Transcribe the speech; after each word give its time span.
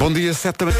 Bom 0.00 0.10
dia, 0.10 0.32
7 0.32 0.56
também. 0.56 0.74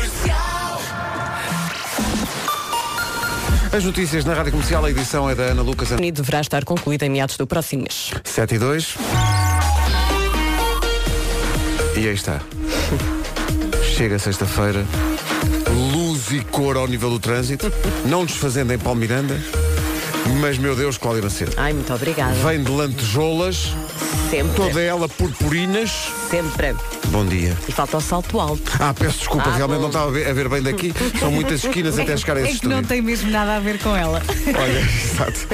As 3.71 3.85
notícias 3.85 4.25
na 4.25 4.33
Rádio 4.33 4.53
Comercial, 4.53 4.83
a 4.83 4.91
edição 4.91 5.29
é 5.29 5.35
da 5.35 5.43
Ana 5.43 5.61
Lucas. 5.61 5.91
E 5.91 6.11
deverá 6.11 6.41
estar 6.41 6.65
concluída 6.65 7.05
em 7.05 7.11
meados 7.11 7.37
do 7.37 7.47
próximo 7.47 7.83
mês. 7.83 8.13
7 8.25 8.55
e 8.55 8.59
2. 8.59 8.95
E 11.99 12.09
aí 12.09 12.15
está. 12.15 12.41
Chega 13.95 14.19
sexta-feira. 14.19 14.87
Luz 15.93 16.33
e 16.33 16.41
cor 16.41 16.79
ao 16.79 16.89
nível 16.89 17.11
do 17.11 17.21
trânsito. 17.21 17.71
Não 18.07 18.25
desfazendo 18.25 18.73
em 18.73 18.79
Palmiranda. 18.79 19.39
Mas, 20.41 20.57
meu 20.57 20.75
Deus, 20.75 20.97
Cláudia 20.97 21.25
Macedo. 21.25 21.53
Ai, 21.59 21.75
muito 21.75 21.93
obrigada. 21.93 22.33
Vem 22.37 22.63
de 22.63 22.71
lantejoulas, 22.71 23.75
Sempre. 24.31 24.55
toda 24.55 24.81
ela 24.81 25.09
purpurinas. 25.09 25.91
Sempre. 26.31 26.75
Bom 27.09 27.27
dia. 27.27 27.57
E 27.69 27.73
falta 27.73 27.97
o 27.97 28.01
salto 28.01 28.39
alto. 28.39 28.71
Ah, 28.79 28.95
peço 28.95 29.19
desculpa, 29.19 29.49
Ah, 29.51 29.57
realmente 29.57 29.77
bom. 29.79 29.83
não 29.83 29.89
estava 29.89 30.09
a 30.09 30.13
ver, 30.13 30.29
a 30.29 30.33
ver 30.33 30.49
bem 30.49 30.63
daqui. 30.63 30.93
São 31.19 31.31
muitas 31.33 31.65
esquinas 31.65 31.99
até 31.99 32.17
chegar 32.17 32.37
a 32.37 32.41
É 32.41 32.45
esse 32.51 32.61
que 32.61 32.67
não 32.69 32.77
estúdio. 32.81 32.89
tem 32.89 33.03
mesmo 33.03 33.31
nada 33.31 33.57
a 33.57 33.61
ver 33.61 33.79
com 33.81 33.95
ela. 33.97 34.23
Olha, 34.47 34.79
exato. 35.03 35.49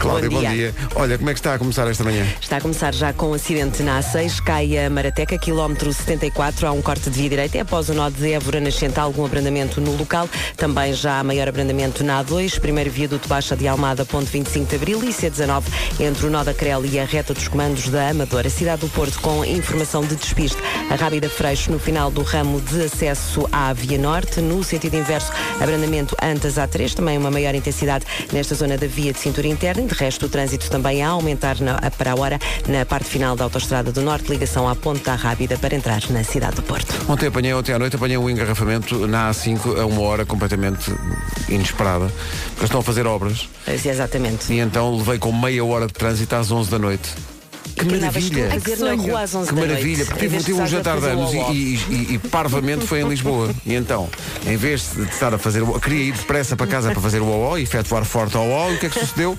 Cláudia, 0.00 0.28
bom 0.30 0.36
Bom 0.42 0.50
dia. 0.50 0.74
Olha, 0.96 1.16
como 1.16 1.30
é 1.30 1.32
que 1.32 1.38
está 1.38 1.54
a 1.54 1.58
começar 1.58 1.88
esta 1.88 2.02
manhã? 2.04 2.26
Está 2.40 2.56
a 2.56 2.60
começar 2.60 2.92
já 2.92 3.12
com 3.12 3.30
um 3.30 3.34
acidente 3.34 3.82
na 3.82 4.00
A6, 4.00 4.40
cai 4.42 4.76
a 4.84 4.90
Marateca, 4.90 5.38
quilómetro 5.38 5.92
74, 5.92 6.66
há 6.66 6.72
um 6.72 6.82
corte 6.82 7.08
de 7.08 7.18
via 7.20 7.30
direita. 7.30 7.58
É 7.58 7.60
após 7.60 7.88
o 7.88 7.94
nó 7.94 8.10
de 8.10 8.32
Évora 8.32 8.60
Nascente, 8.60 8.98
há 8.98 9.02
algum 9.04 9.24
abrandamento 9.24 9.80
no 9.80 9.96
local. 9.96 10.28
Também 10.56 10.92
já 10.92 11.20
há 11.20 11.24
maior 11.24 11.48
abrandamento 11.48 12.02
na 12.02 12.22
A2, 12.24 12.58
primeiro 12.60 12.90
viaduto 12.90 13.28
Baixa 13.28 13.56
de 13.56 13.68
Almada, 13.68 14.04
ponto 14.04 14.26
25 14.30 14.66
de 14.68 14.74
Abril 14.76 15.04
e 15.04 15.08
C19, 15.12 15.62
entre 16.00 16.26
o 16.26 16.30
nó 16.30 16.42
da 16.42 16.52
Crel 16.52 16.84
e 16.84 16.98
a 16.98 17.04
reta 17.04 17.32
dos 17.32 17.46
comandos 17.48 17.88
da 17.96 18.10
Amadora. 18.10 18.50
Cidade 18.50 18.82
do 18.82 18.88
Porto 18.90 19.18
com 19.20 19.42
informação 19.42 20.04
de 20.04 20.14
despiste. 20.16 20.58
A 20.90 20.96
Rábida 20.96 21.30
Freixo 21.30 21.72
no 21.72 21.78
final 21.78 22.10
do 22.10 22.20
ramo 22.20 22.60
de 22.60 22.82
acesso 22.82 23.48
à 23.50 23.72
Via 23.72 23.96
Norte. 23.96 24.38
No 24.38 24.62
sentido 24.62 24.96
inverso, 24.96 25.32
abrandamento 25.58 26.14
Antas 26.22 26.56
A3, 26.56 26.92
também 26.92 27.16
uma 27.16 27.30
maior 27.30 27.54
intensidade 27.54 28.04
nesta 28.30 28.54
zona 28.54 28.76
da 28.76 28.86
via 28.86 29.14
de 29.14 29.18
cintura 29.18 29.48
interna. 29.48 29.82
E 29.82 29.86
de 29.86 29.94
resto, 29.94 30.26
o 30.26 30.28
trânsito 30.28 30.68
também 30.68 31.02
a 31.02 31.08
aumentar 31.08 31.58
na, 31.58 31.90
para 31.90 32.12
a 32.12 32.20
hora 32.20 32.38
na 32.68 32.84
parte 32.84 33.08
final 33.08 33.34
da 33.34 33.44
Autostrada 33.44 33.90
do 33.90 34.02
Norte, 34.02 34.28
ligação 34.28 34.68
à 34.68 34.76
Ponte 34.76 35.02
da 35.02 35.14
Rábida 35.14 35.56
para 35.56 35.74
entrar 35.74 36.02
na 36.10 36.22
cidade 36.22 36.56
do 36.56 36.62
Porto. 36.62 36.94
Ontem 37.08 37.28
apanhei, 37.28 37.54
ontem 37.54 37.72
à 37.72 37.78
noite 37.78 37.96
apanhei 37.96 38.18
um 38.18 38.28
engarrafamento 38.28 39.06
na 39.06 39.30
A5 39.30 39.80
a 39.80 39.86
uma 39.86 40.02
hora 40.02 40.26
completamente 40.26 40.92
inesperada. 41.48 42.12
Porque 42.50 42.66
estão 42.66 42.80
a 42.80 42.82
fazer 42.82 43.06
obras 43.06 43.48
é, 43.66 43.72
Exatamente. 43.72 44.52
e 44.52 44.58
então 44.58 44.98
levei 44.98 45.18
com 45.18 45.32
meia 45.32 45.64
hora 45.64 45.86
de 45.86 45.94
trânsito 45.94 46.36
às 46.36 46.50
11 46.50 46.70
da 46.70 46.78
noite. 46.78 47.35
Que 47.76 47.84
que 47.84 47.94
maravilha! 47.94 48.46
a 48.56 48.60
fazer 48.60 48.84
na 48.84 48.94
rua 48.94 49.20
às 49.20 49.34
11 49.34 49.48
Que 49.50 49.54
da 49.54 49.60
maravilha, 49.60 49.96
noite, 49.98 50.08
porque 50.08 50.28
tive, 50.28 50.42
tive 50.44 50.60
um 50.62 50.66
jantar 50.66 50.98
de 50.98 51.06
anos 51.06 51.32
e, 51.32 51.36
e- 51.36 52.14
e 52.14 52.18
parvamente 52.30 52.86
foi 52.86 53.02
em 53.02 53.08
Lisboa. 53.08 53.54
E 53.66 53.74
então, 53.74 54.08
em 54.46 54.56
vez 54.56 54.92
de 54.96 55.02
estar 55.02 55.32
a 55.34 55.38
fazer 55.38 55.62
o 55.62 55.78
queria 55.78 56.04
ir 56.04 56.12
depressa 56.12 56.56
para 56.56 56.66
casa 56.66 56.90
para 56.90 57.00
fazer 57.00 57.20
o 57.20 57.26
OO 57.26 57.58
e 57.58 57.62
efetuar 57.62 58.04
forte 58.04 58.36
ao 58.36 58.48
OO, 58.48 58.74
o 58.74 58.78
que 58.78 58.86
é 58.86 58.88
que 58.88 58.98
sucedeu? 58.98 59.38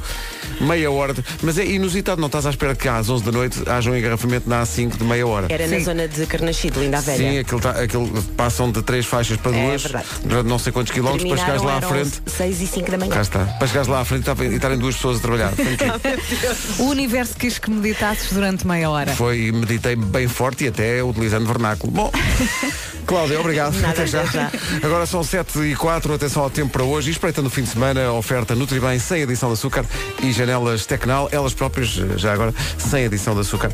Meia 0.61 0.89
hora. 0.91 1.13
de- 1.13 1.23
Mas 1.41 1.57
é 1.57 1.65
inusitado, 1.65 2.19
não 2.21 2.27
estás 2.27 2.45
à 2.45 2.49
espera 2.51 2.75
que 2.75 2.87
às 2.87 3.09
11 3.09 3.23
da 3.23 3.31
noite 3.31 3.61
haja 3.67 3.89
um 3.91 3.95
engarrafamento 3.95 4.47
na 4.49 4.61
A5 4.63 4.97
de 4.97 5.03
meia 5.03 5.25
hora. 5.27 5.47
Era 5.49 5.67
na 5.67 5.79
zona 5.79 6.07
de 6.07 6.25
Carnaxide, 6.27 6.79
linda 6.79 6.99
a 6.99 7.01
velha. 7.01 7.17
Sim, 7.17 7.39
aquilo, 7.39 7.59
tá, 7.59 7.71
aquilo 7.71 8.23
passam 8.37 8.71
de 8.71 8.81
três 8.83 9.05
faixas 9.05 9.37
para 9.37 9.55
É 9.55 9.67
duas, 9.67 9.81
verdade. 9.83 10.05
durante 10.23 10.47
não 10.47 10.59
sei 10.59 10.71
quantos 10.71 10.91
quilómetros, 10.93 11.27
para 11.27 11.37
chegares 11.39 11.61
lá 11.63 11.77
à 11.77 11.81
frente. 11.81 12.21
eram 12.25 12.35
6 12.37 12.61
e 12.61 12.67
5 12.67 12.91
da 12.91 12.97
manhã. 12.99 13.11
Cá 13.11 13.21
está. 13.21 13.45
Para 13.45 13.67
chegares 13.67 13.87
lá 13.87 14.01
à 14.01 14.05
frente 14.05 14.27
e 14.29 14.43
e 14.43 14.55
estarem 14.55 14.77
duas 14.77 14.95
pessoas 14.95 15.17
a 15.17 15.21
trabalhar. 15.21 15.53
O 16.79 16.83
universo 16.89 17.35
quis 17.35 17.57
que 17.57 17.69
meditasses 17.69 18.26
durante 18.33 18.65
meia 18.65 18.89
hora. 18.89 19.13
Foi, 19.13 19.51
meditei 19.51 19.95
bem 19.95 20.27
forte 20.27 20.65
e 20.65 20.67
até 20.67 21.03
utilizando 21.03 21.45
vernáculo. 21.45 21.91
Bom, 21.91 22.11
Cláudia, 23.07 23.39
obrigado. 23.39 23.73
Nada, 23.75 23.89
até 23.89 24.05
já. 24.05 24.25
já. 24.25 24.51
Agora 24.83 25.05
são 25.05 25.23
7 25.23 25.59
e 25.59 25.75
4, 25.75 26.13
atenção 26.13 26.43
ao 26.43 26.49
tempo 26.49 26.71
para 26.71 26.83
hoje. 26.83 27.09
E 27.09 27.11
espreitando 27.13 27.47
o 27.47 27.49
fim 27.49 27.63
de 27.63 27.69
semana, 27.69 28.11
oferta 28.11 28.53
Nutribem 28.53 28.99
sem 28.99 29.23
adição 29.23 29.49
de 29.49 29.53
açúcar 29.53 29.85
e 30.21 30.31
janelas 30.33 30.85
Tecnal, 30.85 31.29
elas 31.31 31.53
próprias, 31.53 31.89
já 31.89 32.33
agora, 32.33 32.53
sem 32.77 33.05
adição 33.05 33.33
de 33.33 33.41
açúcar. 33.41 33.71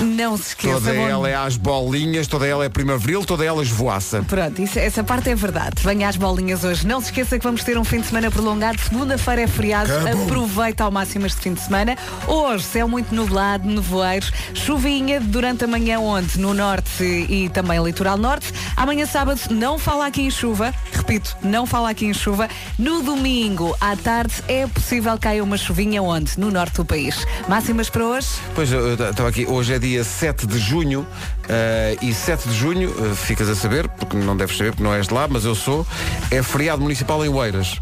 Não 0.00 0.36
se 0.36 0.48
esqueça. 0.48 0.74
Toda 0.74 0.92
bom- 0.94 1.08
ela 1.08 1.28
é 1.28 1.34
às 1.34 1.56
bolinhas, 1.56 2.26
toda 2.26 2.46
ela 2.46 2.64
é 2.64 2.68
primaveril, 2.68 3.24
toda 3.24 3.44
ela 3.44 3.62
esvoaça. 3.62 4.22
Pronto, 4.22 4.60
isso- 4.60 4.78
essa 4.78 5.02
parte 5.04 5.30
é 5.30 5.34
verdade. 5.34 5.76
Venha 5.82 6.08
às 6.08 6.16
bolinhas 6.16 6.64
hoje. 6.64 6.86
Não 6.86 7.00
se 7.00 7.06
esqueça 7.06 7.38
que 7.38 7.44
vamos 7.44 7.62
ter 7.64 7.78
um 7.78 7.84
fim 7.84 8.00
de 8.00 8.06
semana 8.06 8.30
prolongado. 8.30 8.78
Segunda-feira 8.80 9.42
é 9.42 9.46
feriado. 9.46 9.90
Aproveita 10.24 10.84
ao 10.84 10.90
máximo 10.90 11.26
este 11.26 11.40
fim 11.40 11.54
de 11.54 11.60
semana. 11.60 11.96
Hoje, 12.26 12.64
céu 12.64 12.88
muito 12.88 13.14
nublado, 13.14 13.68
nevoeiros, 13.68 14.32
chuvinha 14.54 15.20
durante 15.20 15.64
a 15.64 15.66
manhã 15.66 15.98
onde? 16.00 16.38
No 16.38 16.52
norte 16.54 17.02
e 17.04 17.48
também 17.50 17.82
litoral 17.82 18.16
norte. 18.16 18.52
Amanhã 18.76 19.06
sábado 19.06 19.40
não 19.50 19.78
fala 19.78 20.06
aqui 20.06 20.22
em 20.22 20.30
chuva. 20.30 20.74
Repito, 20.92 21.36
não 21.42 21.66
fala 21.66 21.90
aqui 21.90 22.06
em 22.06 22.14
chuva. 22.14 22.48
No 22.78 23.02
domingo, 23.02 23.74
à 23.80 23.96
tarde, 23.96 24.34
é 24.48 24.66
possível 24.66 25.16
caia 25.18 25.42
uma 25.42 25.56
chuvinha 25.56 26.02
onde? 26.02 26.38
No 26.38 26.50
norte 26.50 26.76
do 26.76 26.84
país. 26.84 27.26
Máximas 27.48 27.88
para 27.88 28.04
hoje? 28.04 28.28
Pois, 28.54 28.70
eu 28.72 28.94
estava 28.94 29.28
aqui, 29.28 29.46
hoje 29.46 29.74
é 29.74 29.78
dia 29.84 30.02
7 30.02 30.46
de 30.46 30.58
junho 30.58 31.06
eh, 31.46 31.98
e 32.00 32.14
7 32.14 32.48
de 32.48 32.54
junho, 32.54 32.90
eh, 32.90 33.14
ficas 33.14 33.48
a 33.50 33.54
saber, 33.54 33.86
porque 33.88 34.16
não 34.16 34.34
deves 34.34 34.56
saber, 34.56 34.70
porque 34.70 34.82
não 34.82 34.94
és 34.94 35.08
de 35.08 35.12
lá, 35.14 35.28
mas 35.28 35.44
eu 35.44 35.54
sou, 35.54 35.86
é 36.30 36.42
feriado 36.42 36.80
municipal 36.80 37.22
em 37.24 37.28
Oeiras. 37.28 37.80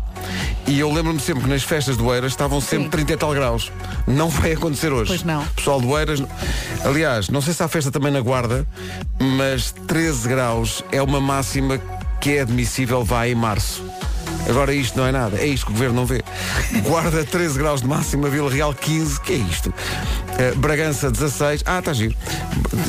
E 0.66 0.80
eu 0.80 0.92
lembro-me 0.92 1.20
sempre 1.20 1.44
que 1.44 1.48
nas 1.48 1.62
festas 1.62 1.96
de 1.96 2.02
Oeiras 2.02 2.32
estavam 2.32 2.60
sempre 2.60 2.84
Sim. 2.84 2.90
30 2.90 3.12
e 3.12 3.16
tal 3.16 3.32
graus. 3.32 3.70
Não 4.06 4.28
vai 4.28 4.52
acontecer 4.52 4.92
hoje. 4.92 5.08
Pois 5.08 5.22
não. 5.22 5.44
Pessoal 5.54 5.80
de 5.80 5.86
Oeiras, 5.86 6.22
aliás, 6.84 7.28
não 7.28 7.40
sei 7.40 7.54
se 7.54 7.62
há 7.62 7.68
festa 7.68 7.90
também 7.90 8.12
na 8.12 8.20
Guarda, 8.20 8.66
mas 9.20 9.72
13 9.86 10.28
graus 10.28 10.84
é 10.90 11.00
uma 11.00 11.20
máxima 11.20 11.80
que 12.20 12.36
é 12.36 12.40
admissível 12.40 13.04
vai 13.04 13.30
em 13.32 13.34
março. 13.34 13.84
Agora 14.48 14.74
isto 14.74 14.98
não 14.98 15.06
é 15.06 15.12
nada, 15.12 15.38
é 15.38 15.46
isto 15.46 15.66
que 15.66 15.72
o 15.72 15.74
governo 15.74 15.96
não 15.96 16.06
vê. 16.06 16.22
Guarda 16.82 17.24
13 17.26 17.58
graus 17.58 17.80
de 17.82 17.88
máxima, 17.88 18.28
Vila 18.28 18.50
Real 18.50 18.74
15, 18.74 19.20
que 19.20 19.32
é 19.34 19.36
isto? 19.36 19.72
Eh, 20.38 20.52
Bragança 20.56 21.10
16, 21.10 21.62
ah, 21.66 21.78
está 21.78 21.92
giro. 21.92 22.14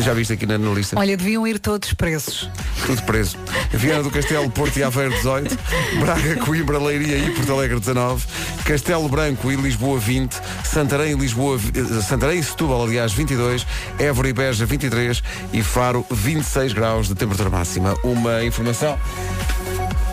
Já 0.04 0.14
viste 0.14 0.34
aqui 0.34 0.46
na, 0.46 0.58
na 0.58 0.72
lista? 0.72 0.98
Olha, 0.98 1.16
deviam 1.16 1.46
ir 1.46 1.60
todos 1.60 1.94
presos. 1.94 2.50
Tudo 2.86 3.02
preso. 3.04 3.38
Viana 3.72 4.04
do 4.04 4.10
Castelo, 4.10 4.50
Porto 4.50 4.78
e 4.78 4.84
Aveiro 4.84 5.14
18, 5.14 5.58
Braga, 6.00 6.36
Coimbra, 6.38 6.80
Leiria 6.80 7.18
e 7.18 7.32
Porto 7.32 7.52
Alegre 7.54 7.80
19, 7.80 8.26
Castelo 8.66 9.08
Branco 9.08 9.52
e 9.52 9.56
Lisboa 9.56 10.00
20, 10.00 10.40
Santarém 10.64 11.12
e 11.12 11.16
Lisboa, 11.16 11.60
eh, 11.76 12.02
Santarém 12.02 12.40
e 12.40 12.44
Setúbal, 12.44 12.84
aliás, 12.84 13.14
22, 13.14 13.66
Évora 14.00 14.30
e 14.30 14.34
Beja 14.34 14.66
23 14.66 15.22
e 15.54 15.62
Faro 15.62 16.06
26 16.10 16.74
graus 16.74 17.08
de 17.08 17.16
temperatura 17.16 17.50
máxima. 17.50 17.96
Uma 18.04 18.44
informação 18.44 18.98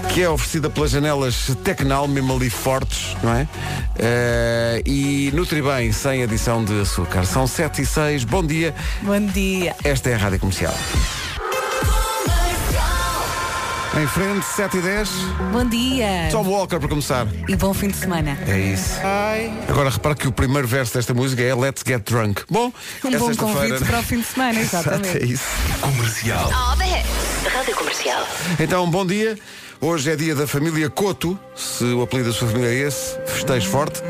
que 0.09 0.23
é 0.23 0.29
oferecida 0.29 0.69
pelas 0.69 0.91
janelas 0.91 1.55
Tecnal, 1.63 2.09
mesmo 2.09 2.35
ali 2.35 2.51
fortes, 2.51 3.17
não 3.23 3.33
é? 3.35 3.47
Eh, 3.99 4.83
e 4.87 5.31
Nutribem, 5.35 5.93
sem 5.93 6.23
adição 6.23 6.65
de 6.65 6.81
açúcar. 6.81 7.25
São 7.25 7.47
7 7.47 7.83
e 7.83 7.87
6, 7.87 8.25
bom 8.25 8.45
dia, 8.45 8.75
Bom 9.03 9.21
dia. 9.27 9.77
esta 9.85 10.11
é 10.11 10.15
a 10.15 10.19
Rádio 10.19 10.41
Comercial. 10.41 10.75
Em 13.93 14.07
frente, 14.07 14.45
7 14.47 14.77
e 14.79 14.81
10. 14.83 15.09
Bom 15.53 15.65
dia. 15.65 16.29
Tom 16.31 16.45
Walker 16.45 16.79
para 16.79 16.89
começar. 16.89 17.27
E 17.49 17.57
bom 17.57 17.75
fim 17.75 17.89
de 17.89 17.97
semana. 17.97 18.39
É 18.47 18.57
isso. 18.59 18.95
Agora 19.69 19.91
repara 19.91 20.15
que 20.15 20.29
o 20.29 20.33
primeiro 20.33 20.67
verso 20.69 20.95
desta 20.95 21.13
música 21.13 21.43
é 21.43 21.53
Let's 21.55 21.83
Get 21.85 22.09
Drunk. 22.09 22.43
Bom, 22.49 22.73
Um 23.05 23.09
é 23.09 23.19
bom 23.19 23.35
convite 23.35 23.85
para 23.85 23.99
o 23.99 24.03
fim 24.03 24.19
de 24.21 24.27
semana, 24.27 24.59
Exato, 24.61 24.89
exatamente. 24.91 25.19
é 25.19 25.27
isso. 25.27 25.45
Comercial. 25.81 26.51
All 26.53 26.77
the 26.77 26.85
hits. 26.87 27.53
Rádio 27.53 27.75
Comercial. 27.75 28.27
Então, 28.61 28.89
bom 28.89 29.05
dia. 29.05 29.37
Hoje 29.81 30.11
é 30.13 30.17
dia 30.17 30.35
da 30.37 30.47
família 30.47 30.89
Coto. 30.89 31.37
Se 31.57 31.83
o 31.85 32.03
apelido 32.03 32.31
da 32.31 32.35
sua 32.37 32.47
família 32.49 32.69
é 32.71 32.87
esse, 32.87 33.17
festejo 33.27 33.69
forte. 33.69 34.01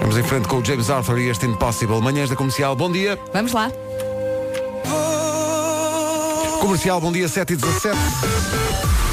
Vamos 0.00 0.16
em 0.18 0.22
frente 0.24 0.48
com 0.48 0.56
o 0.56 0.64
James 0.64 0.90
Arthur 0.90 1.18
e 1.20 1.28
este 1.28 1.46
Impossible. 1.46 2.00
Manhãs 2.00 2.30
da 2.30 2.34
Comercial, 2.36 2.74
bom 2.74 2.90
dia. 2.90 3.16
Vamos 3.32 3.52
lá. 3.52 3.70
Comercial, 6.60 7.00
bom 7.00 7.12
dia, 7.12 7.28
7 7.28 7.52
e 7.52 7.56
17. 7.56 9.07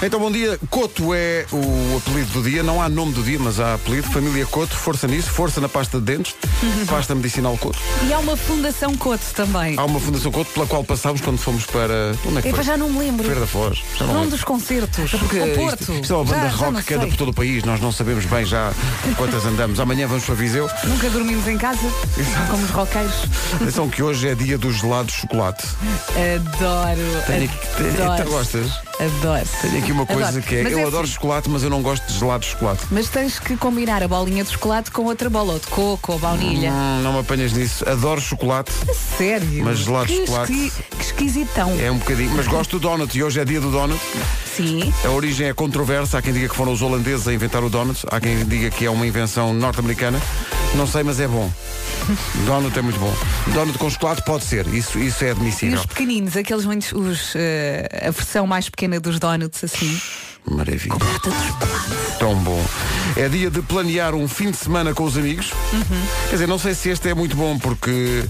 Então, 0.00 0.20
bom 0.20 0.30
dia. 0.30 0.56
Coto 0.70 1.12
é 1.12 1.44
o 1.50 1.96
apelido 1.96 2.30
do 2.34 2.42
dia. 2.48 2.62
Não 2.62 2.80
há 2.80 2.88
nome 2.88 3.12
do 3.12 3.20
dia, 3.22 3.36
mas 3.40 3.58
há 3.58 3.74
apelido. 3.74 4.08
Família 4.10 4.46
Coto, 4.46 4.76
força 4.76 5.08
nisso, 5.08 5.28
força 5.28 5.60
na 5.60 5.68
pasta 5.68 5.98
de 5.98 6.04
dentes, 6.04 6.36
pasta 6.88 7.16
medicinal 7.16 7.58
Coto. 7.58 7.76
E 8.06 8.12
há 8.12 8.18
uma 8.20 8.36
Fundação 8.36 8.94
Coto 8.96 9.24
também. 9.34 9.76
Há 9.76 9.84
uma 9.84 9.98
Fundação 9.98 10.30
Coto 10.30 10.52
pela 10.52 10.66
qual 10.66 10.84
passámos 10.84 11.20
quando 11.20 11.38
fomos 11.38 11.66
para. 11.66 12.14
Onde 12.24 12.38
é 12.38 12.42
que 12.42 12.48
Epá, 12.48 12.56
foi? 12.58 12.64
já 12.64 12.76
não 12.76 12.88
me 12.90 13.00
lembro. 13.00 13.24
Feira 13.24 13.40
da 13.40 13.46
Foz. 13.48 13.82
Já 13.98 14.04
não 14.06 14.14
Num 14.14 14.20
lembro. 14.20 14.36
dos 14.36 14.44
concertos. 14.44 15.10
Porque 15.10 15.38
Ao 15.40 15.46
isto, 15.48 15.58
Porto. 15.60 15.92
isto 15.92 16.12
é 16.12 16.16
uma 16.16 16.24
banda 16.24 16.36
Já- 16.42 16.48
já 16.48 16.56
rock 16.56 16.72
não 16.72 16.82
que 16.82 16.94
anda 16.94 17.02
sei. 17.02 17.10
por 17.10 17.16
todo 17.18 17.28
o 17.30 17.34
país. 17.34 17.64
Nós 17.64 17.80
não 17.80 17.90
sabemos 17.90 18.24
bem 18.26 18.44
já 18.46 18.72
quantas 19.16 19.44
andamos. 19.46 19.80
Amanhã 19.80 20.06
vamos 20.06 20.24
para 20.24 20.34
Viseu. 20.36 20.70
Nunca 20.84 21.10
dormimos 21.10 21.46
em 21.48 21.58
casa, 21.58 21.80
como 22.48 22.62
os 22.62 22.70
roqueiros. 22.70 23.14
Atenção 23.60 23.88
que 23.88 24.00
hoje 24.00 24.28
é 24.28 24.34
dia 24.36 24.56
dos 24.56 24.76
gelados 24.76 25.12
de 25.12 25.20
chocolate. 25.22 25.66
Adoro. 26.36 27.00
Tenho 27.26 27.48
que- 27.48 28.02
Adoro. 28.02 28.14
Então 28.22 28.26
gostas? 28.30 28.87
Adoro. 29.00 29.46
Tenho 29.62 29.78
aqui 29.78 29.92
uma 29.92 30.04
coisa 30.06 30.28
Adoro. 30.28 30.42
que 30.42 30.56
é, 30.56 30.62
Mas 30.64 30.72
eu 30.72 30.80
é 30.80 30.84
adoro 30.84 31.04
assim. 31.04 31.12
chocolate, 31.14 31.48
mas 31.48 31.62
eu 31.62 31.70
não 31.70 31.80
gosto 31.82 32.04
de 32.06 32.18
gelado 32.18 32.40
de 32.44 32.50
chocolate. 32.50 32.82
Mas 32.90 33.08
tens 33.08 33.38
que 33.38 33.56
combinar 33.56 34.02
a 34.02 34.08
bolinha 34.08 34.42
de 34.42 34.50
chocolate 34.50 34.90
com 34.90 35.04
outra 35.04 35.30
bola, 35.30 35.52
ou 35.52 35.58
de 35.60 35.66
coco, 35.68 36.12
ou 36.12 36.18
baunilha. 36.18 36.72
Hum, 36.72 37.02
não 37.02 37.12
me 37.12 37.20
apanhas 37.20 37.52
nisso. 37.52 37.88
Adoro 37.88 38.20
chocolate, 38.20 38.72
Sério? 39.16 39.64
Mas 39.64 39.78
gelado 39.80 40.06
de 40.06 40.14
que 40.14 40.26
chocolate- 40.26 40.52
esqui- 40.52 40.82
Que 40.96 41.02
esquisitão. 41.04 41.76
é 41.80 41.90
um 41.90 41.98
bocadinho, 41.98 42.32
mas 42.34 42.46
gosto 42.48 42.78
do 42.78 42.88
donut 42.88 43.16
e 43.16 43.22
hoje 43.22 43.38
é 43.40 43.44
dia 43.44 43.60
do 43.60 43.70
donut. 43.70 44.00
Sim. 44.56 44.92
A 45.04 45.10
origem 45.10 45.46
é 45.48 45.54
controversa. 45.54 46.18
Há 46.18 46.22
quem 46.22 46.32
diga 46.32 46.48
que 46.48 46.56
foram 46.56 46.72
os 46.72 46.82
holandeses 46.82 47.28
a 47.28 47.32
inventar 47.32 47.62
o 47.62 47.70
donut. 47.70 48.04
Há 48.10 48.18
quem 48.20 48.44
diga 48.44 48.70
que 48.70 48.84
é 48.84 48.90
uma 48.90 49.06
invenção 49.06 49.52
norte-americana. 49.54 50.20
Não 50.74 50.86
sei, 50.86 51.02
mas 51.04 51.20
é 51.20 51.28
bom. 51.28 51.50
Donut 52.46 52.78
é 52.78 52.82
muito 52.82 52.98
bom. 52.98 53.12
Donut 53.54 53.78
com 53.78 53.88
chocolate 53.88 54.22
pode 54.24 54.44
ser. 54.44 54.66
Isso, 54.68 54.98
isso 54.98 55.22
é 55.24 55.28
E 55.28 55.30
admissível. 55.30 55.78
os 55.78 55.86
pequeninos, 55.86 56.36
aqueles 56.36 56.64
muitos, 56.64 56.92
os, 56.92 57.32
eh, 57.36 57.88
a 58.06 58.10
versão 58.10 58.46
mais 58.46 58.68
pequena 58.68 58.87
dos 59.00 59.18
donuts, 59.18 59.64
assim. 59.64 59.98
Maravilha. 60.46 60.96
Tão 62.18 62.34
bom. 62.36 62.64
É 63.16 63.28
dia 63.28 63.50
de 63.50 63.60
planear 63.62 64.14
um 64.14 64.26
fim 64.28 64.50
de 64.50 64.56
semana 64.56 64.94
com 64.94 65.04
os 65.04 65.16
amigos. 65.16 65.52
Quer 66.28 66.32
dizer, 66.32 66.46
não 66.46 66.58
sei 66.58 66.74
se 66.74 66.88
este 66.88 67.08
é 67.08 67.14
muito 67.14 67.36
bom 67.36 67.58
porque. 67.58 68.24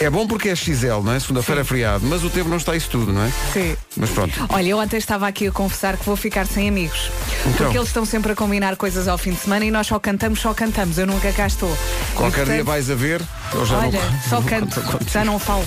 É 0.00 0.08
bom 0.08 0.26
porque 0.26 0.48
é 0.48 0.56
XL, 0.56 1.02
não 1.02 1.12
é? 1.12 1.20
Segunda-feira 1.20 1.62
é 1.62 1.64
feriado, 1.64 2.06
mas 2.06 2.22
o 2.22 2.30
tempo 2.30 2.48
não 2.48 2.56
está 2.56 2.76
isso 2.76 2.88
tudo, 2.88 3.12
não 3.12 3.22
é? 3.22 3.32
Sim. 3.52 3.76
Mas 3.96 4.10
pronto. 4.10 4.32
Olha, 4.48 4.68
eu 4.68 4.78
ontem 4.78 4.96
estava 4.96 5.26
aqui 5.26 5.48
a 5.48 5.52
confessar 5.52 5.96
que 5.96 6.04
vou 6.04 6.16
ficar 6.16 6.46
sem 6.46 6.68
amigos. 6.68 7.10
Então. 7.40 7.52
Porque 7.52 7.76
eles 7.76 7.88
estão 7.88 8.04
sempre 8.04 8.32
a 8.32 8.34
combinar 8.36 8.76
coisas 8.76 9.08
ao 9.08 9.18
fim 9.18 9.32
de 9.32 9.40
semana 9.40 9.64
e 9.64 9.70
nós 9.70 9.86
só 9.86 9.98
cantamos, 9.98 10.40
só 10.40 10.54
cantamos. 10.54 10.98
Eu 10.98 11.06
nunca 11.06 11.32
cá 11.32 11.46
estou. 11.46 11.76
Qualquer 12.14 12.38
portanto, 12.38 12.54
dia 12.54 12.64
vais 12.64 12.90
a 12.90 12.94
ver. 12.94 13.22
Eu 13.52 13.64
já 13.64 13.78
Olha, 13.78 14.00
não, 14.00 14.20
só 14.28 14.42
canto, 14.42 14.80
já 15.10 15.24
não 15.24 15.38
falo. 15.38 15.66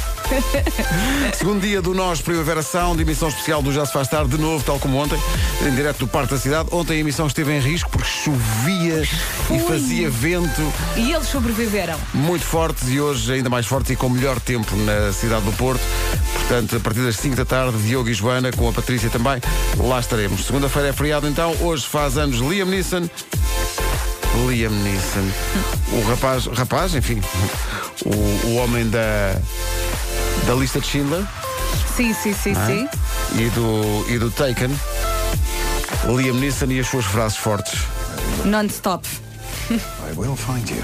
Segundo 1.34 1.62
dia 1.62 1.82
do 1.82 1.94
Nós 1.94 2.22
Primavera 2.22 2.62
Sound, 2.62 3.02
emissão 3.02 3.28
especial 3.28 3.62
do 3.62 3.74
Já 3.74 3.86
se 3.86 3.92
faz 3.92 4.08
tarde, 4.08 4.30
de 4.36 4.42
novo, 4.42 4.64
tal 4.64 4.80
como 4.80 4.98
ontem, 4.98 5.20
em 5.66 5.76
direto 5.82 5.98
do 6.00 6.08
Parque 6.08 6.34
da 6.36 6.40
Cidade. 6.40 6.70
Ontem 6.72 6.94
a 6.94 7.00
emissão 7.00 7.26
esteve 7.26 7.52
em 7.54 7.60
risco 7.60 7.90
porque 7.90 8.08
chovia 8.08 9.04
e 9.50 9.54
Ui. 9.54 9.60
fazia 9.68 10.10
vento 10.12 10.74
E 10.96 11.12
eles 11.12 11.28
sobreviveram. 11.28 11.98
muito 12.14 12.46
fortes 12.46 12.88
e 12.90 13.00
hoje 13.02 13.34
ainda 13.34 13.50
mais 13.50 13.66
fortes 13.66 13.90
e 13.92 13.96
com 13.96 14.08
melhor 14.08 14.40
tempo 14.40 14.76
na 14.76 15.12
cidade 15.12 15.44
do 15.44 15.52
Porto. 15.54 15.82
Portanto, 16.36 16.76
a 16.76 16.80
partir 16.80 17.00
das 17.02 17.16
5 17.18 17.36
da 17.36 17.46
tarde, 17.46 17.78
Diogo 17.80 18.10
e 18.10 18.14
Joana, 18.14 18.52
com 18.52 18.70
a 18.70 18.72
Patrícia 18.72 19.10
também, 19.10 19.42
lá 19.78 20.00
estaremos. 20.00 20.46
Segunda-feira 20.46 20.90
é 20.90 20.94
feriado 20.94 21.28
então, 21.28 21.56
hoje 21.62 21.86
faz 21.88 22.16
anos 22.18 22.38
Liam 22.40 22.68
Neeson. 22.68 23.10
Liam 24.48 24.72
Neeson. 24.72 25.28
O 25.94 26.10
rapaz, 26.10 26.46
rapaz, 26.46 26.94
enfim, 26.94 27.20
o, 28.06 28.48
o 28.50 28.56
homem 28.58 28.88
da, 28.90 29.36
da 30.46 30.54
lista 30.54 30.80
de 30.80 30.88
Schindler 30.88 31.24
Sim, 31.98 32.14
sim, 32.14 32.34
sim, 32.34 32.54
Ah. 32.56 32.66
sim. 32.68 32.88
e 33.36 33.50
do, 33.50 34.06
e 34.10 34.18
do 34.20 34.30
Taken. 34.32 34.70
Liam 36.08 36.36
Neeson 36.36 36.66
e 36.68 36.80
as 36.80 36.88
suas 36.88 37.06
frases 37.06 37.38
fortes. 37.38 37.80
Non-stop. 38.46 39.08
I 39.70 39.80
will 40.18 40.36
find 40.36 40.70
you. 40.70 40.84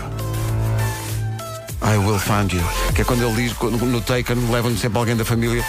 I 1.81 1.97
will 1.97 2.19
find 2.19 2.51
you. 2.53 2.63
Que 2.93 3.01
é 3.01 3.05
quando 3.05 3.23
ele 3.23 3.43
diz, 3.47 3.53
quando- 3.57 3.77
no 3.85 4.01
Taken, 4.01 4.49
levam-lhe 4.51 4.77
sempre 4.77 4.97
alguém 4.99 5.15
da 5.15 5.23
família 5.25 5.63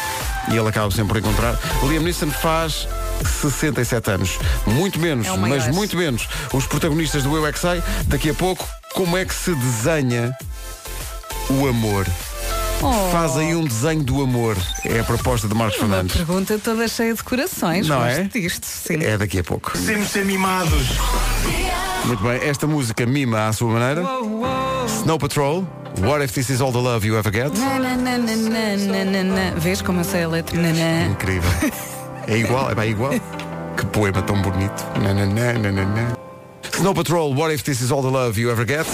e 0.50 0.56
ele 0.56 0.68
acaba 0.68 0.90
sempre 0.90 1.08
por 1.08 1.16
encontrar. 1.18 1.58
Liam 1.82 2.02
Neeson 2.02 2.30
faz 2.30 2.88
67 3.40 4.10
anos. 4.10 4.38
Muito 4.66 4.98
menos, 4.98 5.26
É 5.26 5.36
mas 5.36 5.68
muito 5.68 5.96
menos. 5.96 6.28
Os 6.52 6.66
protagonistas 6.66 7.22
do 7.22 7.36
Eu 7.36 7.46
é 7.46 7.52
Que 7.52 7.58
Sei, 7.58 7.82
daqui 8.06 8.30
a 8.30 8.34
pouco, 8.34 8.66
como 8.94 9.16
é 9.16 9.24
que 9.24 9.34
se 9.34 9.54
desenha 9.54 10.36
o 11.50 11.66
amor? 11.68 12.06
Oh, 12.80 13.10
Faz 13.10 13.36
aí 13.36 13.54
um 13.54 13.64
desenho 13.64 14.02
do 14.02 14.22
amor. 14.22 14.56
É 14.84 15.00
a 15.00 15.04
proposta 15.04 15.48
de 15.48 15.54
Marcos 15.54 15.78
Uma 15.80 15.88
Fernandes. 15.88 16.16
pergunta 16.16 16.58
toda 16.58 16.86
cheia 16.86 17.12
de 17.12 17.22
corações. 17.24 17.88
Não 17.88 18.04
é? 18.04 18.22
disto, 18.24 18.64
sim. 18.64 19.02
É 19.02 19.18
daqui 19.18 19.40
a 19.40 19.44
pouco. 19.44 19.72
Temos 19.78 20.08
ser 20.08 20.24
mimados. 20.24 20.88
Muito 22.04 22.22
bem, 22.22 22.40
esta 22.48 22.66
música 22.66 23.04
mima 23.04 23.48
à 23.48 23.52
sua 23.52 23.72
maneira. 23.72 24.02
Snow 24.86 25.18
Patrol, 25.18 25.66
What 26.00 26.24
If 26.24 26.32
This 26.32 26.50
Is 26.50 26.60
All 26.60 26.72
the 26.72 26.78
Love 26.78 27.06
You 27.06 27.18
Ever 27.18 27.32
Get? 27.32 27.58
Na, 27.58 27.78
na, 27.78 27.96
na, 27.96 28.16
na, 28.18 29.04
na, 29.04 29.22
na. 29.24 29.50
Vês 29.58 29.82
como 29.82 30.00
eu 30.00 30.04
sei 30.04 30.22
a 30.22 30.28
letra? 30.28 30.56
Na, 30.56 30.72
na. 30.72 31.06
Incrível. 31.06 31.50
É 32.28 32.36
igual, 32.36 32.70
é 32.70 32.74
bem 32.74 32.90
igual. 32.92 33.10
Que 33.76 33.86
poema 33.86 34.22
tão 34.22 34.40
bonito. 34.40 34.86
Na, 35.02 35.12
na, 35.12 35.26
na, 35.26 35.52
na, 35.54 35.72
na. 35.72 36.16
Snow 36.74 36.94
Patrol, 36.94 37.34
What 37.34 37.52
If 37.54 37.62
This 37.64 37.80
Is 37.80 37.90
All 37.90 38.02
the 38.02 38.08
Love 38.10 38.40
You 38.40 38.50
Ever 38.50 38.64
Get? 38.64 38.86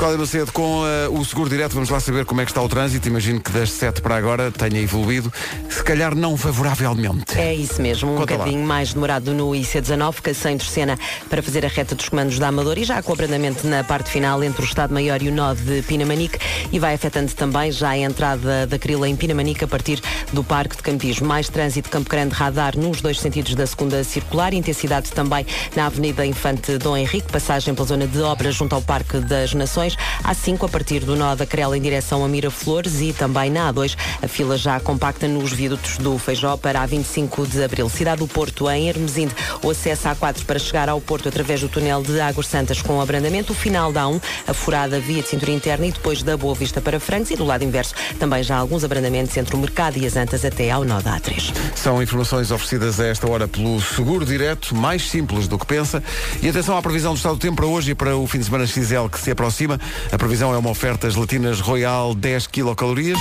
Cláudia 0.00 0.18
Macedo 0.18 0.50
com 0.50 0.82
eh, 0.86 1.08
o 1.10 1.22
seguro 1.26 1.50
direto, 1.50 1.74
vamos 1.74 1.90
lá 1.90 2.00
saber 2.00 2.24
como 2.24 2.40
é 2.40 2.46
que 2.46 2.50
está 2.50 2.62
o 2.62 2.68
trânsito. 2.70 3.06
Imagino 3.06 3.38
que 3.38 3.50
das 3.50 3.70
7 3.70 4.00
para 4.00 4.16
agora 4.16 4.50
tenha 4.50 4.80
evoluído, 4.80 5.30
se 5.68 5.84
calhar 5.84 6.14
não 6.14 6.38
favoravelmente. 6.38 7.38
É 7.38 7.54
isso 7.54 7.82
mesmo, 7.82 8.14
um 8.14 8.16
Conta 8.16 8.32
lá. 8.32 8.38
bocadinho 8.38 8.66
mais 8.66 8.94
demorado 8.94 9.34
no 9.34 9.50
IC19, 9.50 10.22
que 10.22 10.32
sem 10.32 10.56
Terceira 10.56 10.98
para 11.28 11.42
fazer 11.42 11.66
a 11.66 11.68
reta 11.68 11.94
dos 11.94 12.08
comandos 12.08 12.38
da 12.38 12.48
Amador 12.48 12.78
e 12.78 12.84
já 12.84 13.02
com 13.02 13.12
abrandamento 13.12 13.66
na 13.66 13.84
parte 13.84 14.08
final 14.08 14.42
entre 14.42 14.62
o 14.62 14.64
Estado 14.64 14.94
Maior 14.94 15.20
e 15.22 15.28
o 15.28 15.32
nó 15.32 15.52
de 15.52 15.82
Pinamanique 15.82 16.38
e 16.72 16.78
vai 16.78 16.94
afetando 16.94 17.32
também 17.34 17.70
já 17.70 17.90
a 17.90 17.98
entrada 17.98 18.66
da 18.66 18.78
Crila 18.78 19.06
em 19.06 19.14
Pinamanique 19.14 19.64
a 19.64 19.68
partir 19.68 20.00
do 20.32 20.42
Parque 20.42 20.76
de 20.76 20.82
Campismo. 20.82 21.26
Mais 21.26 21.50
trânsito 21.50 21.90
Campo 21.90 22.08
Grande 22.08 22.34
Radar 22.34 22.74
nos 22.74 23.02
dois 23.02 23.20
sentidos 23.20 23.54
da 23.54 23.66
segunda 23.66 24.02
circular, 24.02 24.54
intensidade 24.54 25.10
também 25.12 25.44
na 25.76 25.84
Avenida 25.84 26.24
Infante 26.24 26.78
Dom 26.78 26.96
Henrique, 26.96 27.30
passagem 27.30 27.74
pela 27.74 27.86
zona 27.86 28.06
de 28.06 28.22
obras 28.22 28.54
junto 28.54 28.74
ao 28.74 28.80
Parque 28.80 29.18
das 29.18 29.52
Nações, 29.52 29.89
A5 30.24 30.64
a 30.64 30.68
partir 30.68 31.00
do 31.00 31.16
nó 31.16 31.34
da 31.34 31.46
Crela 31.46 31.76
em 31.76 31.80
direção 31.80 32.24
a 32.24 32.28
Miraflores 32.28 33.00
e 33.00 33.12
também 33.12 33.50
na 33.50 33.72
A2 33.72 33.96
a 34.22 34.28
fila 34.28 34.56
já 34.56 34.78
compacta 34.80 35.26
nos 35.26 35.52
viadutos 35.52 35.98
do 35.98 36.18
Feijó 36.18 36.56
para 36.56 36.82
a 36.82 36.86
25 36.86 37.46
de 37.46 37.62
Abril. 37.62 37.88
Cidade 37.88 38.20
do 38.20 38.28
Porto, 38.28 38.68
em 38.70 38.88
Hermesinde, 38.88 39.34
o 39.62 39.70
acesso 39.70 40.08
à 40.08 40.14
A4 40.14 40.44
para 40.44 40.58
chegar 40.58 40.88
ao 40.88 41.00
Porto 41.00 41.28
através 41.28 41.60
do 41.60 41.68
túnel 41.68 42.02
de 42.02 42.20
Águas 42.20 42.46
Santas 42.46 42.82
com 42.82 43.00
abrandamento, 43.00 43.52
o 43.52 43.56
final 43.56 43.92
da 43.92 44.02
A1, 44.04 44.20
a 44.46 44.54
furada 44.54 45.00
via 45.00 45.22
de 45.22 45.28
cintura 45.28 45.52
interna 45.52 45.86
e 45.86 45.92
depois 45.92 46.22
da 46.22 46.36
Boa 46.36 46.54
Vista 46.54 46.80
para 46.80 47.00
Francos 47.00 47.30
e 47.30 47.36
do 47.36 47.44
lado 47.44 47.64
inverso 47.64 47.94
também 48.18 48.42
já 48.42 48.56
alguns 48.56 48.84
abrandamentos 48.84 49.36
entre 49.36 49.54
o 49.54 49.58
Mercado 49.58 49.96
e 49.96 50.06
as 50.06 50.16
Antas 50.16 50.44
até 50.44 50.70
ao 50.70 50.84
nó 50.84 51.00
da 51.00 51.18
A3. 51.18 51.52
São 51.74 52.02
informações 52.02 52.50
oferecidas 52.50 53.00
a 53.00 53.06
esta 53.06 53.28
hora 53.28 53.48
pelo 53.48 53.80
Seguro 53.80 54.26
Direto, 54.26 54.74
mais 54.74 55.08
simples 55.08 55.48
do 55.48 55.58
que 55.58 55.66
pensa. 55.66 56.02
E 56.42 56.48
atenção 56.48 56.76
à 56.76 56.82
previsão 56.82 57.14
do 57.14 57.16
estado 57.16 57.36
do 57.36 57.40
tempo 57.40 57.56
para 57.56 57.66
hoje 57.66 57.92
e 57.92 57.94
para 57.94 58.16
o 58.16 58.26
fim 58.26 58.38
de 58.38 58.44
semana 58.44 58.66
XL 58.66 59.08
que 59.10 59.18
se 59.18 59.30
aproxima. 59.30 59.79
A 60.12 60.18
previsão 60.18 60.54
é 60.54 60.58
uma 60.58 60.70
oferta 60.70 61.10
gelatinas 61.10 61.60
Royal 61.60 62.14
10 62.14 62.46
quilocalorias. 62.46 63.18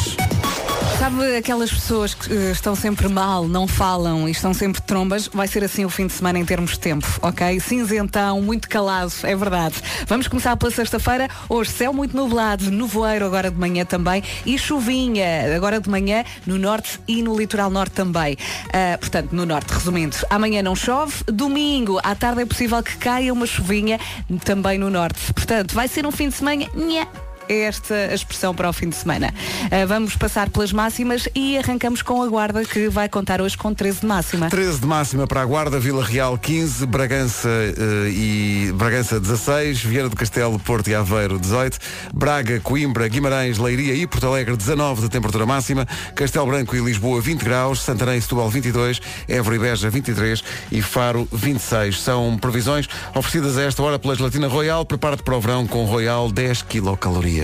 Sabe 0.99 1.37
aquelas 1.37 1.71
pessoas 1.71 2.13
que 2.13 2.29
eh, 2.29 2.51
estão 2.51 2.75
sempre 2.75 3.07
mal, 3.07 3.47
não 3.47 3.65
falam 3.65 4.27
e 4.27 4.31
estão 4.31 4.53
sempre 4.53 4.81
trombas? 4.81 5.29
Vai 5.29 5.47
ser 5.47 5.63
assim 5.63 5.85
o 5.85 5.89
fim 5.89 6.07
de 6.07 6.11
semana 6.11 6.37
em 6.37 6.43
termos 6.43 6.71
de 6.71 6.79
tempo, 6.81 7.07
ok? 7.21 7.57
Cinzentão, 7.61 8.41
muito 8.41 8.67
calado, 8.67 9.13
é 9.23 9.33
verdade. 9.33 9.75
Vamos 10.07 10.27
começar 10.27 10.57
pela 10.57 10.69
sexta-feira. 10.69 11.29
Hoje, 11.47 11.71
céu 11.71 11.93
muito 11.93 12.17
nublado, 12.17 12.69
nevoeiro 12.69 13.25
agora 13.25 13.49
de 13.49 13.57
manhã 13.57 13.85
também 13.85 14.21
e 14.45 14.57
chuvinha 14.57 15.55
agora 15.55 15.79
de 15.79 15.89
manhã 15.89 16.25
no 16.45 16.57
norte 16.57 16.99
e 17.07 17.23
no 17.23 17.33
litoral 17.37 17.69
norte 17.69 17.93
também. 17.93 18.37
Ah, 18.73 18.97
portanto, 18.97 19.31
no 19.31 19.45
norte, 19.45 19.73
resumindo, 19.73 20.17
amanhã 20.29 20.61
não 20.61 20.75
chove, 20.75 21.23
domingo 21.27 21.97
à 22.03 22.13
tarde 22.13 22.41
é 22.41 22.45
possível 22.45 22.83
que 22.83 22.97
caia 22.97 23.31
uma 23.31 23.45
chuvinha 23.45 23.97
também 24.43 24.77
no 24.77 24.89
norte. 24.89 25.33
Portanto, 25.33 25.73
vai 25.73 25.87
ser 25.87 26.05
um 26.05 26.11
fim 26.11 26.27
de 26.27 26.35
semana. 26.35 26.65
Nha, 26.75 27.07
é 27.49 27.61
esta 27.61 27.95
a 27.95 28.13
expressão 28.13 28.53
para 28.53 28.69
o 28.69 28.73
fim 28.73 28.89
de 28.89 28.95
semana. 28.95 29.33
Ah, 29.71 29.85
vamos 29.85 30.15
passar 30.15 30.49
pelas 30.49 30.71
máximas 30.71 31.27
e 31.35 31.57
arrancamos 31.57 32.03
com 32.03 32.21
a 32.21 32.27
Guarda, 32.27 32.63
que 32.63 32.87
vai 32.87 33.09
contar 33.09 33.41
hoje 33.41 33.57
com 33.57 33.73
13 33.73 34.01
de 34.01 34.05
máxima. 34.05 34.49
13 34.49 34.79
de 34.79 34.85
máxima 34.85 35.25
para 35.25 35.41
a 35.41 35.45
Guarda, 35.45 35.79
Vila 35.79 36.05
Real 36.05 36.37
15, 36.37 36.85
Bragança 36.85 37.49
eh, 37.49 38.09
e 38.11 38.71
Bragança 38.75 39.19
16, 39.19 39.83
Vieira 39.83 40.07
do 40.07 40.15
Castelo, 40.15 40.59
Porto 40.59 40.89
e 40.89 40.95
Aveiro 40.95 41.39
18, 41.39 41.79
Braga, 42.13 42.59
Coimbra, 42.59 43.07
Guimarães, 43.07 43.57
Leiria 43.57 43.95
e 43.95 44.05
Porto 44.05 44.27
Alegre 44.27 44.55
19 44.55 45.01
de 45.01 45.09
temperatura 45.09 45.45
máxima, 45.45 45.87
Castelo 46.15 46.45
Branco 46.45 46.75
e 46.75 46.79
Lisboa 46.79 47.19
20 47.19 47.43
graus, 47.43 47.81
Santarém 47.81 48.17
e 48.17 48.21
Setúbal 48.21 48.49
22, 48.49 49.01
Évora 49.27 49.55
e 49.55 49.59
Beja 49.59 49.89
23 49.89 50.43
e 50.71 50.81
Faro 50.83 51.27
26. 51.31 51.99
São 51.99 52.37
previsões 52.37 52.87
oferecidas 53.15 53.57
a 53.57 53.63
esta 53.63 53.81
hora 53.81 53.97
pela 53.97 54.13
Gelatina 54.13 54.47
Royal. 54.47 54.85
Prepara-te 54.85 55.23
para 55.23 55.35
o 55.35 55.41
verão 55.41 55.65
com 55.65 55.83
Royal 55.85 56.31
10 56.31 56.61
quilocalorias. 56.63 57.38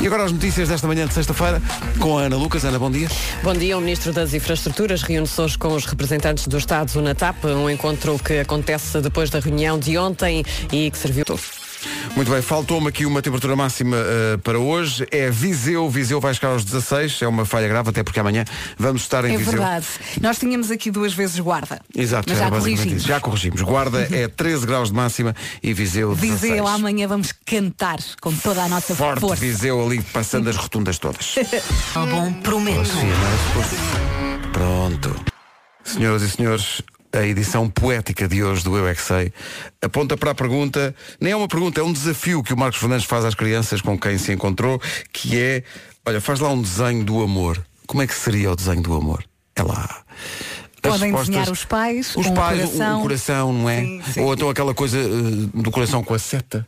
E 0.00 0.06
agora 0.06 0.24
as 0.24 0.32
notícias 0.32 0.68
desta 0.68 0.86
manhã 0.86 1.06
de 1.06 1.14
sexta-feira 1.14 1.62
com 2.00 2.18
a 2.18 2.22
Ana 2.22 2.36
Lucas. 2.36 2.64
Ana, 2.64 2.78
bom 2.78 2.90
dia. 2.90 3.08
Bom 3.42 3.52
dia, 3.52 3.76
o 3.76 3.80
Ministro 3.80 4.12
das 4.12 4.34
Infraestruturas 4.34 5.02
reúne-se 5.02 5.40
hoje 5.40 5.56
com 5.56 5.74
os 5.74 5.84
representantes 5.84 6.46
do 6.46 6.58
Estado 6.58 7.00
na 7.00 7.14
TAP, 7.14 7.44
um 7.44 7.70
encontro 7.70 8.18
que 8.18 8.40
acontece 8.40 9.00
depois 9.00 9.30
da 9.30 9.38
reunião 9.38 9.78
de 9.78 9.96
ontem 9.96 10.44
e 10.72 10.90
que 10.90 10.98
serviu. 10.98 11.24
Muito 12.14 12.30
bem, 12.30 12.42
faltou-me 12.42 12.88
aqui 12.88 13.06
uma 13.06 13.20
temperatura 13.22 13.56
máxima 13.56 13.96
eh, 13.96 14.36
para 14.42 14.58
hoje. 14.58 15.06
É 15.10 15.30
Viseu. 15.30 15.88
Viseu 15.88 16.20
vai 16.20 16.34
chegar 16.34 16.48
aos 16.50 16.64
16. 16.64 17.22
É 17.22 17.28
uma 17.28 17.44
falha 17.44 17.68
grave, 17.68 17.90
até 17.90 18.02
porque 18.02 18.20
amanhã 18.20 18.44
vamos 18.78 19.02
estar 19.02 19.24
em 19.24 19.34
É 19.34 19.36
Viseu. 19.36 19.52
verdade. 19.52 19.86
Nós 20.20 20.38
tínhamos 20.38 20.70
aqui 20.70 20.90
duas 20.90 21.12
vezes 21.12 21.38
guarda. 21.38 21.80
Exato, 21.94 22.28
Mas 22.28 22.38
já 22.38 22.50
corrigimos. 22.50 22.92
isso. 22.98 23.06
Já 23.08 23.20
corrigimos. 23.20 23.60
Guarda 23.62 24.08
é 24.10 24.28
13 24.32 24.66
graus 24.66 24.88
de 24.90 24.94
máxima 24.94 25.34
e 25.62 25.72
Viseu 25.72 26.14
16. 26.14 26.40
Viseu, 26.40 26.66
amanhã 26.66 27.06
vamos 27.08 27.32
cantar 27.44 27.98
com 28.20 28.32
toda 28.34 28.62
a 28.62 28.68
nossa 28.68 28.94
Forte 28.94 29.20
força. 29.20 29.40
Viseu 29.44 29.84
ali 29.84 30.00
passando 30.02 30.48
as 30.48 30.56
rotundas 30.56 30.98
todas. 30.98 31.34
Tá 31.92 32.06
bom, 32.06 32.32
prometo. 32.34 32.90
É? 32.90 34.48
Pronto. 34.52 35.14
Senhoras 35.84 36.22
e 36.22 36.30
senhores, 36.30 36.80
a 37.12 37.22
edição 37.26 37.68
poética 37.68 38.26
de 38.26 38.42
hoje 38.42 38.64
do 38.64 38.76
Eu 38.76 38.86
é 38.88 38.94
Que 38.94 39.02
Sei 39.02 39.32
aponta 39.82 40.16
para 40.16 40.30
a 40.30 40.34
pergunta, 40.34 40.94
nem 41.20 41.32
é 41.32 41.36
uma 41.36 41.48
pergunta, 41.48 41.80
é 41.80 41.84
um 41.84 41.92
desafio 41.92 42.42
que 42.42 42.54
o 42.54 42.56
Marcos 42.56 42.78
Fernandes 42.80 43.04
faz 43.04 43.24
às 43.24 43.34
crianças 43.34 43.80
com 43.80 43.98
quem 43.98 44.16
se 44.18 44.32
encontrou, 44.32 44.80
que 45.12 45.38
é, 45.38 45.62
olha, 46.06 46.20
faz 46.20 46.40
lá 46.40 46.48
um 46.50 46.60
desenho 46.62 47.04
do 47.04 47.22
amor. 47.22 47.62
Como 47.86 48.02
é 48.02 48.06
que 48.06 48.14
seria 48.14 48.50
o 48.52 48.56
desenho 48.56 48.80
do 48.82 48.94
amor? 48.94 49.24
É 49.54 49.62
lá. 49.62 50.02
As 50.84 50.90
Podem 50.90 51.10
respostas- 51.12 51.26
desenhar 51.28 51.50
os 51.50 51.64
pais, 51.64 52.16
os 52.16 52.26
um 52.26 52.34
pais, 52.34 52.60
coração. 52.62 52.98
um 52.98 53.02
coração, 53.02 53.52
não 53.52 53.70
é? 53.70 53.80
Sim, 53.80 54.02
sim. 54.14 54.20
Ou 54.20 54.34
então 54.34 54.48
aquela 54.50 54.74
coisa 54.74 54.98
eh, 54.98 55.02
do 55.54 55.70
coração 55.70 56.02
com 56.02 56.14
a 56.14 56.18
seta. 56.18 56.66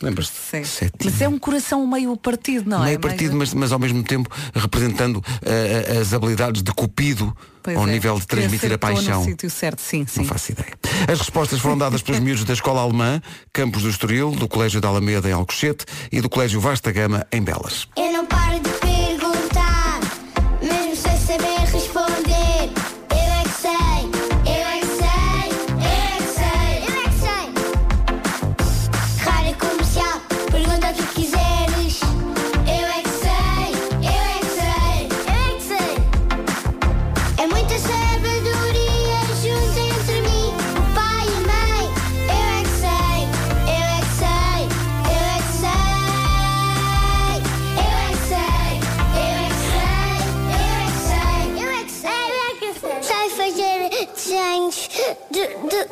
Lembras-te? 0.00 0.34
Sim. 0.34 0.64
Setinha. 0.64 1.10
Mas 1.10 1.20
é 1.20 1.28
um 1.28 1.38
coração 1.38 1.86
meio 1.86 2.16
partido, 2.16 2.68
não 2.68 2.82
é? 2.82 2.88
meio 2.88 3.00
partido, 3.00 3.36
mas, 3.36 3.54
mas 3.54 3.72
ao 3.72 3.78
mesmo 3.78 4.02
tempo 4.02 4.28
representando 4.54 5.22
eh, 5.42 5.98
as 6.00 6.12
habilidades 6.12 6.62
de 6.62 6.72
Cupido 6.72 7.34
Pois 7.64 7.78
ao 7.78 7.88
é. 7.88 7.92
nível 7.92 8.18
de 8.18 8.26
transmitir 8.26 8.70
a 8.74 8.76
paixão. 8.76 9.20
No 9.20 9.24
sítio 9.24 9.48
certo, 9.48 9.80
sim, 9.80 10.04
sim. 10.06 10.20
Não 10.20 10.26
faço 10.26 10.52
ideia. 10.52 10.74
As 11.10 11.18
respostas 11.18 11.58
foram 11.58 11.78
dadas 11.78 12.02
pelos 12.02 12.20
miúdos 12.20 12.44
da 12.44 12.52
Escola 12.52 12.82
Alemã, 12.82 13.22
Campos 13.54 13.82
do 13.82 13.88
Estoril, 13.88 14.32
do 14.32 14.46
Colégio 14.46 14.82
da 14.82 14.88
Alameda 14.88 15.30
em 15.30 15.32
Alcochete 15.32 15.86
e 16.12 16.20
do 16.20 16.28
Colégio 16.28 16.60
Vasta 16.60 16.92
Gama 16.92 17.26
em 17.32 17.40
Belas. 17.40 17.88
Eu 17.96 18.12
não 18.12 18.26
paro 18.26 18.53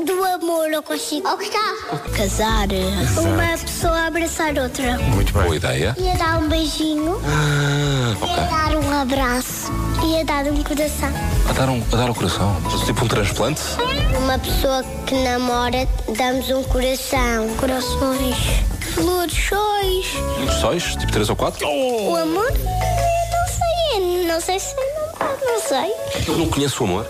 do 0.05 0.25
amor, 0.25 0.71
eu 0.71 0.83
consigo. 0.83 1.29
Ou 1.29 1.37
gostar. 1.37 1.75
Casar. 2.17 2.69
Uma 3.21 3.59
pessoa 3.59 4.07
abraçar 4.07 4.57
outra. 4.59 4.99
Muito 4.99 5.33
bem. 5.33 5.43
Boa 5.43 5.57
ideia. 5.57 5.95
Ia 5.99 6.15
dar 6.17 6.39
um 6.39 6.49
beijinho. 6.49 7.21
Ia 8.21 8.47
dar 8.47 8.77
um 8.77 9.01
abraço. 9.01 9.73
Ia 10.05 10.25
dar 10.25 10.45
um 10.47 10.63
coração. 10.63 11.13
A 11.49 11.53
dar, 11.53 11.69
um, 11.69 11.83
a 11.93 11.97
dar 11.97 12.11
o 12.11 12.15
coração. 12.15 12.57
Tipo 12.85 13.05
um 13.05 13.09
transplante. 13.09 13.63
Uma 14.19 14.39
pessoa 14.39 14.83
que 15.07 15.15
namora, 15.23 15.89
damos 16.17 16.51
um 16.51 16.63
coração. 16.65 17.49
Corações. 17.59 18.37
Flores, 18.95 19.35
sóis. 19.49 20.07
Sóis, 20.61 20.97
tipo 20.97 21.13
três 21.13 21.31
ou 21.31 21.37
quatro. 21.37 21.67
O 21.67 22.17
amor? 22.17 22.51
Não 22.53 23.47
sei. 23.49 24.27
Não 24.27 24.41
sei 24.41 24.59
se 24.59 24.75
não, 24.75 25.55
não 25.55 25.61
sei. 25.61 25.93
Eu 26.27 26.37
não 26.39 26.49
conheço 26.49 26.83
o 26.83 26.87
amor. 26.87 27.07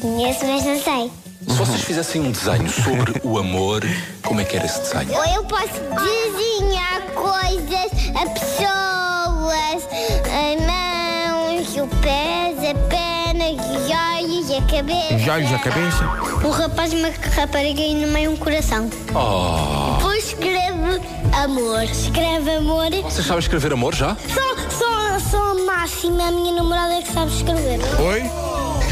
Conheço, 0.00 0.44
mas 0.44 0.64
não 0.64 0.80
sei. 0.82 1.10
Se 1.48 1.54
vocês 1.56 1.82
fizessem 1.82 2.22
um 2.22 2.30
desenho 2.30 2.68
sobre 2.70 3.20
o 3.22 3.38
amor, 3.38 3.82
como 4.22 4.40
é 4.40 4.44
que 4.44 4.56
era 4.56 4.66
esse 4.66 4.80
desenho? 4.80 5.12
Ou 5.16 5.24
eu 5.24 5.44
posso 5.44 5.66
desenhar 5.72 7.02
coisas 7.14 7.92
a 8.14 8.26
pessoas, 8.30 9.88
a 10.28 10.56
mãos, 10.66 11.76
o 11.76 11.86
pés, 12.00 12.58
a 12.58 12.74
perna, 12.88 13.50
os 13.50 13.90
olhos, 13.90 14.50
a 14.50 14.62
cabeça. 14.70 15.14
Os 15.14 15.28
olhos, 15.28 15.52
a 15.52 15.58
cabeça. 15.58 16.04
Um 16.46 16.50
rapaz 16.50 16.92
e 16.92 16.96
uma 16.96 17.10
rapariga 17.34 17.80
e 17.82 17.94
no 17.94 18.08
meio 18.12 18.30
um 18.32 18.36
coração. 18.36 18.88
Oh, 19.14 19.96
Depois 19.96 20.24
escreve 20.28 21.00
amor. 21.42 21.82
Escreve 21.84 22.50
amor. 22.56 22.90
vocês 23.02 23.26
sabem 23.26 23.40
escrever 23.40 23.72
amor 23.72 23.94
já? 23.94 24.16
Só, 24.32 24.70
só, 24.70 25.18
só 25.30 25.50
a 25.50 25.54
máxima, 25.54 26.28
a 26.28 26.30
minha 26.30 26.54
namorada 26.54 26.94
é 26.94 27.02
que 27.02 27.12
sabe 27.12 27.30
escrever. 27.32 27.80
Oi? 28.00 28.41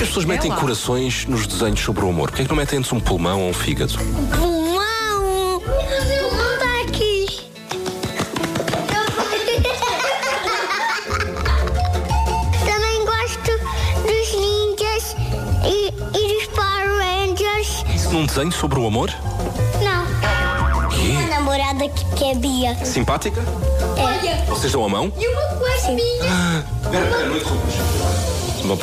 As 0.00 0.08
pessoas 0.08 0.24
metem 0.24 0.50
corações 0.50 1.26
nos 1.26 1.46
desenhos 1.46 1.80
sobre 1.80 2.02
o 2.04 2.08
amor. 2.08 2.30
Porquê 2.30 2.42
é 2.42 2.44
que 2.46 2.50
não 2.50 2.56
metem 2.56 2.78
antes 2.78 2.90
um 2.90 2.98
pulmão 2.98 3.42
ou 3.42 3.50
um 3.50 3.52
fígado? 3.52 3.92
Pulmão! 4.34 5.60
Pulmão 5.60 6.54
está 6.54 6.80
aqui. 6.88 7.26
Também 12.64 13.04
gosto 13.04 13.52
dos 14.06 14.32
ninjas 14.40 15.16
e, 15.66 15.92
e 16.16 16.34
dos 16.34 16.46
Power 16.46 16.88
Rangers. 16.96 17.84
Isso 17.94 18.10
num 18.10 18.24
desenho 18.24 18.52
sobre 18.52 18.78
o 18.78 18.86
amor? 18.86 19.12
Não. 19.84 20.06
Quê? 20.88 21.12
A 21.26 21.28
namorada 21.28 21.86
que, 21.90 22.04
que 22.16 22.24
é 22.24 22.34
Bia. 22.34 22.74
Simpática? 22.86 23.42
É. 23.98 24.44
Vocês 24.46 24.72
dão 24.72 24.82
a 24.84 24.88
mão? 24.88 25.12
E 25.18 25.28
uma 25.28 25.42
cuequinha. 25.58 26.64
Espera, 26.82 27.06
espera, 27.06 27.26
não 27.26 27.36
interrompas. 27.36 28.19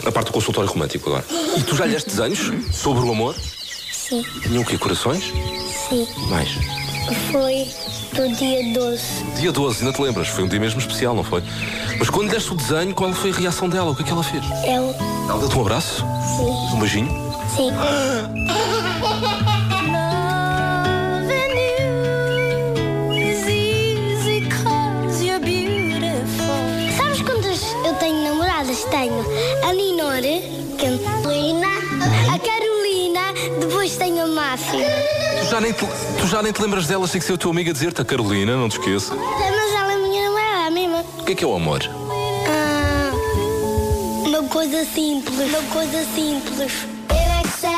A 0.06 0.12
parte 0.12 0.28
do 0.28 0.34
consultório 0.34 0.70
romântico 0.70 1.10
agora. 1.10 1.26
E 1.58 1.62
tu 1.64 1.76
já 1.76 1.86
lhes 1.86 2.04
desenhos 2.04 2.52
sobre 2.76 3.04
o 3.06 3.12
amor? 3.12 3.36
Sim, 3.92 4.24
Tinham 4.42 4.62
o 4.62 4.66
quê? 4.66 4.78
Corações? 4.78 5.24
sim. 5.90 6.08
Mais. 6.30 6.50
Foi 7.32 7.68
do 8.14 8.36
dia 8.36 8.74
12. 8.74 9.02
Dia 9.38 9.52
12, 9.52 9.80
ainda 9.86 9.94
te 9.96 10.02
lembras? 10.02 10.28
Foi 10.28 10.44
um 10.44 10.48
dia 10.48 10.60
mesmo 10.60 10.80
especial, 10.80 11.16
não 11.16 11.24
foi? 11.24 11.42
Mas 12.00 12.10
quando 12.10 12.30
deste 12.30 12.52
o 12.52 12.56
desenho, 12.56 12.94
qual 12.94 13.14
foi 13.14 13.32
a 13.32 13.34
reação 13.34 13.70
dela? 13.70 13.92
O 13.92 13.96
que 13.96 14.02
é 14.02 14.06
que 14.06 14.12
ela 14.12 14.24
fez? 14.24 14.44
Eu, 14.66 14.94
Ela 15.30 15.40
deu-te 15.40 15.58
um 15.58 15.62
abraço? 15.62 16.04
sim. 16.38 16.76
Um 16.76 16.80
beijinho? 16.80 17.28
Sim. 17.56 17.72
Tenho 34.58 34.86
a 34.86 34.90
Máfia. 34.90 35.18
Tu 35.40 35.46
já 35.50 35.62
nem 35.62 35.74
te, 35.74 35.86
tu 36.20 36.28
já 36.28 36.42
nem 36.44 36.52
te 36.52 36.62
lembras 36.62 36.88
dela, 36.88 37.08
sei 37.08 37.20
que 37.20 37.26
ser 37.26 37.34
o 37.34 37.38
teu 37.38 37.52
amigo 37.52 37.70
a 37.70 37.74
dizer-te 37.74 38.02
a 38.02 38.06
Carolina, 38.06 38.56
não 38.58 38.68
te 38.70 38.80
esqueça. 38.80 39.16
Mas 39.16 39.74
ela 39.74 39.94
é 39.94 39.98
minha 39.98 40.24
namorada, 40.24 40.68
a 40.68 40.72
mesma. 40.72 41.06
O 41.20 41.24
que 41.24 41.32
é 41.32 41.36
que 41.36 41.44
é 41.44 41.48
o 41.48 41.56
amor? 41.56 41.82
Ah, 42.50 43.12
uma 44.26 44.44
coisa 44.50 44.84
simples, 44.86 45.38
uma 45.38 45.62
coisa 45.72 46.04
simples. 46.14 46.60
Eu 46.60 47.16
é 47.16 47.42
que 47.44 47.60
sei, 47.60 47.70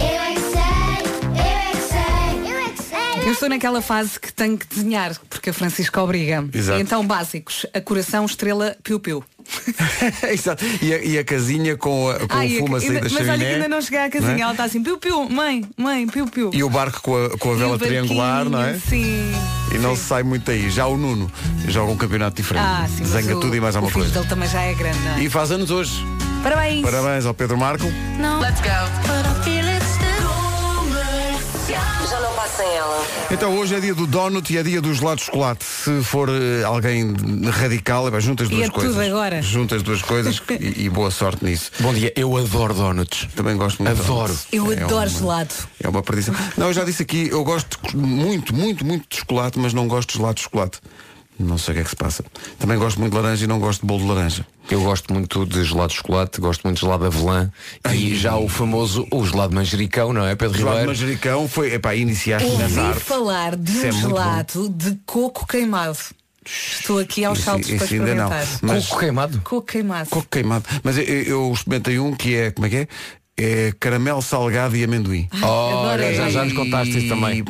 eu 0.00 0.20
é 0.20 0.34
que 0.34 0.40
sei, 0.40 1.02
eu 1.34 1.44
é 1.44 1.70
que 1.70 1.82
sei, 1.82 2.52
eu 2.52 2.58
é 2.58 2.70
que 2.70 2.82
sei. 2.82 3.28
Eu 3.28 3.32
estou 3.32 3.48
naquela 3.48 3.80
fase 3.80 4.20
que 4.20 4.32
tenho 4.32 4.58
que 4.58 4.66
desenhar, 4.66 5.16
porque 5.28 5.50
a 5.50 5.52
Francisca 5.52 6.00
obriga-me. 6.02 6.50
Exato. 6.52 6.80
Então, 6.80 7.04
básicos, 7.06 7.66
a 7.72 7.80
coração, 7.80 8.24
estrela, 8.24 8.76
piu-piu. 8.82 9.24
Exato. 10.30 10.64
E 10.80 10.92
a, 10.94 10.98
e 11.04 11.18
a 11.18 11.24
casinha 11.24 11.76
com, 11.76 12.08
a, 12.10 12.14
com 12.20 12.26
Ai, 12.30 12.56
o 12.56 12.58
fumo 12.60 12.76
a 12.76 12.80
sair 12.80 12.88
ainda- 12.90 13.00
da 13.00 13.04
mas 13.04 13.14
olha 13.14 13.26
chaminé. 13.26 13.44
que 13.48 13.54
ainda 13.54 13.68
não 13.68 13.82
cheguei 13.82 13.98
à 14.00 14.10
casinha, 14.10 14.32
é? 14.36 14.40
ela 14.40 14.50
está 14.52 14.64
assim, 14.64 14.82
piu-piu, 14.82 15.28
mãe, 15.28 15.64
mãe, 15.76 16.06
piu-piu. 16.06 16.50
E 16.52 16.62
o 16.62 16.70
barco 16.70 17.00
com 17.02 17.24
a, 17.24 17.30
com 17.38 17.50
a 17.50 17.52
o 17.52 17.56
vela 17.56 17.78
triangular, 17.78 18.44
não 18.48 18.62
é? 18.62 18.78
Sim. 18.78 19.32
E 19.74 19.78
não 19.78 19.90
sim. 19.96 20.02
se 20.02 20.08
sai 20.08 20.22
muito 20.22 20.44
daí. 20.44 20.70
Já 20.70 20.86
o 20.86 20.96
Nuno 20.96 21.30
joga 21.68 21.92
um 21.92 21.96
campeonato 21.96 22.36
diferente. 22.36 22.64
Ah, 22.66 22.86
sim, 22.88 23.02
mas 23.02 23.12
Desenha 23.12 23.36
o- 23.36 23.40
tudo 23.40 23.56
e 23.56 23.60
mais 23.60 23.74
o 23.74 23.78
alguma 23.78 23.92
filho 23.92 24.04
coisa. 24.04 24.18
dele 24.20 24.28
também 24.28 24.48
já 24.48 24.60
é 24.62 24.74
grande, 24.74 24.98
não 24.98 25.16
é? 25.16 25.20
E 25.22 25.30
faz 25.30 25.50
anos 25.50 25.70
hoje. 25.70 25.92
Parabéns. 26.42 26.82
Parabéns 26.82 27.24
ao 27.24 27.34
Pedro 27.34 27.56
Marco. 27.56 27.84
Já 27.84 28.18
não 28.18 28.40
passa 32.62 32.64
em 32.64 32.76
ela. 32.76 33.06
Então 33.30 33.56
hoje 33.58 33.74
é 33.74 33.80
dia 33.80 33.94
do 33.94 34.06
donut 34.06 34.52
e 34.52 34.56
é 34.58 34.62
dia 34.62 34.80
do 34.80 34.92
gelado 34.94 35.16
de 35.16 35.24
chocolate. 35.24 35.64
Se 35.64 36.02
for 36.02 36.28
eh, 36.28 36.62
alguém 36.64 37.14
radical, 37.50 38.06
é, 38.08 38.10
pá, 38.10 38.20
junta 38.20 38.42
as 38.44 38.48
E 38.50 38.52
duas 38.52 38.66
é 38.66 38.70
tudo 38.70 38.80
coisas. 38.82 39.06
agora. 39.06 39.42
Junta 39.42 39.76
as 39.76 39.82
duas 39.82 40.02
coisas 40.02 40.42
e, 40.60 40.84
e 40.84 40.88
boa 40.88 41.10
sorte 41.10 41.44
nisso. 41.44 41.70
Bom 41.80 41.92
dia, 41.94 42.12
eu 42.16 42.36
adoro 42.36 42.74
donuts. 42.74 43.28
Também 43.34 43.56
gosto 43.56 43.82
muito 43.82 43.94
de 43.96 44.00
Adoro. 44.02 44.26
donuts. 44.28 44.46
Eu 44.52 44.72
É 44.72 44.82
adoro 44.82 45.08
uma- 45.10 45.18
gelado. 45.18 45.54
É 45.82 45.88
uma 45.88 46.02
perdição. 46.02 46.34
Não, 46.56 46.66
eu 46.68 46.72
já 46.72 46.84
disse 46.84 47.02
aqui, 47.02 47.28
eu 47.30 47.42
gosto 47.44 47.78
muito, 47.96 48.54
muito, 48.54 48.84
muito 48.84 49.06
de 49.08 49.16
chocolate, 49.18 49.58
mas 49.58 49.72
não 49.72 49.88
gosto 49.88 50.10
de 50.12 50.18
gelado 50.18 50.34
de 50.34 50.42
chocolate. 50.42 50.78
Não 51.38 51.58
sei 51.58 51.72
o 51.72 51.74
que 51.76 51.80
é 51.80 51.84
que 51.84 51.90
se 51.90 51.96
passa. 51.96 52.24
Também 52.58 52.78
gosto 52.78 53.00
muito 53.00 53.12
de 53.14 53.20
laranja 53.20 53.44
e 53.44 53.48
não 53.48 53.58
gosto 53.58 53.80
de 53.80 53.86
bolo 53.86 54.02
de 54.02 54.08
laranja. 54.08 54.46
Eu 54.70 54.82
gosto 54.82 55.12
muito 55.12 55.44
de 55.44 55.64
gelado 55.64 55.88
de 55.88 55.94
chocolate, 55.96 56.40
gosto 56.40 56.62
muito 56.62 56.76
de 56.76 56.82
gelado 56.82 57.08
de 57.08 57.16
avelã 57.16 57.50
e 57.92 58.14
já 58.14 58.36
o 58.36 58.48
famoso, 58.48 59.06
o 59.10 59.26
gelado 59.26 59.48
de 59.48 59.56
manjericão, 59.56 60.12
não 60.12 60.24
é, 60.24 60.36
Pedro 60.36 60.56
Gelado 60.56 60.76
de 60.76 60.80
Ribeiro? 60.82 61.00
manjericão 61.00 61.48
foi, 61.48 61.72
epá, 61.74 61.94
iniciaste 61.96 62.46
Ouvi 62.48 62.62
nessa 62.62 62.82
arte. 62.82 63.00
falar 63.00 63.56
de 63.56 63.72
Isso 63.72 63.80
um 63.84 63.88
é 63.88 63.92
muito 63.92 64.08
gelado 64.08 64.68
de 64.68 64.98
coco 65.04 65.46
queimado. 65.46 65.98
Estou 66.44 66.98
aqui 66.98 67.24
aos 67.24 67.38
Isso- 67.38 67.44
saltos 67.44 67.68
isso 67.68 67.78
para 67.86 67.94
ainda 67.96 68.14
não. 68.14 68.24
experimentar. 68.26 68.58
Mas- 68.62 68.86
Coco 68.88 69.00
queimado. 69.00 69.40
Coco 69.44 69.62
queimado. 69.66 70.10
Coco 70.10 70.26
queimado. 70.30 70.64
Mas 70.82 70.98
eu, 70.98 71.04
eu 71.04 71.52
experimentei 71.52 71.98
um 71.98 72.14
que 72.14 72.34
é, 72.36 72.50
como 72.50 72.66
é 72.66 72.70
que 72.70 72.76
é? 72.76 72.88
É 73.36 73.72
caramelo 73.80 74.20
salgado 74.20 74.76
e 74.76 74.84
amendoim. 74.84 75.26
Ora, 75.42 75.94
Adoro. 75.94 76.14
já, 76.14 76.28
já 76.28 76.44
nos 76.44 76.52
contaste 76.52 76.98
isso 76.98 77.08
também. 77.08 77.42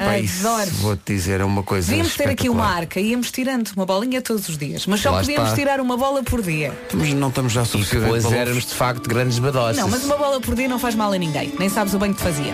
Vou-te 0.80 1.12
dizer, 1.12 1.40
é 1.40 1.44
uma 1.44 1.62
coisa 1.64 1.88
Devíamos 1.88 2.14
ter 2.14 2.28
aqui 2.28 2.48
uma 2.48 2.64
arca 2.64 3.00
e 3.00 3.10
íamos 3.10 3.32
tirando 3.32 3.68
uma 3.74 3.84
bolinha 3.84 4.22
todos 4.22 4.48
os 4.48 4.56
dias. 4.56 4.86
Mas 4.86 5.00
só 5.00 5.10
Lá 5.10 5.18
podíamos 5.20 5.48
está. 5.50 5.60
tirar 5.60 5.80
uma 5.80 5.96
bola 5.96 6.22
por 6.22 6.40
dia. 6.40 6.72
Mas 6.94 7.12
não 7.14 7.28
estamos 7.28 7.52
já 7.52 7.62
E 7.62 7.66
suficientemente 7.66 8.16
depois 8.22 8.32
éramos 8.32 8.66
de 8.66 8.74
facto 8.74 9.08
grandes 9.08 9.40
badossas. 9.40 9.76
Não, 9.78 9.88
mas 9.88 10.04
uma 10.04 10.16
bola 10.16 10.40
por 10.40 10.54
dia 10.54 10.68
não 10.68 10.78
faz 10.78 10.94
mal 10.94 11.12
a 11.12 11.18
ninguém. 11.18 11.52
Nem 11.58 11.68
sabes 11.68 11.92
o 11.94 11.98
bem 11.98 12.12
que 12.12 12.18
te 12.18 12.22
fazia. 12.24 12.52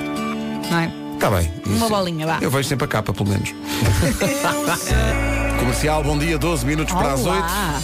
Não 0.71 0.79
é? 0.79 0.91
Está 1.15 1.31
bem. 1.31 1.53
Uma 1.67 1.89
bolinha, 1.89 2.27
vá. 2.27 2.39
Eu 2.41 2.51
vejo 2.51 2.67
sempre 2.67 2.87
a 2.87 2.89
capa, 2.89 3.13
pelo 3.13 3.29
menos. 3.29 3.53
Comercial, 5.61 6.03
bom 6.03 6.17
dia, 6.17 6.39
12 6.39 6.65
minutos 6.65 6.95
para 6.95 7.13
as 7.13 7.27
8. 7.27 7.31
Olá. 7.31 7.83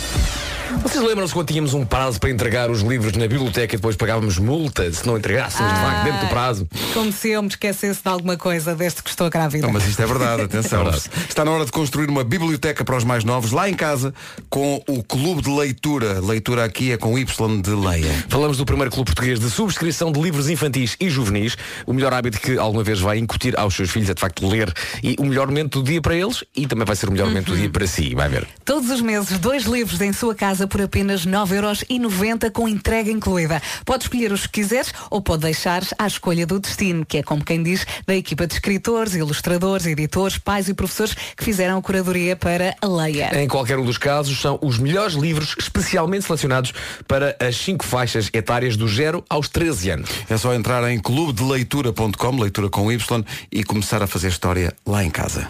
Vocês 0.82 1.02
lembram-se 1.02 1.32
quando 1.32 1.48
tínhamos 1.48 1.74
um 1.74 1.84
prazo 1.84 2.18
para 2.18 2.30
entregar 2.30 2.70
os 2.70 2.80
livros 2.80 3.12
na 3.14 3.26
biblioteca 3.26 3.74
e 3.74 3.78
depois 3.78 3.96
pagávamos 3.96 4.38
multa 4.38 4.90
se 4.92 5.06
não 5.06 5.16
entregássemos 5.16 5.72
de 5.72 5.78
facto 5.78 6.04
dentro 6.04 6.20
do 6.20 6.28
prazo? 6.28 6.68
Como 6.92 7.12
se 7.12 7.30
eu 7.30 7.42
me 7.42 7.48
esquecesse 7.48 8.02
de 8.02 8.08
alguma 8.08 8.36
coisa 8.36 8.74
desde 8.74 9.02
que 9.02 9.10
estou 9.10 9.30
grávida. 9.30 9.66
Não, 9.66 9.72
mas 9.72 9.86
isto 9.86 10.02
é 10.02 10.06
verdade, 10.06 10.42
atenção. 10.44 10.80
É 10.80 10.84
verdade. 10.84 11.10
Está 11.28 11.44
na 11.44 11.50
hora 11.50 11.64
de 11.64 11.72
construir 11.72 12.08
uma 12.08 12.24
biblioteca 12.24 12.84
para 12.84 12.96
os 12.96 13.04
mais 13.04 13.24
novos, 13.24 13.52
lá 13.52 13.68
em 13.68 13.74
casa, 13.74 14.12
com 14.50 14.82
o 14.88 15.02
Clube 15.02 15.42
de 15.42 15.50
Leitura. 15.50 16.20
Leitura 16.20 16.64
aqui 16.64 16.92
é 16.92 16.96
com 16.96 17.18
Y 17.18 17.60
de 17.62 17.70
Leia. 17.70 18.24
Falamos 18.28 18.56
do 18.56 18.64
primeiro 18.64 18.90
clube 18.90 19.06
português 19.06 19.38
de 19.38 19.50
subscrição 19.50 20.10
de 20.10 20.20
livros 20.20 20.48
infantis 20.48 20.96
e 21.00 21.08
juvenis. 21.08 21.56
O 21.86 21.92
melhor 21.92 22.12
hábito 22.12 22.40
que 22.40 22.58
alguma 22.58 22.82
vez 22.82 23.00
vai 23.00 23.18
incutir 23.18 23.58
aos 23.58 23.74
seus 23.74 23.90
filhos 23.90 24.10
é 24.10 24.14
de 24.14 24.20
facto 24.20 24.46
ler. 24.46 24.72
E 25.02 25.16
o 25.18 25.24
melhor 25.24 25.46
momento 25.46 25.80
do 25.80 25.90
dia 25.90 26.00
para 26.00 26.14
eles 26.14 26.44
e 26.56 26.66
também 26.66 26.84
vai 26.84 26.96
ser 26.96 27.08
o 27.08 27.12
melhor 27.12 27.28
momento 27.28 27.52
do 27.52 27.56
dia 27.56 27.70
para 27.70 27.86
si. 27.86 28.14
Vai 28.14 28.28
ver. 28.28 28.46
Todos 28.64 28.90
os 28.90 29.00
meses, 29.00 29.38
dois 29.38 29.64
livros 29.64 30.00
em 30.00 30.12
sua 30.12 30.34
casa 30.34 30.63
por 30.66 30.82
apenas 30.82 31.26
9,90€ 31.26 32.50
com 32.50 32.68
entrega 32.68 33.10
incluída. 33.10 33.60
Pode 33.84 34.04
escolher 34.04 34.32
os 34.32 34.46
que 34.46 34.60
quiseres 34.60 34.92
ou 35.10 35.20
pode 35.20 35.42
deixar 35.42 35.82
à 35.98 36.06
escolha 36.06 36.46
do 36.46 36.58
destino, 36.60 37.04
que 37.04 37.18
é 37.18 37.22
como 37.22 37.44
quem 37.44 37.62
diz, 37.62 37.86
da 38.06 38.14
equipa 38.14 38.46
de 38.46 38.54
escritores, 38.54 39.14
ilustradores, 39.14 39.86
editores, 39.86 40.38
pais 40.38 40.68
e 40.68 40.74
professores 40.74 41.14
que 41.36 41.44
fizeram 41.44 41.78
a 41.78 41.82
curadoria 41.82 42.36
para 42.36 42.74
a 42.80 42.86
Leia. 42.86 43.30
Em 43.40 43.48
qualquer 43.48 43.78
um 43.78 43.84
dos 43.84 43.98
casos, 43.98 44.40
são 44.40 44.58
os 44.62 44.78
melhores 44.78 45.14
livros 45.14 45.54
especialmente 45.58 46.24
selecionados 46.24 46.72
para 47.06 47.36
as 47.40 47.56
cinco 47.56 47.84
faixas 47.84 48.30
etárias 48.32 48.76
do 48.76 48.88
0 48.88 49.24
aos 49.28 49.48
13 49.48 49.90
anos. 49.90 50.10
É 50.28 50.36
só 50.36 50.54
entrar 50.54 50.88
em 50.90 50.98
clubedeleitura.com, 50.98 52.40
leitura 52.40 52.68
com 52.68 52.90
Y, 52.90 53.24
e 53.50 53.64
começar 53.64 54.02
a 54.02 54.06
fazer 54.06 54.28
história 54.28 54.72
lá 54.86 55.04
em 55.04 55.10
casa. 55.10 55.48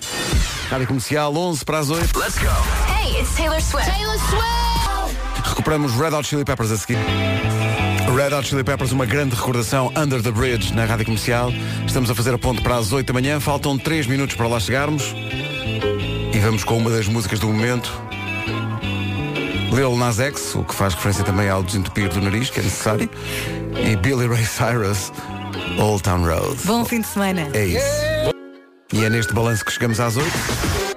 Rádio 0.71 0.87
Comercial, 0.87 1.35
11 1.35 1.65
para 1.65 1.79
as 1.79 1.91
8. 1.91 2.11
Hey, 2.89 3.21
it's 3.21 3.35
Taylor 3.37 3.61
Swift. 3.61 3.91
Taylor 3.91 4.19
Swift. 4.19 5.04
Recuperamos 5.43 5.93
Red 5.95 6.15
Hot 6.15 6.29
Chili 6.29 6.45
Peppers 6.45 6.71
a 6.71 6.77
seguir. 6.77 6.99
Red 8.15 8.35
Hot 8.35 8.47
Chili 8.47 8.63
Peppers, 8.63 8.93
uma 8.93 9.07
grande 9.07 9.35
recordação, 9.35 9.93
Under 9.97 10.23
the 10.23 10.31
Bridge, 10.31 10.73
na 10.73 10.85
Rádio 10.85 11.07
Comercial. 11.07 11.51
Estamos 11.87 12.11
a 12.11 12.15
fazer 12.15 12.33
a 12.33 12.39
ponte 12.39 12.63
para 12.63 12.77
as 12.77 12.93
8 12.93 13.07
da 13.07 13.13
manhã, 13.13 13.41
faltam 13.41 13.77
3 13.77 14.07
minutos 14.07 14.37
para 14.37 14.47
lá 14.47 14.61
chegarmos. 14.61 15.15
E 16.33 16.39
vamos 16.39 16.63
com 16.65 16.77
uma 16.77 16.91
das 16.91 17.09
músicas 17.09 17.41
do 17.41 17.49
momento. 17.49 17.93
Lil 19.73 19.97
Nas 19.97 20.21
X, 20.21 20.55
o 20.55 20.63
que 20.63 20.75
faz 20.75 20.95
referência 20.95 21.25
também 21.25 21.49
ao 21.49 21.63
desentupir 21.63 22.09
do 22.09 22.21
nariz, 22.21 22.51
que 22.51 22.61
é 22.61 22.63
necessário. 22.63 23.11
E 23.77 23.97
Billy 23.97 24.29
Ray 24.29 24.45
Cyrus, 24.45 25.13
Old 25.79 26.03
Town 26.03 26.25
Road. 26.25 26.57
Bom 26.65 26.85
fim 26.85 27.01
de 27.01 27.09
semana. 27.09 27.49
É 27.53 27.67
isso. 27.67 28.35
E 28.93 29.05
é 29.05 29.11
neste 29.11 29.33
balanço 29.33 29.65
que 29.65 29.73
chegamos 29.73 29.99
às 29.99 30.17
8. 30.17 30.94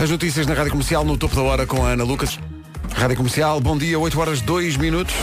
As 0.00 0.08
notícias 0.08 0.46
na 0.46 0.54
Rádio 0.54 0.70
Comercial 0.70 1.04
no 1.04 1.18
topo 1.18 1.36
da 1.36 1.42
hora 1.42 1.66
com 1.66 1.84
a 1.84 1.90
Ana 1.90 2.04
Lucas. 2.04 2.38
Rádio 2.94 3.18
Comercial, 3.18 3.60
bom 3.60 3.76
dia, 3.76 3.98
8 3.98 4.18
horas 4.18 4.40
2 4.40 4.78
minutos. 4.78 5.14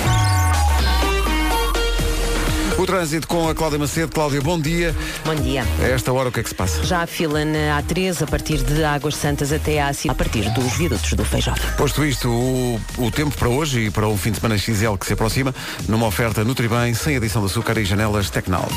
O 2.78 2.86
trânsito 2.86 3.28
com 3.28 3.50
a 3.50 3.56
Cláudia 3.56 3.80
Macedo. 3.80 4.12
Cláudia, 4.12 4.40
bom 4.40 4.60
dia. 4.60 4.96
Bom 5.26 5.34
dia. 5.34 5.66
A 5.82 5.88
esta 5.88 6.14
hora 6.14 6.30
o 6.30 6.32
que 6.32 6.42
é 6.42 6.44
que 6.44 6.50
se 6.50 6.54
passa? 6.54 6.84
Já 6.84 7.02
há 7.02 7.08
fila 7.08 7.44
na 7.44 7.82
A3 7.82 8.22
a 8.22 8.28
partir 8.28 8.60
de 8.60 8.84
Águas 8.84 9.16
Santas 9.16 9.52
até 9.52 9.82
à 9.82 9.90
a 9.90 10.14
partir 10.14 10.48
dos 10.52 10.78
viadutos 10.78 11.12
do 11.14 11.26
Feijó. 11.26 11.56
Posto 11.76 12.06
isto, 12.06 12.30
o, 12.30 12.80
o 13.00 13.10
tempo 13.10 13.36
para 13.36 13.50
hoje 13.50 13.88
e 13.88 13.90
para 13.90 14.08
o 14.08 14.16
fim 14.16 14.30
de 14.30 14.40
semana 14.40 14.60
XL 14.60 14.94
que 15.00 15.08
se 15.08 15.14
aproxima, 15.14 15.56
numa 15.90 16.06
oferta 16.06 16.44
Nutribem, 16.44 16.94
sem 16.94 17.16
adição 17.16 17.42
de 17.42 17.48
açúcar 17.48 17.80
e 17.80 17.84
janelas 17.84 18.30
Tecnal. 18.30 18.70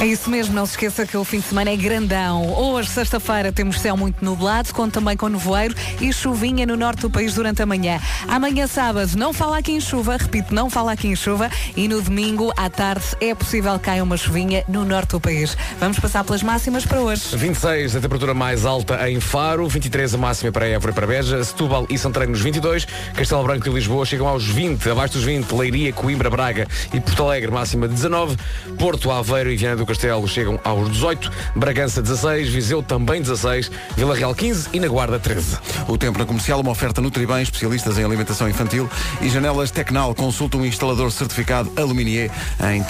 É 0.00 0.06
isso 0.06 0.28
mesmo, 0.28 0.52
não 0.52 0.66
se 0.66 0.72
esqueça 0.72 1.06
que 1.06 1.16
o 1.16 1.22
fim 1.22 1.38
de 1.38 1.46
semana 1.46 1.70
é 1.70 1.76
grandão. 1.76 2.52
Hoje, 2.58 2.90
sexta-feira, 2.90 3.52
temos 3.52 3.80
céu 3.80 3.96
muito 3.96 4.24
nublado, 4.24 4.74
com 4.74 4.90
também 4.90 5.16
com 5.16 5.28
nevoeiro 5.28 5.76
e 6.00 6.12
chuvinha 6.12 6.66
no 6.66 6.76
norte 6.76 7.02
do 7.02 7.10
país 7.10 7.34
durante 7.34 7.62
a 7.62 7.66
manhã. 7.66 8.00
Amanhã, 8.26 8.66
sábado, 8.66 9.12
não 9.16 9.32
fala 9.32 9.58
aqui 9.58 9.70
em 9.70 9.80
chuva, 9.80 10.16
repito, 10.16 10.52
não 10.52 10.68
fala 10.68 10.90
aqui 10.90 11.06
em 11.06 11.14
chuva. 11.14 11.48
E 11.76 11.86
no 11.86 12.02
domingo, 12.02 12.52
à 12.56 12.68
tarde, 12.68 13.04
é 13.20 13.32
possível 13.32 13.43
que 13.44 13.78
caia 13.78 14.02
uma 14.02 14.16
chuvinha 14.16 14.64
no 14.66 14.84
norte 14.84 15.10
do 15.10 15.20
país. 15.20 15.56
Vamos 15.78 15.98
passar 15.98 16.24
pelas 16.24 16.42
máximas 16.42 16.84
para 16.84 17.00
hoje. 17.00 17.36
26 17.36 17.96
a 17.96 18.00
temperatura 18.00 18.34
mais 18.34 18.64
alta 18.64 19.08
em 19.08 19.20
Faro, 19.20 19.68
23 19.68 20.14
a 20.14 20.18
máxima 20.18 20.50
para 20.50 20.66
Évora 20.66 20.92
e 20.92 20.94
para 20.94 21.06
Beja, 21.06 21.42
Setúbal 21.44 21.86
e 21.90 21.98
Santarém 21.98 22.28
nos 22.28 22.40
22, 22.40 22.86
Castelo 23.14 23.44
Branco 23.44 23.68
e 23.68 23.72
Lisboa 23.72 24.04
chegam 24.04 24.26
aos 24.26 24.44
20, 24.44 24.90
abaixo 24.90 25.14
dos 25.14 25.24
20, 25.24 25.52
Leiria, 25.52 25.92
Coimbra, 25.92 26.30
Braga 26.30 26.66
e 26.92 27.00
Porto 27.00 27.22
Alegre 27.22 27.50
máxima 27.50 27.86
de 27.86 27.94
19, 27.94 28.36
Porto, 28.78 29.10
Aveiro 29.10 29.50
e 29.50 29.56
Viana 29.56 29.76
do 29.76 29.86
Castelo 29.86 30.26
chegam 30.26 30.58
aos 30.64 30.90
18, 30.90 31.30
Bragança 31.54 32.02
16, 32.02 32.48
Viseu 32.48 32.82
também 32.82 33.20
16, 33.20 33.70
Vila 33.96 34.14
Real 34.14 34.34
15 34.34 34.70
e 34.72 34.80
na 34.80 34.88
Guarda 34.88 35.18
13. 35.18 35.58
O 35.88 35.96
tempo 35.98 36.18
na 36.18 36.24
comercial, 36.24 36.60
uma 36.60 36.70
oferta 36.70 37.00
Nutribem, 37.00 37.42
especialistas 37.42 37.98
em 37.98 38.04
alimentação 38.04 38.48
infantil 38.48 38.88
e 39.20 39.28
janelas 39.28 39.70
Tecnal. 39.70 40.14
Consulta 40.14 40.56
um 40.56 40.64
instalador 40.64 41.10
certificado 41.10 41.70
Aluminier 41.76 42.30
em 42.72 42.82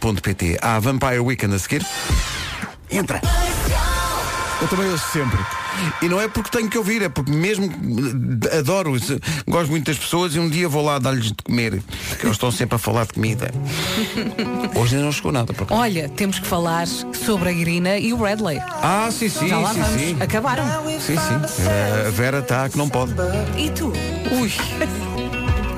tecnal.pt. 0.00 0.58
Há 0.62 0.78
Vampire 0.80 1.20
Weekend 1.20 1.54
a 1.54 1.58
seguir. 1.58 1.84
Entra! 2.90 3.20
Eu 4.60 4.68
também 4.68 4.90
ouço 4.90 5.06
sempre. 5.12 5.38
E 6.02 6.08
não 6.08 6.20
é 6.20 6.28
porque 6.28 6.50
tenho 6.50 6.68
que 6.68 6.76
ouvir, 6.76 7.00
é 7.00 7.08
porque 7.08 7.30
mesmo 7.30 7.64
eh, 8.52 8.58
adoro, 8.58 8.92
gosto 9.48 9.70
muito 9.70 9.86
das 9.86 9.96
pessoas 9.96 10.34
e 10.34 10.38
um 10.38 10.50
dia 10.50 10.68
vou 10.68 10.84
lá 10.84 10.98
dar-lhes 10.98 11.28
de 11.28 11.36
comer, 11.42 11.82
porque 12.10 12.26
eles 12.26 12.36
estão 12.36 12.50
sempre 12.52 12.74
a 12.76 12.78
falar 12.78 13.06
de 13.06 13.14
comida. 13.14 13.50
Hoje 14.74 14.96
ainda 14.96 15.06
não 15.06 15.12
chegou 15.12 15.32
nada 15.32 15.54
para 15.54 15.64
cá. 15.64 15.74
Olha, 15.74 16.10
temos 16.10 16.38
que 16.38 16.46
falar 16.46 16.86
sobre 16.86 17.48
a 17.48 17.52
Irina 17.52 17.96
e 17.96 18.12
o 18.12 18.18
Bradley. 18.18 18.58
Ah, 18.82 19.08
sim, 19.10 19.30
sim, 19.30 19.48
Já 19.48 19.58
lá 19.60 19.72
sim, 19.72 19.80
vamos. 19.80 20.00
sim. 20.00 20.16
Acabaram. 20.20 20.64
Sim, 21.00 21.16
sim. 21.16 21.64
Eh, 21.66 22.04
A 22.08 22.10
Vera 22.10 22.40
está 22.40 22.68
que 22.68 22.76
não 22.76 22.88
pode. 22.88 23.14
E 23.56 23.70
tu? 23.70 23.90
Ui. 24.32 24.52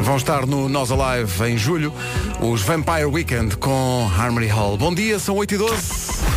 Vão 0.02 0.16
estar 0.16 0.46
no 0.46 0.68
Nós 0.68 0.90
Alive 0.90 1.44
em 1.44 1.56
julho, 1.56 1.92
os 2.40 2.60
Vampire 2.62 3.04
Weekend 3.04 3.56
com 3.56 4.10
Harmony 4.18 4.48
Hall. 4.48 4.76
Bom 4.76 4.92
dia, 4.92 5.18
são 5.18 5.36
8 5.36 5.54
e 5.54 5.58
12. 5.58 6.31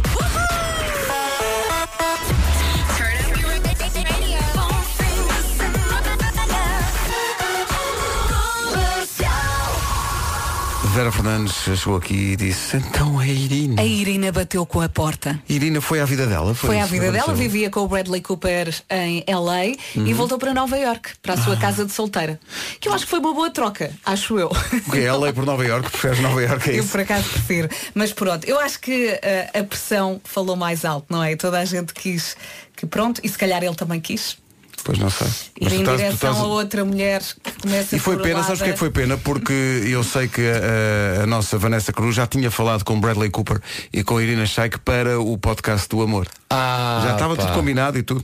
Vera 10.95 11.11
Fernandes 11.11 11.55
chegou 11.77 11.97
aqui 11.97 12.13
e 12.31 12.35
disse, 12.37 12.77
então 12.77 13.21
é 13.21 13.27
Irina. 13.27 13.81
A 13.81 13.85
Irina 13.85 14.31
bateu 14.31 14.65
com 14.65 14.79
a 14.79 14.87
porta. 14.87 15.37
Irina 15.49 15.81
foi 15.81 15.99
à 15.99 16.05
vida 16.05 16.25
dela? 16.25 16.55
Foi, 16.55 16.69
Foi 16.69 16.79
à 16.79 16.85
vida 16.85 17.11
dela, 17.11 17.33
vivia 17.33 17.69
com 17.69 17.81
o 17.81 17.87
Bradley 17.89 18.21
Cooper 18.21 18.73
em 18.89 19.21
LA 19.27 19.65
e 19.65 19.77
Uhum. 19.97 20.13
voltou 20.15 20.37
para 20.37 20.53
Nova 20.53 20.77
York, 20.77 21.09
para 21.21 21.33
a 21.33 21.37
Ah. 21.37 21.43
sua 21.43 21.57
casa 21.57 21.83
de 21.83 21.91
solteira. 21.91 22.39
Que 22.79 22.87
eu 22.87 22.93
acho 22.93 23.03
que 23.03 23.09
foi 23.09 23.19
uma 23.19 23.33
boa 23.33 23.49
troca, 23.49 23.91
acho 24.05 24.39
eu. 24.39 24.47
O 24.47 24.91
que 24.91 24.99
é 24.99 25.03
ela 25.03 25.27
é 25.27 25.33
por 25.33 25.45
Nova 25.45 25.65
Iorque? 25.65 25.89
Preferes 25.91 26.19
Nova 26.21 26.41
Iorque? 26.41 26.69
É 26.69 26.75
Eu 26.75 26.79
isso? 26.79 26.91
por 26.91 27.01
acaso 27.01 27.29
prefiro. 27.29 27.69
Mas 27.93 28.13
pronto, 28.13 28.45
eu 28.47 28.57
acho 28.59 28.79
que 28.79 29.07
uh, 29.09 29.59
a 29.59 29.63
pressão 29.65 30.21
falou 30.23 30.55
mais 30.55 30.85
alto, 30.85 31.07
não 31.09 31.21
é? 31.21 31.35
Toda 31.35 31.59
a 31.59 31.65
gente 31.65 31.93
quis 31.93 32.37
que 32.75 32.85
pronto, 32.85 33.19
e 33.23 33.27
se 33.27 33.37
calhar 33.37 33.61
ele 33.63 33.75
também 33.75 33.99
quis. 33.99 34.37
Pois 34.85 34.99
não 34.99 35.09
sei. 35.09 35.25
Ir 35.59 35.63
Mas 35.63 35.73
tu 35.73 35.75
em 35.75 35.79
estás- 35.79 35.97
tu 35.97 36.03
direção 36.03 36.29
estás- 36.31 36.37
a 36.37 36.47
outra 36.47 36.85
mulher 36.85 37.21
que 37.43 37.51
começa 37.61 37.95
E 37.95 37.99
foi 37.99 38.17
por 38.17 38.23
pena, 38.23 38.43
sabes 38.43 38.59
porque 38.59 38.69
é 38.69 38.73
que 38.73 38.79
foi 38.79 38.91
pena? 38.91 39.17
Porque 39.17 39.53
eu 39.87 40.03
sei 40.03 40.27
que 40.27 40.41
a, 40.47 41.23
a 41.23 41.25
nossa 41.25 41.57
Vanessa 41.57 41.91
Cruz 41.91 42.15
já 42.15 42.27
tinha 42.27 42.51
falado 42.51 42.83
com 42.83 42.99
Bradley 43.01 43.31
Cooper 43.31 43.59
e 43.91 44.03
com 44.03 44.21
Irina 44.21 44.45
Shayk 44.45 44.77
para 44.81 45.19
o 45.19 45.37
podcast 45.39 45.89
do 45.89 46.03
amor. 46.03 46.27
Ah, 46.51 47.01
já 47.03 47.13
estava 47.13 47.35
pá. 47.35 47.41
tudo 47.45 47.53
combinado 47.55 47.97
e 47.97 48.03
tudo. 48.03 48.23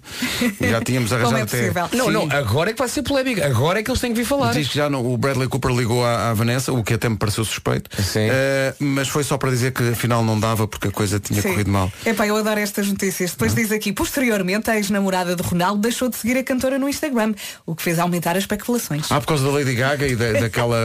Já 0.62 0.80
tínhamos 0.82 1.10
Como 1.10 1.22
arranjado 1.22 1.40
é 1.40 1.42
até. 1.42 1.58
possível? 1.58 1.90
Não, 1.94 2.06
Sim. 2.06 2.12
não, 2.28 2.38
agora 2.38 2.70
é 2.70 2.74
que 2.74 2.80
vai 2.80 2.88
ser 2.88 3.02
polémica. 3.02 3.44
Agora 3.46 3.80
é 3.80 3.84
que 3.84 3.90
eles 3.90 4.00
têm 4.00 4.14
que 4.14 4.20
vir 4.20 4.26
falar. 4.28 4.54
Diz 4.54 4.68
que 4.70 4.76
já 4.78 4.88
não, 4.90 5.04
o 5.06 5.18
Bradley 5.18 5.48
Cooper 5.48 5.72
ligou 5.72 6.06
à, 6.06 6.30
à 6.30 6.34
Vanessa, 6.36 6.72
o 6.72 6.84
que 6.84 6.94
até 6.94 7.10
me 7.10 7.18
pareceu 7.18 7.44
suspeito. 7.44 7.90
Sim. 8.02 8.28
Eh, 8.30 8.76
mas 8.80 9.08
foi 9.08 9.24
só 9.24 9.38
para 9.38 9.50
dizer 9.50 9.72
que 9.74 9.90
afinal 9.90 10.24
não 10.24 10.40
dava 10.40 10.68
porque 10.68 10.90
a 10.90 10.92
coisa 10.92 11.20
tinha 11.20 11.42
Sim. 11.42 11.50
corrido 11.50 11.72
mal. 11.72 11.92
Epá, 12.06 12.28
eu 12.28 12.38
adoro 12.38 12.60
estas 12.60 12.88
notícias. 12.88 13.32
Depois 13.32 13.56
diz 13.56 13.72
aqui, 13.72 13.92
posteriormente, 13.92 14.70
a 14.70 14.76
ex-namorada 14.78 15.36
de 15.36 15.42
Ronaldo 15.42 15.82
deixou 15.82 16.08
de 16.08 16.16
seguir 16.16 16.38
a 16.38 16.44
cantora 16.52 16.78
no 16.78 16.90
Instagram, 16.90 17.34
o 17.66 17.76
que 17.76 17.82
fez 17.84 17.98
aumentar 18.00 18.32
as 18.36 18.44
especulações. 18.44 19.12
Ah, 19.12 19.20
por 19.20 19.28
causa 19.28 19.44
da 19.46 19.52
Lady 19.52 19.74
Gaga 19.76 20.08
e 20.08 20.16
da- 20.16 20.34
daquela. 20.42 20.78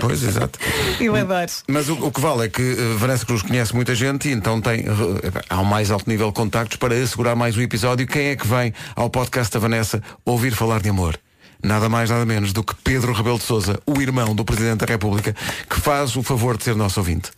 Pois, 0.00 0.22
exato. 0.22 0.58
Eu 1.00 1.14
adoro. 1.16 1.50
Mas 1.68 1.88
o, 1.88 1.94
o 2.06 2.12
que 2.12 2.20
vale 2.20 2.44
é 2.44 2.48
que 2.48 2.62
eh, 2.62 2.96
Vanessa 2.98 3.24
Cruz 3.24 3.42
conhece 3.42 3.74
muita 3.74 3.94
gente 3.94 4.28
e 4.28 4.32
então 4.32 4.60
tem 4.60 4.80
eh, 4.80 5.42
há 5.48 5.60
um 5.60 5.64
mais 5.64 5.90
alto 5.90 6.08
nível 6.08 6.28
de 6.28 6.34
contactos 6.34 6.76
para 6.76 6.94
assegurar 6.94 7.34
mais 7.34 7.56
o 7.56 7.62
episódio. 7.62 8.06
Quem 8.06 8.28
é 8.28 8.36
que 8.36 8.46
vem 8.46 8.72
ao 8.94 9.08
podcast 9.10 9.52
da 9.52 9.58
Vanessa 9.60 10.02
ouvir 10.24 10.52
falar 10.54 10.80
de 10.80 10.88
amor? 10.90 11.18
Nada 11.62 11.88
mais, 11.88 12.10
nada 12.10 12.26
menos 12.26 12.52
do 12.52 12.62
que 12.62 12.74
Pedro 12.84 13.12
Rebelo 13.14 13.38
de 13.38 13.44
Sousa, 13.44 13.80
o 13.86 13.98
irmão 14.00 14.34
do 14.34 14.44
Presidente 14.44 14.80
da 14.80 14.86
República, 14.86 15.34
que 15.70 15.80
faz 15.80 16.14
o 16.14 16.22
favor 16.22 16.58
de 16.58 16.64
ser 16.64 16.76
nosso 16.76 17.00
ouvinte. 17.00 17.30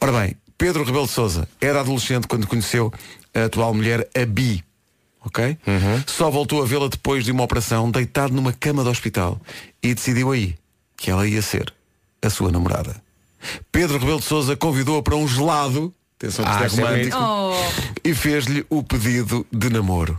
Ora 0.00 0.10
bem, 0.10 0.36
Pedro 0.58 0.82
Rebelo 0.82 1.06
de 1.06 1.12
Sousa 1.12 1.46
era 1.60 1.78
adolescente 1.80 2.26
quando 2.26 2.46
conheceu 2.48 2.92
a 3.32 3.44
atual 3.44 3.72
mulher, 3.72 4.08
a 4.20 4.26
Bi. 4.26 4.64
Ok? 5.24 5.56
Só 6.06 6.30
voltou 6.30 6.62
a 6.62 6.66
vê-la 6.66 6.88
depois 6.88 7.24
de 7.24 7.32
uma 7.32 7.42
operação, 7.44 7.90
deitado 7.90 8.34
numa 8.34 8.52
cama 8.52 8.82
de 8.82 8.90
hospital. 8.90 9.40
E 9.82 9.94
decidiu 9.94 10.30
aí 10.32 10.54
que 10.96 11.10
ela 11.10 11.26
ia 11.26 11.40
ser 11.42 11.72
a 12.22 12.30
sua 12.30 12.50
namorada. 12.50 13.02
Pedro 13.72 13.98
Rebelo 13.98 14.18
de 14.20 14.24
Sousa 14.24 14.56
convidou-a 14.56 15.02
para 15.02 15.16
um 15.16 15.26
gelado, 15.28 15.92
atenção 16.18 16.44
que 16.44 16.50
Ah, 16.50 16.66
isto 16.66 16.80
é 16.80 16.82
é 16.82 16.86
romântico, 16.86 17.16
Oh, 17.20 17.54
e 18.02 18.14
fez-lhe 18.14 18.64
o 18.70 18.82
pedido 18.82 19.46
de 19.52 19.68
namoro. 19.68 20.18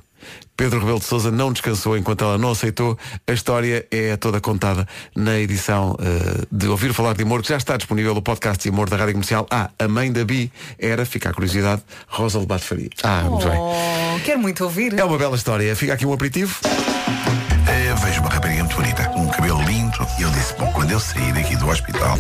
Pedro 0.58 0.80
Rebelo 0.80 1.00
de 1.00 1.06
Sousa 1.06 1.32
não 1.32 1.52
descansou 1.52 1.98
enquanto 1.98 2.24
ela 2.24 2.38
não 2.38 2.52
aceitou. 2.52 2.98
A 3.28 3.34
história 3.34 3.86
é 3.92 4.16
toda 4.16 4.40
contada 4.40 4.88
na 5.16 5.38
edição 5.38 5.98
eh, 6.00 6.46
de 6.52 6.68
Ouvir 6.68 6.94
Falar 6.94 7.14
de 7.14 7.24
Amor, 7.24 7.42
que 7.42 7.50
já 7.50 7.58
está 7.58 7.76
disponível 7.76 8.14
no 8.16 8.22
podcast 8.22 8.64
de 8.64 8.70
Amor 8.70 8.90
da 8.90 8.96
Rádio 8.96 9.14
Comercial. 9.14 9.46
Ah, 9.52 9.70
a 9.78 9.88
mãe 9.88 10.12
da 10.12 10.24
Bi 10.24 10.52
era, 10.80 11.06
fica 11.06 11.30
a 11.30 11.34
curiosidade, 11.34 11.82
Rosa 12.08 12.40
Lobato 12.40 12.64
Faria. 12.64 12.90
Ah, 13.04 13.24
muito 13.30 13.48
bem. 13.48 13.60
oh, 13.60 14.20
quero 14.24 14.40
muito 14.40 14.64
ouvir. 14.64 14.98
É 14.98 15.04
uma 15.04 15.18
bela 15.18 15.36
história. 15.36 15.76
Fica 15.76 15.94
aqui 15.94 16.06
um 16.06 16.14
aperitivo. 16.14 16.58
Eh, 17.68 17.94
vejo 18.04 18.22
uma 18.22 18.30
rapariga 18.30 18.64
muito 18.64 18.76
bonita, 18.76 19.12
um 19.16 19.28
cabelo 19.28 19.62
lindo, 19.64 19.98
e 20.20 20.22
eu 20.22 20.30
disse, 20.30 20.54
bom, 20.54 20.72
quando 20.72 20.92
eu 20.92 21.00
sair 21.00 21.34
daqui 21.34 21.56
do 21.56 21.68
hospital, 21.68 22.16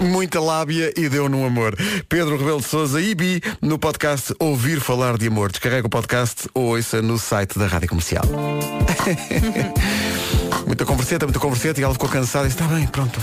Muita 0.00 0.40
lábia 0.40 0.92
e 0.96 1.08
deu 1.08 1.28
no 1.28 1.46
amor. 1.46 1.74
Pedro 2.08 2.36
Rebelo 2.36 2.60
de 2.60 2.66
Sousa 2.66 3.00
e 3.00 3.14
Bi 3.14 3.40
no 3.62 3.78
podcast 3.78 4.34
Ouvir 4.38 4.80
Falar 4.80 5.16
de 5.16 5.28
Amor. 5.28 5.50
Descarrega 5.50 5.86
o 5.86 5.90
podcast 5.90 6.48
ou 6.54 6.76
ouça 6.76 7.00
no 7.00 7.18
site 7.18 7.58
da 7.58 7.66
Rádio 7.66 7.88
Comercial. 7.88 8.24
muita 10.66 10.84
converseta, 10.84 11.26
muita 11.26 11.38
converseta 11.38 11.80
e 11.80 11.84
ela 11.84 11.94
ficou 11.94 12.08
cansada 12.08 12.46
e 12.46 12.48
disse, 12.48 12.62
está 12.62 12.74
bem, 12.74 12.86
pronto. 12.86 13.20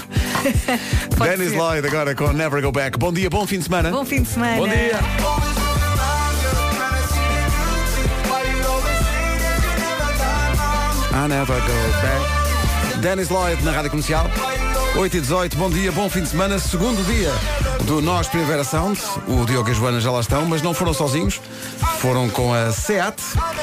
Dennis 1.24 1.52
ser. 1.52 1.58
Lloyd 1.58 1.88
agora 1.88 2.16
com 2.16 2.34
Never 2.34 2.62
Go 2.62 2.72
Back. 2.72 2.98
Bom 2.98 3.14
dia, 3.14 3.30
bom 3.30 3.46
fim 3.46 3.60
de 3.60 3.66
semana. 3.66 3.92
Bom 3.92 4.06
fim 4.06 4.24
de 4.24 4.30
semana. 4.30 4.58
Bom 4.58 4.68
dia. 4.68 5.73
I 11.14 11.28
never 11.28 11.60
go 11.60 11.92
back. 12.02 13.02
Dennis 13.02 13.30
Lloyd 13.30 13.62
na 13.64 13.72
Rádio 13.74 13.90
Comercial. 13.92 14.73
8 14.96 15.18
e 15.18 15.22
18, 15.22 15.58
bom 15.58 15.72
dia, 15.72 15.92
bom 15.92 16.08
fim 16.08 16.22
de 16.22 16.30
semana. 16.30 16.60
Segundo 16.60 17.04
dia 17.06 17.32
do 17.86 18.00
Nós 18.00 18.28
Primavera 18.28 18.64
Sound. 18.64 19.00
O 19.28 19.44
Diogo 19.44 19.68
e 19.68 19.72
a 19.72 19.74
Joana 19.74 20.00
já 20.00 20.12
lá 20.12 20.20
estão, 20.20 20.46
mas 20.46 20.62
não 20.62 20.72
foram 20.72 20.94
sozinhos. 20.94 21.42
Foram 21.98 22.30
com 22.30 22.54
a 22.54 22.72
SEAT. 22.72 23.16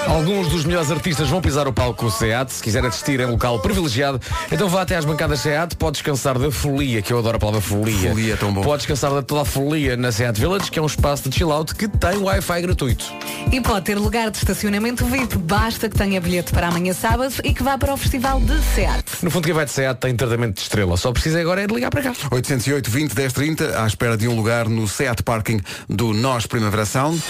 Alguns 0.09 0.49
dos 0.49 0.65
melhores 0.65 0.91
artistas 0.91 1.29
vão 1.29 1.41
pisar 1.41 1.69
o 1.69 1.73
palco 1.73 2.01
com 2.01 2.07
o 2.07 2.11
SEAT. 2.11 2.53
Se 2.53 2.63
quiser 2.63 2.85
assistir 2.85 3.21
em 3.21 3.27
local 3.27 3.61
privilegiado, 3.61 4.21
então 4.51 4.69
vá 4.69 4.83
até 4.83 4.97
às 4.97 5.05
bancadas 5.05 5.41
SEAT. 5.41 5.77
Pode 5.77 5.93
descansar 5.93 6.37
da 6.37 6.51
folia, 6.51 7.01
que 7.01 7.13
eu 7.13 7.19
adoro 7.19 7.37
a 7.37 7.41
palavra 7.41 7.61
folia. 7.61 8.11
Folia 8.11 8.35
é 8.35 8.37
tão 8.37 8.53
bom. 8.53 8.63
Pode 8.63 8.79
descansar 8.79 9.13
de 9.13 9.23
toda 9.23 9.43
a 9.43 9.45
folia 9.45 9.97
na 9.97 10.11
SEAT 10.11 10.39
Village, 10.39 10.71
que 10.71 10.79
é 10.79 10.83
um 10.83 10.87
espaço 10.87 11.29
de 11.29 11.37
chill 11.37 11.53
out 11.53 11.75
que 11.75 11.87
tem 11.87 12.17
Wi-Fi 12.17 12.63
gratuito. 12.63 13.05
E 13.53 13.61
pode 13.61 13.85
ter 13.85 13.97
lugar 13.97 14.31
de 14.31 14.39
estacionamento 14.39 15.05
VIP. 15.05 15.39
Basta 15.39 15.89
que 15.89 15.97
tenha 15.97 16.21
bilhete 16.21 16.53
para 16.53 16.69
amanhã 16.69 16.93
sábado 16.93 17.35
e 17.45 17.55
que 17.55 17.63
vá 17.63 17.79
para 17.79 17.95
o 17.95 17.97
Festival 17.97 18.41
de 18.41 18.61
SEAT. 18.75 19.05
No 19.23 19.31
fundo, 19.31 19.45
quem 19.45 19.55
vai 19.55 19.65
de 19.65 19.71
SEAT 19.71 19.99
tem 20.01 20.17
tratamento 20.17 20.57
de 20.57 20.63
estrela. 20.63 20.97
Só 20.97 21.13
precisa 21.21 21.39
agora 21.39 21.61
é 21.61 21.67
de 21.67 21.75
ligar 21.75 21.91
para 21.91 22.03
cá. 22.03 22.15
808 22.31 22.91
20 22.91 23.15
10 23.15 23.33
30 23.35 23.83
à 23.83 23.87
espera 23.87 24.17
de 24.17 24.27
um 24.27 24.35
lugar 24.35 24.67
no 24.71 24.89
SEAT 24.89 25.23
Parking 25.23 25.61
do 25.87 26.15
Nós 26.15 26.47
Primavera 26.47 26.87
Sound. 26.87 27.23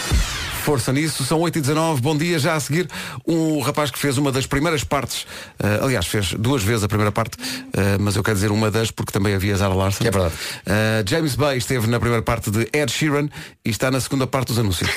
Força 0.63 0.93
nisso, 0.93 1.25
são 1.25 1.41
8 1.41 1.59
e 1.59 1.61
19 1.61 2.01
bom 2.01 2.17
dia. 2.17 2.39
Já 2.39 2.55
a 2.55 2.61
seguir, 2.61 2.89
um 3.27 3.59
rapaz 3.59 3.91
que 3.91 3.99
fez 3.99 4.17
uma 4.17 4.31
das 4.31 4.47
primeiras 4.47 4.85
partes, 4.85 5.27
eh, 5.59 5.81
aliás, 5.83 6.07
fez 6.07 6.35
duas 6.35 6.63
vezes 6.63 6.85
a 6.85 6.89
primeira 6.89 7.11
parte, 7.11 7.37
eh, 7.73 7.97
mas 7.99 8.15
eu 8.15 8.23
quero 8.23 8.37
dizer 8.37 8.53
uma 8.53 8.71
das 8.71 8.93
porque 8.93 9.11
também 9.11 9.35
havia 9.35 9.57
Zara 9.57 9.75
Larson. 9.75 10.05
É 10.05 10.11
verdade. 10.11 10.35
Eh, 10.67 11.03
James 11.09 11.35
Bay 11.35 11.59
esteve 11.59 11.89
na 11.89 11.99
primeira 11.99 12.23
parte 12.23 12.49
de 12.51 12.69
Ed 12.73 12.93
Sheeran 12.93 13.29
e 13.65 13.71
está 13.71 13.91
na 13.91 14.01
segunda 14.01 14.27
parte 14.27 14.49
dos 14.49 14.59
anúncios. 14.61 14.89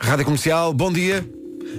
Rádio 0.00 0.24
Comercial, 0.24 0.72
bom 0.72 0.92
dia. 0.92 1.24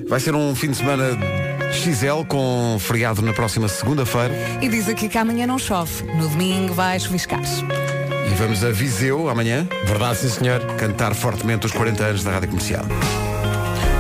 Vai 0.08 0.22
ser 0.22 0.34
um 0.34 0.56
fim 0.56 0.70
de 0.72 0.78
semana 0.78 1.51
XL 1.72 2.26
com 2.28 2.78
feriado 2.80 3.22
na 3.22 3.34
próxima 3.34 3.68
segunda-feira. 3.68 4.34
E 4.62 4.68
diz 4.68 4.88
aqui 4.90 5.08
que 5.08 5.18
amanhã 5.18 5.48
não 5.48 5.58
chove. 5.58 6.04
No 6.16 6.28
domingo 6.28 6.74
vai 6.74 7.00
chuviscar. 7.00 7.42
E 7.42 8.34
vamos 8.36 8.64
a 8.64 8.72
Viseu 8.72 9.30
amanhã. 9.30 9.68
Verdade, 9.86 10.18
sim 10.18 10.30
senhor. 10.30 10.60
cantar 10.78 11.16
fortemente 11.16 11.66
os 11.66 11.72
40 11.72 12.04
anos 12.04 12.24
da 12.24 12.32
Rádio 12.32 12.50
Comercial. 12.50 12.86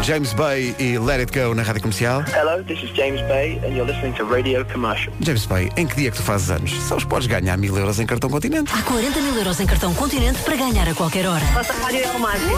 James 0.03 0.33
Bay 0.33 0.75
e 0.79 0.97
Let 0.97 1.19
It 1.19 1.31
Go 1.31 1.53
na 1.53 1.61
Rádio 1.61 1.81
Comercial. 1.81 2.23
Hello, 2.33 2.63
this 2.63 2.81
is 2.81 2.89
James 2.95 3.21
Bay, 3.27 3.59
and 3.63 3.75
you're 3.75 3.85
listening 3.85 4.13
to 4.15 4.25
Radio 4.25 4.65
Commercial. 4.65 5.13
James 5.21 5.45
Bay, 5.45 5.69
em 5.77 5.85
que 5.85 5.95
dia 5.95 6.09
que 6.09 6.17
tu 6.17 6.23
fazes 6.23 6.49
anos? 6.49 6.71
Sabes 6.87 7.03
que 7.03 7.09
podes 7.09 7.27
ganhar 7.27 7.55
mil 7.57 7.77
euros 7.77 7.99
em 7.99 8.07
cartão 8.07 8.29
continente. 8.29 8.71
Há 8.73 8.81
40 8.81 9.21
mil 9.21 9.35
euros 9.37 9.59
em 9.59 9.67
cartão 9.67 9.93
Continente 9.93 10.41
para 10.41 10.55
ganhar 10.55 10.89
a 10.89 10.95
qualquer 10.95 11.27
hora. 11.27 11.45
Nossa 11.53 11.73
rádio 11.73 11.99
é 11.99 12.11
o 12.11 12.19
máximo. 12.19 12.51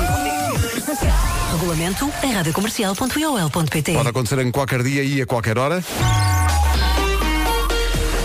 Regulamento 1.51 2.09
em 2.23 2.31
radiocomercial.iol.pt 2.31 3.93
Pode 3.93 4.09
acontecer 4.09 4.39
em 4.39 4.51
qualquer 4.51 4.81
dia 4.81 5.03
e 5.03 5.21
a 5.21 5.25
qualquer 5.25 5.57
hora. 5.57 5.83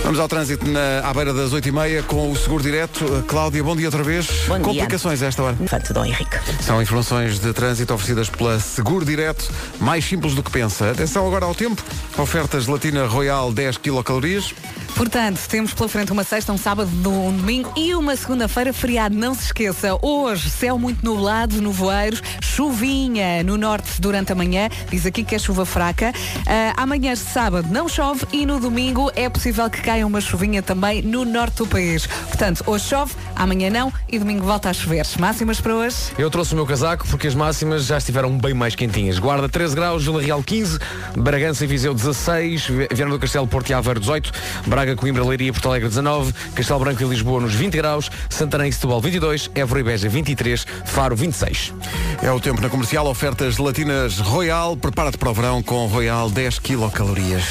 Vamos 0.08 0.20
ao 0.20 0.26
trânsito 0.26 0.66
na, 0.66 1.06
à 1.06 1.12
beira 1.12 1.34
das 1.34 1.52
8h30 1.52 2.02
com 2.04 2.32
o 2.32 2.34
Seguro 2.34 2.62
Direto. 2.62 3.04
Uh, 3.04 3.22
Cláudia, 3.24 3.62
bom 3.62 3.76
dia 3.76 3.88
outra 3.88 4.02
vez. 4.02 4.26
Bom 4.46 4.54
dia. 4.54 4.64
Complicações 4.64 5.20
esta 5.20 5.42
hora. 5.42 5.54
Infante 5.60 5.92
Dom 5.92 6.02
Henrique. 6.02 6.34
São 6.62 6.80
informações 6.80 7.38
de 7.38 7.52
trânsito 7.52 7.92
oferecidas 7.92 8.30
pela 8.30 8.58
Seguro 8.58 9.04
Direto, 9.04 9.52
mais 9.78 10.02
simples 10.06 10.34
do 10.34 10.42
que 10.42 10.50
pensa. 10.50 10.92
Atenção 10.92 11.26
agora 11.26 11.44
ao 11.44 11.54
tempo. 11.54 11.84
Ofertas 12.16 12.66
Latina 12.66 13.04
Royal 13.06 13.52
10 13.52 13.76
quilocalorias. 13.76 14.54
Portanto, 14.98 15.38
temos 15.48 15.72
pela 15.72 15.88
frente 15.88 16.11
uma 16.11 16.24
sexta, 16.24 16.52
um 16.52 16.58
sábado, 16.58 16.90
um 17.08 17.34
domingo 17.34 17.72
e 17.76 17.94
uma 17.94 18.16
segunda-feira 18.16 18.72
feriado. 18.72 19.14
Não 19.14 19.32
se 19.32 19.44
esqueça, 19.44 19.96
hoje 20.02 20.50
céu 20.50 20.76
muito 20.76 21.04
nublado, 21.04 21.62
nevoeiros, 21.62 22.20
chuvinha 22.42 23.44
no 23.44 23.56
norte 23.56 24.00
durante 24.00 24.32
a 24.32 24.34
manhã. 24.34 24.68
Diz 24.90 25.06
aqui 25.06 25.22
que 25.22 25.37
é 25.37 25.38
chuva 25.38 25.64
fraca. 25.64 26.12
Ah, 26.44 26.82
amanhã, 26.82 27.14
sábado, 27.14 27.68
não 27.70 27.88
chove 27.88 28.26
e 28.32 28.44
no 28.44 28.58
domingo 28.58 29.08
é 29.14 29.28
possível 29.28 29.70
que 29.70 29.80
caia 29.80 30.04
uma 30.04 30.20
chuvinha 30.20 30.61
também 30.62 31.00
no 31.00 31.24
norte 31.24 31.58
do 31.58 31.66
país. 31.68 32.04
Portanto, 32.06 32.64
hoje 32.66 32.88
chove, 32.88 33.14
amanhã 33.37 33.70
não 33.70 33.92
e 34.08 34.18
domingo 34.18 34.44
volta 34.44 34.68
a 34.68 34.72
chover. 34.72 35.06
Máximas 35.20 35.61
para 35.61 35.76
hoje? 35.76 35.96
Eu 36.18 36.28
trouxe 36.28 36.54
o 36.54 36.56
meu 36.56 36.66
casaco 36.66 37.06
porque 37.06 37.28
as 37.28 37.37
máximas 37.37 37.87
já 37.87 37.98
estiveram 37.98 38.37
bem 38.37 38.52
mais 38.52 38.74
quentinhas. 38.74 39.20
Guarda 39.20 39.48
13 39.48 39.76
graus, 39.76 40.04
Vila 40.04 40.20
Real 40.20 40.42
15, 40.42 40.80
Bragança 41.16 41.62
e 41.62 41.68
Viseu 41.68 41.94
16, 41.94 42.66
Viana 42.92 43.12
do 43.12 43.20
Castelo, 43.20 43.46
Porto 43.46 43.70
e 43.70 43.74
Aveiro 43.74 44.00
18, 44.00 44.32
Braga, 44.66 44.88
Coimbra, 44.96 45.24
Leiria 45.24 45.53
Porto 45.53 45.68
Alegre 45.68 45.88
19, 45.88 46.33
Castelo 46.55 46.81
Branco 46.81 47.03
e 47.03 47.07
Lisboa 47.07 47.40
nos 47.40 47.55
20 47.55 47.77
graus, 47.77 48.11
Santarém 48.29 48.68
e 48.68 48.72
Setúbal 48.72 49.01
22, 49.01 49.51
Évora 49.55 49.81
e 49.81 49.83
Beja 49.83 50.09
23, 50.09 50.66
Faro 50.85 51.16
26. 51.16 51.72
É 52.22 52.31
o 52.31 52.40
tempo 52.40 52.61
na 52.61 52.68
comercial, 52.68 53.07
ofertas 53.07 53.59
latinas 53.59 54.18
Royal. 54.18 54.77
Prepara-te 54.77 55.18
para 55.18 55.31
o 55.31 55.35
verão 55.35 55.62
com 55.62 55.87
Royal 55.87 56.31
10 56.31 56.59
quilocalorias. 56.59 57.44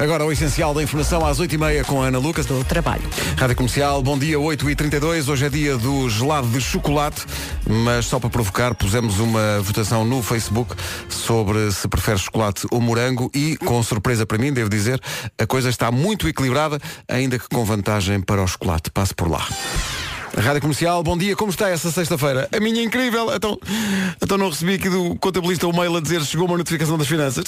Agora 0.00 0.24
o 0.24 0.32
essencial 0.32 0.72
da 0.72 0.82
informação 0.82 1.26
às 1.26 1.38
8h30 1.38 1.84
com 1.84 2.02
a 2.02 2.06
Ana 2.06 2.18
Lucas. 2.18 2.46
Do 2.46 2.64
trabalho. 2.64 3.02
Rádio 3.36 3.54
Comercial, 3.54 4.02
bom 4.02 4.18
dia, 4.18 4.38
8h32. 4.38 5.28
Hoje 5.28 5.44
é 5.44 5.48
dia 5.50 5.76
do 5.76 6.08
gelado 6.08 6.48
de 6.48 6.58
chocolate, 6.58 7.26
mas 7.68 8.06
só 8.06 8.18
para 8.18 8.30
provocar, 8.30 8.74
pusemos 8.74 9.20
uma 9.20 9.60
votação 9.60 10.02
no 10.02 10.22
Facebook 10.22 10.74
sobre 11.06 11.70
se 11.70 11.86
prefere 11.86 12.16
chocolate 12.16 12.66
ou 12.70 12.80
morango 12.80 13.30
e, 13.34 13.58
com 13.58 13.82
surpresa 13.82 14.24
para 14.24 14.38
mim, 14.38 14.54
devo 14.54 14.70
dizer, 14.70 14.98
a 15.38 15.46
coisa 15.46 15.68
está 15.68 15.92
muito 15.92 16.26
equilibrada, 16.26 16.80
ainda 17.06 17.38
que 17.38 17.46
com 17.50 17.62
vantagem 17.62 18.22
para 18.22 18.42
o 18.42 18.46
chocolate. 18.46 18.90
Passe 18.90 19.14
por 19.14 19.30
lá. 19.30 19.46
Rádio 20.34 20.62
Comercial, 20.62 21.02
bom 21.02 21.18
dia, 21.18 21.36
como 21.36 21.50
está 21.50 21.68
essa 21.68 21.90
sexta-feira? 21.90 22.48
A 22.56 22.58
minha 22.58 22.80
é 22.80 22.84
incrível, 22.84 23.34
então, 23.34 23.58
então 24.22 24.38
não 24.38 24.48
recebi 24.48 24.76
aqui 24.76 24.88
do 24.88 25.14
contabilista 25.16 25.66
o 25.66 25.76
mail 25.76 25.94
a 25.94 26.00
dizer 26.00 26.22
chegou 26.22 26.46
uma 26.46 26.56
notificação 26.56 26.96
das 26.96 27.06
finanças. 27.06 27.44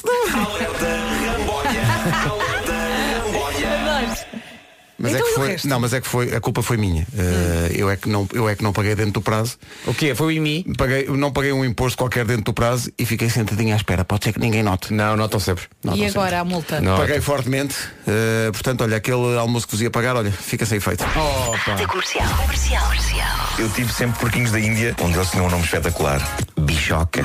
Mas 5.02 5.14
Então 5.14 5.26
é 5.26 5.30
que 5.30 5.34
foi, 5.34 5.68
não, 5.68 5.80
mas 5.80 5.92
é 5.92 6.00
que 6.00 6.06
foi, 6.06 6.32
a 6.32 6.40
culpa 6.40 6.62
foi 6.62 6.76
minha. 6.76 7.04
Eh, 7.18 7.72
eu, 7.74 7.90
é 7.90 7.96
que 7.96 8.08
não, 8.08 8.24
eu 8.32 8.48
é 8.48 8.54
que 8.54 8.62
não 8.62 8.72
paguei 8.72 8.94
dentro 8.94 9.14
do 9.14 9.20
prazo. 9.20 9.58
O 9.84 9.92
quê? 9.92 10.14
Foi 10.14 10.28
o 10.28 10.30
IMI? 10.30 10.64
Paguei, 10.78 11.06
não 11.08 11.32
paguei 11.32 11.52
um 11.52 11.64
imposto 11.64 11.98
qualquer 11.98 12.24
dentro 12.24 12.44
do 12.44 12.54
prazo 12.54 12.88
e 12.96 13.04
fiquei 13.04 13.28
sentadinho 13.28 13.74
à 13.74 13.76
espera. 13.76 14.04
Pode 14.04 14.22
ser 14.24 14.32
que 14.32 14.38
ninguém 14.38 14.62
note. 14.62 14.92
Não, 14.94 15.16
notam 15.16 15.40
sempre. 15.40 15.64
Notam 15.82 15.98
e 16.00 16.04
sempre. 16.04 16.20
agora 16.20 16.40
a 16.40 16.44
multa? 16.44 16.80
Não. 16.80 16.96
Paguei 16.96 17.20
fortemente. 17.20 17.74
eh, 18.06 18.50
portanto, 18.52 18.82
olha, 18.82 18.96
aquele 18.96 19.36
almoço 19.36 19.66
que 19.66 19.72
vos 19.72 19.82
ia 19.82 19.90
pagar, 19.90 20.14
olha, 20.14 20.30
fica 20.30 20.64
sem 20.64 20.78
efeito. 20.78 21.02
Opa. 21.04 21.84
Comercial. 21.88 22.28
Comercial. 22.36 22.84
Comercial. 22.86 23.48
Eu 23.58 23.68
tive 23.70 23.92
sempre 23.92 24.20
porquinhos 24.20 24.52
da 24.52 24.60
Índia, 24.60 24.94
onde 25.00 25.16
eles 25.18 25.30
tinham 25.32 25.46
um 25.46 25.50
nome 25.50 25.64
espetacular. 25.64 26.22
Bichoca. 26.60 27.24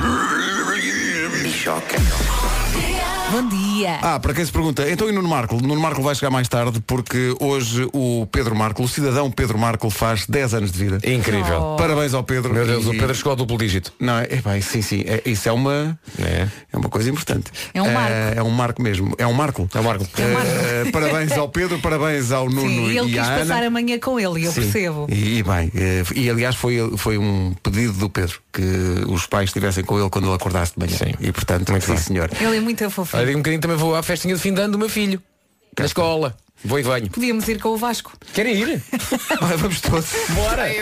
Bichoca. 1.42 1.96
Bom 3.30 3.48
dia. 3.48 3.67
Ah, 3.86 4.18
para 4.20 4.34
quem 4.34 4.44
se 4.44 4.52
pergunta, 4.52 4.88
então 4.90 5.08
e 5.08 5.12
Nuno 5.12 5.28
Marco? 5.28 5.56
Nuno 5.60 5.80
Marco 5.80 6.02
vai 6.02 6.14
chegar 6.14 6.30
mais 6.30 6.48
tarde 6.48 6.80
porque 6.86 7.34
hoje 7.40 7.88
o 7.92 8.26
Pedro 8.30 8.54
Marco, 8.54 8.82
o 8.82 8.88
cidadão 8.88 9.30
Pedro 9.30 9.58
Marco, 9.58 9.88
faz 9.90 10.26
10 10.26 10.54
anos 10.54 10.72
de 10.72 10.78
vida. 10.78 10.98
Incrível. 11.10 11.76
Parabéns 11.78 12.14
ao 12.14 12.22
Pedro. 12.22 12.52
Meu 12.52 12.66
Deus, 12.66 12.84
E- 12.84 12.88
o 12.88 12.90
Pedro 12.92 13.14
chegou 13.14 13.30
ao 13.30 13.36
duplo 13.36 13.58
dígito. 13.58 13.92
Não, 14.00 14.18
é, 14.18 14.24
é 14.30 14.36
bem, 14.36 14.60
sim, 14.60 14.82
sim. 14.82 15.04
é- 15.06 15.22
isso 15.26 15.48
é 15.48 15.52
uma, 15.52 15.98
É. 16.18 16.48
é 16.72 16.76
uma 16.76 16.88
coisa 16.88 17.10
importante. 17.10 17.50
É 17.74 17.82
um 17.82 17.92
marco. 17.92 18.12
É, 18.36 18.42
um 18.42 18.50
marco 18.50 18.82
mesmo. 18.82 19.14
É 19.18 19.26
um 19.26 19.32
marco. 19.32 19.68
É 19.74 19.78
um 19.78 19.82
marco. 19.82 20.04
Eh, 20.18 20.90
parabéns 20.90 21.32
ao 21.32 21.48
Pedro, 21.48 21.78
parabéns 21.78 22.32
ao 22.32 22.48
Nuno 22.48 22.60
Sim, 22.68 22.86
ele 22.90 23.00
e 23.00 23.12
quis 23.12 23.18
à 23.18 23.24
Ana. 23.26 23.38
passar 23.38 23.62
amanhã 23.62 23.98
com 23.98 24.18
ele 24.18 24.40
e 24.40 24.44
eu 24.44 24.52
Sim. 24.52 24.60
percebo. 24.62 25.06
E, 25.10 25.38
e 25.38 25.42
bem, 25.42 25.70
eh, 25.74 26.02
e 26.14 26.30
aliás 26.30 26.54
foi, 26.56 26.78
foi 26.96 27.18
um 27.18 27.54
pedido 27.62 27.92
do 27.94 28.10
Pedro 28.10 28.40
que 28.52 28.62
os 29.08 29.26
pais 29.26 29.48
estivessem 29.50 29.84
com 29.84 29.98
ele 29.98 30.10
quando 30.10 30.26
ele 30.26 30.34
acordasse 30.34 30.72
de 30.76 30.80
manhã. 30.80 30.96
Sim. 30.96 31.14
E 31.20 31.30
portanto, 31.32 31.70
Muito 31.70 31.84
sim 31.84 31.92
bem. 31.92 32.00
senhor. 32.02 32.30
Ele 32.40 32.56
é 32.56 32.60
muito 32.60 32.88
fofinho. 32.90 33.22
Um 33.30 33.36
bocadinho 33.38 33.60
também 33.68 33.76
vou 33.76 33.94
à 33.94 34.02
festinha 34.02 34.34
de 34.34 34.40
fim 34.40 34.54
de 34.54 34.62
ano 34.62 34.72
do 34.72 34.78
meu 34.78 34.88
filho. 34.88 35.22
Na 35.78 35.84
escola. 35.84 36.34
Vou 36.64 36.78
e 36.78 36.82
venho. 36.82 37.10
Podíamos 37.10 37.46
ir 37.48 37.60
com 37.60 37.68
o 37.68 37.76
Vasco. 37.76 38.12
Querem 38.32 38.54
ir? 38.54 38.82
Olha, 39.42 39.56
vamos 39.58 39.80
todos. 39.82 40.06
Bora! 40.30 40.66
Hi, 40.66 40.74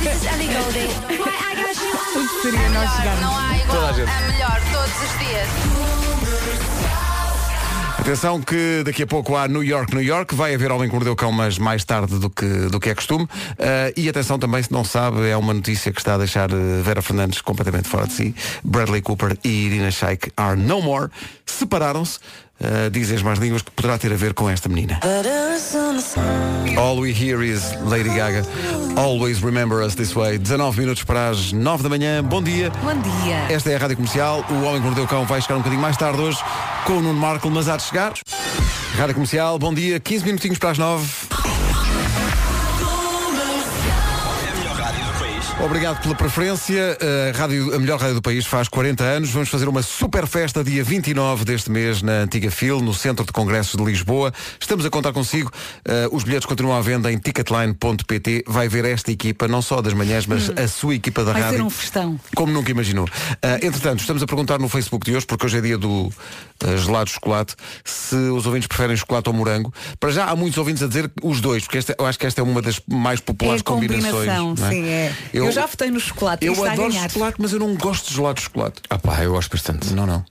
this 0.00 0.16
is 0.16 0.26
Ellie 0.26 0.48
Golding. 0.48 0.90
Hi, 1.08 1.52
I 1.52 1.62
got 1.62 1.76
you. 1.80 2.42
Seria 2.42 2.68
nós 2.70 2.90
chegarmos. 2.96 3.20
Não 3.20 3.38
há 3.38 3.56
igual. 3.56 3.76
Toda 3.76 3.88
a 3.88 3.92
gente. 3.92 4.10
É 4.10 4.32
melhor 4.32 4.60
todos 4.72 5.10
os 5.10 5.18
dias. 5.18 5.81
Atenção 8.02 8.40
que 8.40 8.82
daqui 8.84 9.04
a 9.04 9.06
pouco 9.06 9.36
há 9.36 9.46
New 9.46 9.62
York, 9.62 9.94
New 9.94 10.02
York. 10.02 10.34
Vai 10.34 10.52
haver 10.52 10.72
Homem 10.72 10.88
que 10.88 10.94
Mordeu 10.94 11.14
Cão, 11.14 11.30
mas 11.30 11.56
mais 11.56 11.84
tarde 11.84 12.18
do 12.18 12.28
que, 12.28 12.44
do 12.66 12.80
que 12.80 12.90
é 12.90 12.96
costume. 12.96 13.28
Ah, 13.56 13.92
e 13.96 14.08
atenção 14.08 14.40
também, 14.40 14.60
se 14.60 14.72
não 14.72 14.82
sabe, 14.82 15.28
é 15.28 15.36
uma 15.36 15.54
notícia 15.54 15.92
que 15.92 16.00
está 16.00 16.14
a 16.14 16.18
deixar 16.18 16.50
eh, 16.50 16.82
Vera 16.82 17.00
Fernandes 17.00 17.40
completamente 17.40 17.86
fora 17.86 18.08
de 18.08 18.12
si. 18.12 18.34
Bradley 18.64 19.02
Cooper 19.02 19.38
e 19.44 19.66
Irina 19.66 19.92
Shayk 19.92 20.32
are 20.36 20.56
no 20.56 20.82
more. 20.82 21.10
Separaram-se. 21.46 22.18
Ah, 22.62 22.88
dizem 22.88 23.16
as 23.16 23.22
más 23.22 23.38
línguas 23.38 23.62
que 23.62 23.70
poderá 23.72 23.98
ter 23.98 24.12
a 24.12 24.16
ver 24.16 24.34
com 24.34 24.48
esta 24.48 24.68
menina. 24.68 25.00
All 26.76 26.98
we 26.98 27.10
hear 27.10 27.42
is 27.42 27.74
Lady 27.84 28.08
Gaga. 28.08 28.44
Always 28.96 29.40
remember 29.40 29.84
us 29.84 29.94
this 29.94 30.14
way. 30.14 30.38
19 30.38 30.80
minutos 30.80 31.02
para 31.02 31.30
as 31.30 31.52
9 31.52 31.82
da 31.82 31.88
manhã. 31.88 32.22
Bom 32.22 32.42
dia. 32.42 32.70
Bom 32.70 32.94
dia. 33.24 33.36
Esta 33.48 33.70
é 33.70 33.76
a 33.76 33.78
Rádio 33.78 33.96
Comercial. 33.96 34.44
O 34.48 34.62
Homem 34.62 34.80
que 34.80 34.86
Mordeu 34.86 35.04
o 35.04 35.08
Cão 35.08 35.24
vai 35.24 35.40
chegar 35.42 35.56
um 35.56 35.58
bocadinho 35.58 35.82
mais 35.82 35.96
tarde 35.96 36.20
hoje 36.20 36.38
com 36.84 36.94
o 36.94 37.02
Nuno 37.02 37.18
Marco, 37.18 37.50
mas 37.50 37.68
há 37.68 37.76
de 37.76 37.82
chegar. 37.82 38.12
Rádio 38.96 39.14
Comercial, 39.14 39.58
bom 39.58 39.74
dia. 39.74 39.98
15 39.98 40.24
minutinhos 40.24 40.58
para 40.58 40.70
as 40.70 40.78
9. 40.78 41.06
Obrigado 45.60 46.02
pela 46.02 46.14
preferência. 46.14 46.98
A, 47.32 47.36
rádio, 47.38 47.72
a 47.74 47.78
melhor 47.78 47.98
rádio 48.00 48.16
do 48.16 48.22
país 48.22 48.44
faz 48.46 48.66
40 48.68 49.04
anos. 49.04 49.30
Vamos 49.30 49.48
fazer 49.48 49.68
uma 49.68 49.80
super 49.82 50.26
festa 50.26 50.64
dia 50.64 50.82
29 50.82 51.44
deste 51.44 51.70
mês 51.70 52.02
na 52.02 52.12
Antiga 52.22 52.50
Fil, 52.50 52.80
no 52.80 52.92
Centro 52.92 53.24
de 53.24 53.30
Congressos 53.32 53.76
de 53.76 53.84
Lisboa. 53.84 54.32
Estamos 54.60 54.84
a 54.84 54.90
contar 54.90 55.12
consigo. 55.12 55.52
Uh, 55.86 56.14
os 56.16 56.24
bilhetes 56.24 56.46
continuam 56.46 56.76
à 56.76 56.80
venda 56.80 57.12
em 57.12 57.18
ticketline.pt. 57.18 58.44
Vai 58.46 58.66
ver 58.68 58.84
esta 58.86 59.12
equipa, 59.12 59.46
não 59.46 59.62
só 59.62 59.80
das 59.80 59.92
manhãs, 59.92 60.26
mas 60.26 60.50
a 60.50 60.66
sua 60.66 60.94
equipa 60.96 61.22
da 61.24 61.30
Hum. 61.30 61.34
Vai 61.34 61.42
rádio. 61.42 61.58
ser 61.58 61.64
um 61.64 61.70
festão. 61.70 62.20
Como 62.34 62.52
nunca 62.52 62.70
imaginou. 62.70 63.06
Ah, 63.42 63.58
entretanto, 63.62 64.00
estamos 64.00 64.22
a 64.22 64.26
perguntar 64.26 64.58
no 64.58 64.68
Facebook 64.68 65.08
de 65.08 65.16
hoje, 65.16 65.26
porque 65.26 65.46
hoje 65.46 65.58
é 65.58 65.60
dia 65.60 65.78
do 65.78 66.12
ah, 66.64 66.76
gelado 66.76 67.06
de 67.06 67.12
chocolate, 67.12 67.54
se 67.84 68.14
os 68.16 68.46
ouvintes 68.46 68.66
preferem 68.66 68.96
chocolate 68.96 69.28
ou 69.28 69.34
morango. 69.34 69.72
Para 70.00 70.10
já 70.10 70.24
há 70.26 70.34
muitos 70.34 70.58
ouvintes 70.58 70.82
a 70.82 70.88
dizer 70.88 71.10
os 71.22 71.40
dois, 71.40 71.62
porque 71.62 71.78
esta, 71.78 71.94
eu 71.98 72.04
acho 72.04 72.18
que 72.18 72.26
esta 72.26 72.40
é 72.40 72.44
uma 72.44 72.60
das 72.60 72.80
mais 72.90 73.20
É 73.20 73.22
populares 73.22 73.60
a 73.60 73.64
combinações. 73.64 74.12
combinação, 74.12 74.54
não 74.58 74.66
é? 74.66 74.70
sim, 74.70 75.41
é. 75.44 75.48
Eu, 75.48 75.52
já 75.52 75.66
votei 75.66 75.90
no 75.90 76.00
chocolate. 76.00 76.44
Eu 76.46 76.52
adoro 76.64 76.90
ganhar. 76.90 77.10
chocolate, 77.10 77.36
mas 77.40 77.52
eu 77.52 77.58
não 77.58 77.74
gosto 77.74 78.08
de 78.08 78.14
gelado 78.14 78.34
de 78.34 78.42
chocolate. 78.42 78.80
Ah 78.88 78.98
pá, 78.98 79.22
eu 79.22 79.32
gosto 79.32 79.50
bastante. 79.50 79.92
Não, 79.92 80.06
não. 80.06 80.24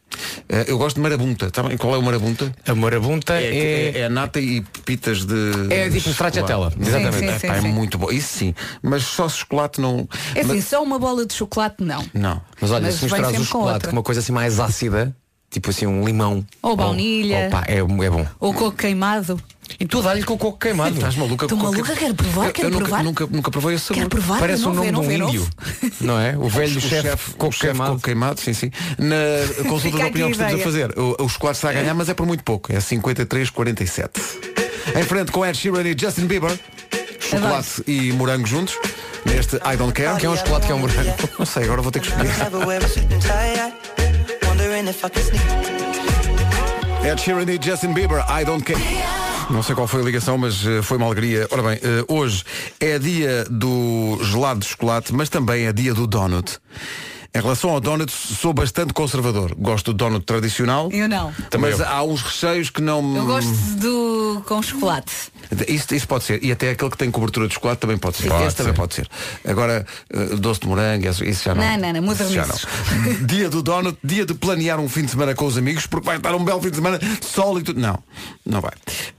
Ah, 0.49 0.63
eu 0.67 0.77
gosto 0.77 0.95
de 0.97 1.01
marabunta. 1.01 1.49
Sabem 1.53 1.77
qual 1.77 1.95
é 1.95 1.97
o 1.97 2.01
marabunta? 2.03 2.53
A 2.67 2.75
marabunta 2.75 3.33
É, 3.33 3.45
é... 3.45 3.89
é, 3.91 3.99
é 4.01 4.09
nata 4.09 4.39
e 4.39 4.61
pepitas 4.61 5.25
de. 5.25 5.33
É 5.69 5.89
tipo 5.89 6.03
de 6.05 6.09
stracciatella. 6.11 6.69
chocolate. 6.71 6.89
Exatamente. 6.89 7.19
Sim, 7.19 7.27
É, 7.35 7.39
sim, 7.39 7.47
pá, 7.47 7.55
é 7.55 7.61
muito 7.61 7.97
bom. 7.97 8.11
Isso 8.11 8.37
sim. 8.37 8.53
Mas 8.81 9.03
só 9.03 9.27
chocolate 9.29 9.79
não. 9.81 10.07
É 10.35 10.41
assim, 10.41 10.55
Mas- 10.55 10.65
só 10.65 10.83
uma 10.83 10.99
bola 10.99 11.25
de 11.25 11.33
chocolate 11.33 11.83
não. 11.83 12.05
Não. 12.13 12.41
Mas 12.59 12.71
olha, 12.71 12.83
Mas 12.85 12.95
se 12.95 13.05
misturares 13.05 13.35
o 13.35 13.39
com 13.39 13.45
chocolate 13.45 13.73
outra. 13.75 13.89
com 13.89 13.95
uma 13.95 14.03
coisa 14.03 14.19
assim 14.21 14.31
mais 14.31 14.59
ácida, 14.59 15.15
tipo 15.49 15.69
assim 15.69 15.87
um 15.87 16.03
limão. 16.05 16.45
Ou 16.61 16.75
baunilha. 16.75 17.47
Opa, 17.47 17.63
é, 17.67 17.77
é 17.77 17.83
bom. 17.83 18.27
Ou 18.39 18.53
coco 18.53 18.77
queimado. 18.77 19.41
E 19.79 19.85
tu 19.85 20.01
dá-lhe 20.01 20.23
com 20.23 20.33
o 20.33 20.37
coco 20.37 20.57
queimado. 20.57 20.95
Estás 20.95 21.15
maluca? 21.15 21.45
Estou 21.45 21.57
maluca, 21.57 21.95
quero 21.95 22.13
provar, 22.15 22.47
Eu- 22.47 22.51
quero 22.53 22.67
eu 22.67 22.71
nunca, 22.71 22.85
provar. 22.85 23.03
Nunca, 23.03 23.27
nunca 23.27 23.51
provei 23.51 23.75
esse 23.75 23.85
sabor. 23.85 23.95
Quero 23.97 24.09
provar. 24.09 24.39
Parece 24.39 24.65
o 24.65 24.73
nome 24.73 24.91
de 24.91 24.97
um 24.99 25.11
índio. 25.11 25.47
Não 25.99 26.19
é? 26.19 26.37
O 26.37 26.47
velho 26.49 26.77
o 26.77 26.81
chefe 26.81 27.01
chefe 27.01 27.31
coco 27.31 27.47
o 27.47 27.51
chefe 27.51 27.65
queimado. 27.67 27.91
coco 27.91 28.03
queimado, 28.03 28.39
sim, 28.41 28.53
sim. 28.53 28.71
Na 28.97 29.65
consulta 29.69 29.97
de 29.97 30.03
opinião 30.05 30.29
que 30.29 30.35
estamos 30.35 30.53
a 30.61 30.63
fazer, 30.63 30.97
o, 30.99 31.23
o 31.23 31.29
chocolate 31.29 31.57
está 31.57 31.69
a 31.69 31.73
ganhar, 31.73 31.93
mas 31.93 32.09
é 32.09 32.13
por 32.13 32.25
muito 32.25 32.43
pouco. 32.43 32.71
É 32.71 32.77
53,47. 32.77 34.09
Em 34.99 35.03
frente 35.03 35.31
com 35.31 35.45
Ed 35.45 35.57
Sheeran 35.57 35.83
e 35.87 35.95
Justin 35.97 36.25
Bieber. 36.25 36.51
Chocolate 37.19 37.83
e 37.87 38.11
morango 38.13 38.45
juntos. 38.47 38.77
Neste 39.25 39.55
I 39.57 39.77
Don't 39.77 39.93
Care. 39.93 40.19
Que 40.19 40.25
é 40.25 40.29
um 40.29 40.35
chocolate 40.35 40.65
que 40.65 40.71
é 40.71 40.75
um 40.75 40.79
morango. 40.79 41.13
Não 41.39 41.45
sei, 41.45 41.63
agora 41.63 41.81
vou 41.81 41.91
ter 41.91 41.99
que 42.01 42.07
escolher. 42.07 42.31
Ed 47.03 47.19
Sheeran 47.21 47.45
e 47.51 47.59
Justin 47.63 47.93
Bieber, 47.93 48.23
I 48.29 48.43
Don't 48.45 48.63
Care. 48.63 48.79
Não 49.51 49.61
sei 49.61 49.75
qual 49.75 49.85
foi 49.85 50.01
a 50.01 50.05
ligação, 50.05 50.37
mas 50.37 50.65
eh, 50.65 50.81
foi 50.81 50.95
uma 50.97 51.05
alegria. 51.05 51.45
Ora 51.51 51.61
bem, 51.61 51.79
eh, 51.83 52.05
hoje 52.07 52.43
é 52.79 52.97
dia 52.97 53.45
do 53.49 54.17
gelado 54.23 54.61
de 54.61 54.67
chocolate, 54.67 55.13
mas 55.13 55.27
também 55.27 55.65
é 55.65 55.73
dia 55.73 55.93
do 55.93 56.07
donut. 56.07 56.57
Em 57.33 57.39
relação 57.39 57.69
ao 57.69 57.79
donut, 57.79 58.11
sou 58.11 58.53
bastante 58.53 58.91
conservador. 58.93 59.55
Gosto 59.55 59.93
do 59.93 59.97
donut 59.97 60.25
tradicional. 60.25 60.89
Eu 60.91 61.07
não. 61.07 61.33
mas 61.57 61.79
eu. 61.79 61.87
há 61.87 62.03
uns 62.03 62.21
recheios 62.21 62.69
que 62.69 62.81
não. 62.81 63.15
Eu 63.15 63.25
gosto 63.25 63.51
do 63.77 64.43
com 64.45 64.61
chocolate. 64.61 65.31
Isso, 65.65 65.95
isso 65.95 66.07
pode 66.07 66.25
ser. 66.25 66.43
E 66.43 66.51
até 66.51 66.71
aquele 66.71 66.91
que 66.91 66.97
tem 66.97 67.09
cobertura 67.09 67.47
de 67.47 67.53
chocolate 67.53 67.79
também 67.79 67.97
pode 67.97 68.17
ser. 68.17 68.27
Pode 68.27 68.47
Esse 68.47 68.57
também 68.57 68.73
ser. 68.73 68.77
pode 68.77 68.93
ser. 68.93 69.07
Agora, 69.45 69.85
eh, 70.09 70.35
doce 70.37 70.59
de 70.59 70.67
morango, 70.67 71.07
isso 71.07 71.43
já 71.43 71.55
não. 71.55 71.63
Não, 71.63 71.93
não, 71.93 72.01
não, 72.01 72.13
Isso 72.13 72.33
já 72.33 72.45
não. 72.45 72.55
Dia 73.25 73.49
do 73.49 73.61
donut, 73.61 73.97
dia 74.03 74.25
de 74.25 74.33
planear 74.33 74.79
um 74.79 74.89
fim 74.89 75.03
de 75.03 75.11
semana 75.11 75.33
com 75.33 75.45
os 75.45 75.57
amigos, 75.57 75.85
porque 75.85 76.05
vai 76.05 76.17
estar 76.17 76.35
um 76.35 76.43
belo 76.43 76.61
fim 76.61 76.69
de 76.69 76.75
semana, 76.75 76.99
sol 77.21 77.59
e 77.59 77.63
tudo. 77.63 77.79
Não, 77.79 77.97
não 78.45 78.59
vai. 78.59 78.73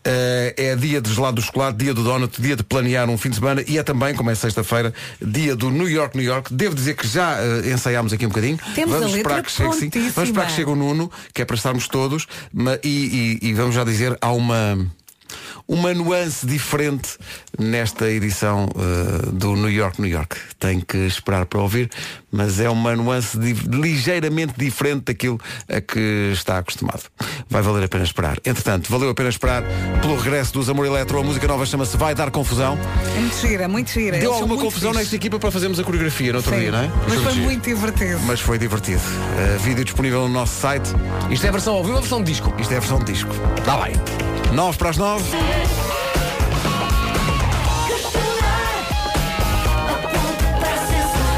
Eh, 0.05 0.55
é 0.57 0.77
dia 0.77 1.01
de 1.01 1.13
gelado 1.13 1.37
do 1.37 1.43
chocolate, 1.43 1.79
dia 1.79 1.95
do 1.95 2.03
donut, 2.03 2.41
dia 2.41 2.57
de 2.57 2.63
planear 2.63 3.09
um 3.09 3.17
fim 3.17 3.31
de 3.31 3.37
semana 3.37 3.65
e 3.67 3.79
é 3.79 3.83
também, 3.83 4.15
como 4.15 4.31
é 4.31 4.35
sexta-feira, 4.35 4.93
dia 5.21 5.57
do 5.57 5.71
New 5.71 5.89
York, 5.89 6.17
New 6.17 6.27
York. 6.27 6.53
Devo 6.53 6.75
dizer 6.75 6.95
que 6.95 7.07
já 7.07 7.39
eh, 7.39 7.73
ensaiámos 7.73 8.02
aqui 8.11 8.25
um 8.25 8.31
bocadinho. 8.31 8.59
Temos 8.75 8.95
vamos 8.95 9.15
esperar 9.15 9.43
que 9.43 9.51
chegue, 9.53 9.75
sim. 9.75 9.91
Vamos 10.15 10.31
esperar 10.31 10.47
que 10.47 10.53
chegue 10.55 10.71
o 10.71 10.75
Nuno, 10.75 11.13
que 11.35 11.43
é 11.43 11.45
para 11.45 11.57
estarmos 11.57 11.87
todos, 11.89 12.27
e, 12.83 13.39
e- 13.43 13.49
e 13.49 13.53
vamos 13.53 13.75
já 13.75 13.85
dizer, 13.85 14.17
há 14.23 14.33
uma 14.33 14.79
uma 15.69 15.93
nuance 15.95 16.47
diferente 16.47 17.17
nesta 17.59 18.11
edição 18.11 18.69
eh, 18.77 19.31
do 19.33 19.55
New 19.57 19.71
York, 19.71 20.01
New 20.01 20.11
York. 20.11 20.37
Tem 20.59 20.81
que 20.81 20.97
esperar 20.99 21.47
para 21.47 21.61
ouvir, 21.61 21.91
mas 22.31 22.61
é 22.61 22.69
uma 22.71 22.95
nuance 22.97 23.39
di- 23.39 23.53
ligeiramente 23.69 24.55
diferente 24.57 25.05
daquilo 25.07 25.41
a 25.69 25.81
que 25.81 26.31
está 26.33 26.59
acostumado. 26.59 27.03
Vai 27.49 27.63
valer 27.63 27.85
a 27.85 27.89
pena 27.89 28.05
esperar. 28.05 28.39
Entretanto, 28.45 28.91
valeu 28.91 29.11
a 29.11 29.15
pena 29.15 29.29
esperar 29.29 29.63
pelo 30.01 30.17
regresso 30.17 30.53
dos 30.53 30.69
Amor 30.69 30.87
Eletro. 30.87 31.19
A 31.19 31.23
música 31.23 31.47
nova 31.47 31.65
chama-se 31.67 31.97
Vai 31.97 32.15
Dar 32.15 32.31
Confusão. 32.31 32.79
É 33.17 33.21
muito 33.21 33.37
gira, 33.37 33.69
muito 33.69 33.91
gira. 33.91 34.19
Deu 34.19 34.31
Eles 34.31 34.43
alguma 34.43 34.61
confusão 34.63 34.91
fixe. 34.91 35.03
nesta 35.03 35.17
equipa 35.17 35.39
para 35.39 35.51
fazermos 35.51 35.79
a 35.79 35.85
coreografia 35.85 36.33
no 36.33 36.39
outro 36.39 36.53
Sim. 36.55 36.61
dia, 36.61 36.71
não 36.73 36.79
é? 36.81 36.91
Mas 37.09 37.21
foi 37.23 37.35
muito 37.35 37.65
divertido. 37.65 38.21
Mas 38.27 38.41
foi 38.41 38.59
divertido. 38.59 39.01
Eh, 39.39 39.59
vídeo 39.63 39.85
disponível 39.85 40.23
no 40.29 40.35
nosso 40.35 40.61
site. 40.61 40.91
Isto 41.31 41.47
é 41.47 41.49
a 41.49 41.53
versão 41.53 41.75
ao 41.75 41.83
vivo 41.83 41.93
ou 41.95 41.99
a 41.99 42.01
versão 42.01 42.23
de 42.23 42.31
disco? 42.33 42.53
Isto 42.59 42.73
é 42.73 42.77
a 42.77 42.81
versão 42.81 42.99
de 42.99 43.13
disco. 43.13 43.31
Dá 43.65 43.77
bem. 43.79 43.93
9 44.53 44.79
para 44.79 44.91
as 44.91 44.97
9. 44.99 45.25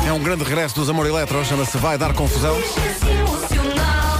É 0.07 0.13
um 0.13 0.19
grande 0.19 0.43
regresso 0.45 0.75
dos 0.75 0.91
Amor 0.91 1.07
Eletro, 1.07 1.45
chama-se 1.45 1.79
Vai 1.79 1.97
Dar 1.97 2.13
Confusão. 2.13 2.57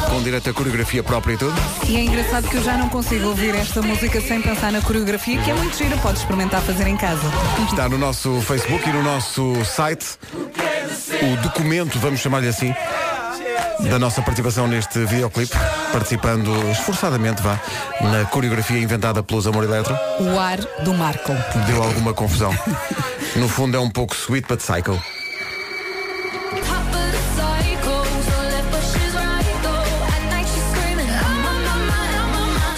com 0.09 0.23
direito 0.23 0.49
a 0.49 0.53
coreografia 0.53 1.03
própria 1.03 1.35
e 1.35 1.37
tudo. 1.37 1.55
E 1.89 1.97
é 1.97 2.05
engraçado 2.05 2.49
que 2.49 2.57
eu 2.57 2.63
já 2.63 2.77
não 2.77 2.89
consigo 2.89 3.27
ouvir 3.29 3.55
esta 3.57 3.83
música 3.83 4.21
sem 4.21 4.41
pensar 4.41 4.71
na 4.71 4.81
coreografia, 4.81 5.41
que 5.43 5.51
é 5.51 5.55
muito 5.55 5.77
gira, 5.77 5.97
podes 5.97 6.21
experimentar 6.21 6.63
fazer 6.63 6.87
em 6.87 6.97
casa. 6.97 7.27
Está 7.69 7.89
no 7.89 7.99
nosso 7.99 8.41
Facebook 8.43 8.89
e 8.89 8.93
no 8.93 9.03
nosso 9.03 9.65
site 9.65 10.07
o 11.21 11.43
documento, 11.43 11.99
vamos 11.99 12.21
chamar-lhe 12.21 12.49
assim, 12.49 12.73
da 13.81 13.99
nossa 13.99 14.23
participação 14.23 14.67
neste 14.67 15.01
videoclipe, 15.05 15.57
participando 15.93 16.51
esforçadamente, 16.71 17.43
vá, 17.43 17.59
na 18.01 18.25
coreografia 18.25 18.79
inventada 18.79 19.23
pelos 19.23 19.47
Amor 19.47 19.65
Eletro. 19.65 19.97
O 20.21 20.39
ar 20.39 20.59
do 20.83 20.95
Marco. 20.95 21.33
Deu 21.67 21.83
alguma 21.83 22.15
confusão. 22.15 22.55
No 23.37 23.49
fundo 23.49 23.77
é 23.77 23.81
um 23.81 23.91
pouco 23.91 24.15
sweet 24.15 24.47
but 24.49 24.61
psycho. 24.61 25.01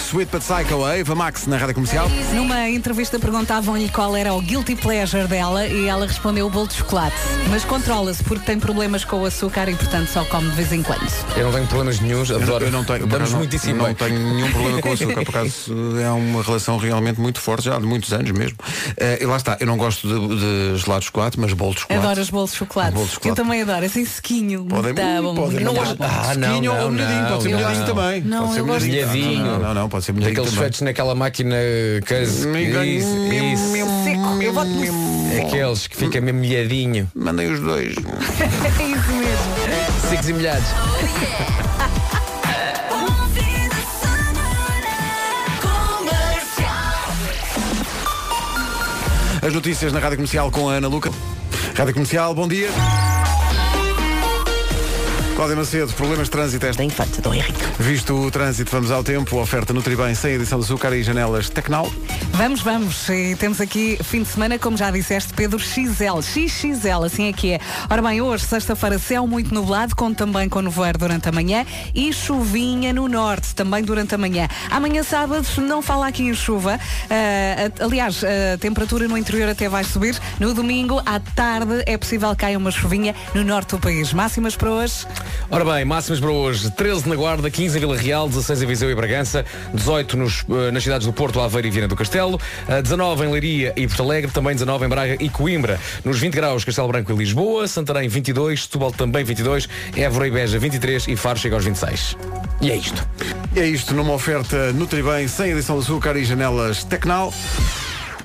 Sweet 0.07 0.31
but 0.31 0.41
Psycho, 0.41 0.85
a 0.85 0.97
Eva 0.97 1.13
Max 1.15 1.47
na 1.47 1.57
rádio 1.57 1.75
comercial. 1.75 2.07
Numa 2.33 2.69
entrevista 2.69 3.19
perguntavam-lhe 3.19 3.89
qual 3.89 4.15
era 4.15 4.33
o 4.33 4.41
guilty 4.41 4.73
pleasure 4.73 5.27
dela 5.27 5.67
e 5.67 5.85
ela 5.87 6.07
respondeu 6.07 6.47
o 6.47 6.49
bolo 6.49 6.67
de 6.67 6.75
chocolate. 6.75 7.15
Mas 7.49 7.65
controla-se 7.65 8.23
porque 8.23 8.45
tem 8.45 8.57
problemas 8.57 9.03
com 9.03 9.17
o 9.17 9.25
açúcar 9.25 9.67
e 9.67 9.75
portanto 9.75 10.07
só 10.07 10.23
come 10.23 10.49
de 10.49 10.55
vez 10.55 10.71
em 10.71 10.81
quando. 10.81 11.05
Eu 11.35 11.45
não 11.45 11.51
tenho 11.51 11.67
problemas 11.67 11.99
nenhums, 11.99 12.31
adoro. 12.31 12.63
Eu 12.63 12.71
não 12.71 12.85
tenho, 12.85 13.05
Damos 13.05 13.31
não, 13.31 13.39
muitíssimo 13.39 13.75
não 13.75 13.85
bem. 13.85 13.95
tenho 13.95 14.17
nenhum 14.17 14.49
problema 14.49 14.81
com 14.81 14.89
o 14.89 14.93
açúcar, 14.93 15.25
por 15.25 15.35
acaso 15.35 15.73
é 16.01 16.09
uma 16.09 16.41
relação 16.41 16.77
realmente 16.77 17.19
muito 17.19 17.41
forte, 17.41 17.65
já 17.65 17.75
há 17.75 17.79
de 17.79 17.85
muitos 17.85 18.13
anos 18.13 18.31
mesmo. 18.31 18.57
Eh, 18.95 19.19
e 19.21 19.25
lá 19.25 19.35
está, 19.35 19.57
eu 19.59 19.67
não 19.67 19.75
gosto 19.75 20.07
de, 20.07 20.37
de 20.37 20.77
gelado 20.77 21.01
de 21.01 21.07
chocolate, 21.07 21.37
mas 21.37 21.51
bolo 21.51 21.73
de 21.73 21.81
chocolate. 21.81 22.05
Adoras 22.05 22.29
bolos 22.29 22.51
de 22.51 22.57
chocolate. 22.57 22.93
Bolo 22.93 23.05
de 23.07 23.11
chocolate. 23.11 23.29
Eu 23.29 23.35
também 23.35 23.61
adoro, 23.61 23.85
assim 23.85 24.05
sequinho. 24.05 24.63
Podem, 24.65 24.93
muito 24.93 25.21
bom, 25.21 25.35
podem, 25.35 25.59
não 25.59 25.73
gosto. 25.73 25.97
Ah, 25.99 26.33
não, 26.35 26.47
Sequinho 26.47 26.73
não, 26.73 26.83
ou 26.85 26.91
molhadinho, 26.91 27.21
não, 27.21 27.29
pode 27.29 27.43
ser 27.43 27.49
não, 27.49 27.59
molhadinho 27.59 27.85
também. 27.85 28.21
Não, 28.21 28.39
pode 28.39 28.53
ser 28.53 28.59
eu 28.59 28.65
gosto 28.65 28.87
molhadinho. 28.87 29.45
Não, 29.45 29.59
não, 29.59 29.73
não, 29.73 29.89
pode 29.97 30.05
ser 30.05 30.13
Daqueles 30.13 30.49
também. 30.49 30.59
feitos 30.63 30.81
naquela 30.81 31.15
máquina 31.15 31.55
case. 32.05 32.47
Isso, 32.47 33.17
isso. 33.33 34.03
Seco, 34.03 34.41
eu 34.41 34.53
boto 34.53 34.69
no 34.69 35.41
Aqueles 35.47 35.87
que 35.87 35.95
fica 35.97 36.21
mesmo 36.21 36.39
molhadinho. 36.39 37.09
Mandem 37.15 37.51
os 37.51 37.59
dois. 37.59 37.95
É 38.79 38.83
isso 38.83 39.11
mesmo. 39.11 40.09
Secos 40.09 40.29
e 40.29 40.33
molhados. 40.33 40.67
As 49.41 49.53
notícias 49.53 49.93
na 49.93 49.99
Rádio 49.99 50.17
Comercial 50.17 50.51
com 50.51 50.69
a 50.69 50.73
Ana 50.73 50.87
Luca. 50.87 51.11
Rádio 51.75 51.93
Comercial, 51.93 52.33
bom 52.33 52.47
dia. 52.47 52.69
Cláudia 55.37 55.55
Macedo, 55.55 55.93
problemas 55.93 56.25
de 56.25 56.31
trânsito 56.31 56.65
esta. 56.65 56.77
Da 56.79 56.83
infante, 56.83 57.21
Dom 57.21 57.31
Henrique. 57.31 57.59
Visto 57.79 58.15
o 58.15 58.31
trânsito, 58.31 58.71
vamos 58.71 58.89
ao 58.89 59.03
tempo. 59.03 59.37
Oferta 59.39 59.71
Nutribem 59.71 60.15
sem 60.15 60.31
edição 60.33 60.57
de 60.57 60.65
açúcar 60.65 60.91
e 60.95 61.03
janelas 61.03 61.47
Tecnal. 61.47 61.91
Vamos, 62.31 62.61
vamos. 62.61 63.07
E 63.07 63.35
temos 63.35 63.61
aqui 63.61 63.99
fim 64.03 64.23
de 64.23 64.29
semana, 64.29 64.57
como 64.57 64.75
já 64.75 64.89
disseste, 64.89 65.31
Pedro 65.35 65.59
XL. 65.59 66.21
XXL, 66.23 67.03
assim 67.05 67.27
é 67.27 67.33
que 67.33 67.51
é. 67.53 67.59
Ora 67.87 68.01
bem, 68.01 68.19
hoje, 68.19 68.45
sexta-feira, 68.45 68.97
céu 68.97 69.27
muito 69.27 69.53
nublado, 69.53 69.95
com 69.95 70.11
também 70.11 70.49
com 70.49 70.59
nevoeiro 70.59 70.97
durante 70.97 71.29
a 71.29 71.31
manhã 71.31 71.65
e 71.93 72.11
chuvinha 72.11 72.91
no 72.91 73.07
norte, 73.07 73.53
também 73.53 73.83
durante 73.83 74.15
a 74.15 74.17
manhã. 74.17 74.47
Amanhã, 74.71 75.03
sábado, 75.03 75.45
não 75.59 75.83
fala 75.83 76.07
aqui 76.07 76.23
em 76.23 76.33
chuva. 76.33 76.79
Ah, 77.11 77.71
a- 77.79 77.85
aliás, 77.85 78.23
a 78.23 78.57
temperatura 78.57 79.07
no 79.07 79.15
interior 79.15 79.49
até 79.49 79.69
vai 79.69 79.83
subir. 79.83 80.19
No 80.39 80.51
domingo, 80.51 80.99
à 81.05 81.19
tarde, 81.19 81.83
é 81.85 81.95
possível 81.95 82.29
que 82.31 82.37
caia 82.37 82.57
uma 82.57 82.71
chuvinha 82.71 83.13
no 83.35 83.43
norte 83.43 83.69
do 83.75 83.79
país. 83.79 84.11
Máximas 84.13 84.55
para 84.55 84.71
hoje? 84.71 85.05
Ora 85.49 85.63
bem, 85.63 85.85
máximas 85.85 86.19
para 86.19 86.31
hoje. 86.31 86.71
13 86.71 87.07
na 87.07 87.15
Guarda, 87.15 87.49
15 87.49 87.77
em 87.77 87.79
Vila 87.79 87.97
Real, 87.97 88.27
16 88.27 88.61
em 88.61 88.65
Viseu 88.65 88.91
e 88.91 88.95
Bragança, 88.95 89.45
18 89.73 90.17
nos, 90.17 90.45
eh, 90.49 90.71
nas 90.71 90.83
cidades 90.83 91.07
do 91.07 91.13
Porto, 91.13 91.39
Aveiro 91.39 91.67
e 91.67 91.71
Viana 91.71 91.87
do 91.87 91.95
Castelo, 91.95 92.39
eh, 92.67 92.81
19 92.81 93.25
em 93.25 93.31
Leiria 93.31 93.73
e 93.75 93.87
Porto 93.87 94.03
Alegre, 94.03 94.31
também 94.31 94.53
19 94.53 94.85
em 94.85 94.89
Braga 94.89 95.17
e 95.19 95.29
Coimbra. 95.29 95.79
Nos 96.03 96.19
20 96.19 96.33
graus, 96.33 96.65
Castelo 96.65 96.87
Branco 96.87 97.11
e 97.11 97.15
Lisboa, 97.15 97.67
Santarém 97.67 98.07
22, 98.07 98.63
Setúbal 98.63 98.91
também 98.91 99.23
22, 99.23 99.67
Évora 99.95 100.27
e 100.27 100.31
Beja 100.31 100.59
23 100.59 101.07
e 101.07 101.15
Faro 101.15 101.39
chega 101.39 101.55
aos 101.55 101.65
26. 101.65 102.15
E 102.61 102.71
é 102.71 102.75
isto. 102.75 103.07
É 103.55 103.65
isto 103.65 103.93
numa 103.93 104.13
oferta 104.13 104.71
Nutribem 104.73 105.27
sem 105.27 105.51
edição 105.51 105.77
de 105.77 105.83
açúcar 105.83 106.15
e 106.15 106.25
janelas 106.25 106.83
Tecnal. 106.83 107.33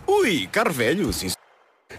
Ui, 0.07 0.49
carro 0.51 0.73
velho, 0.73 1.13
sim. 1.13 1.29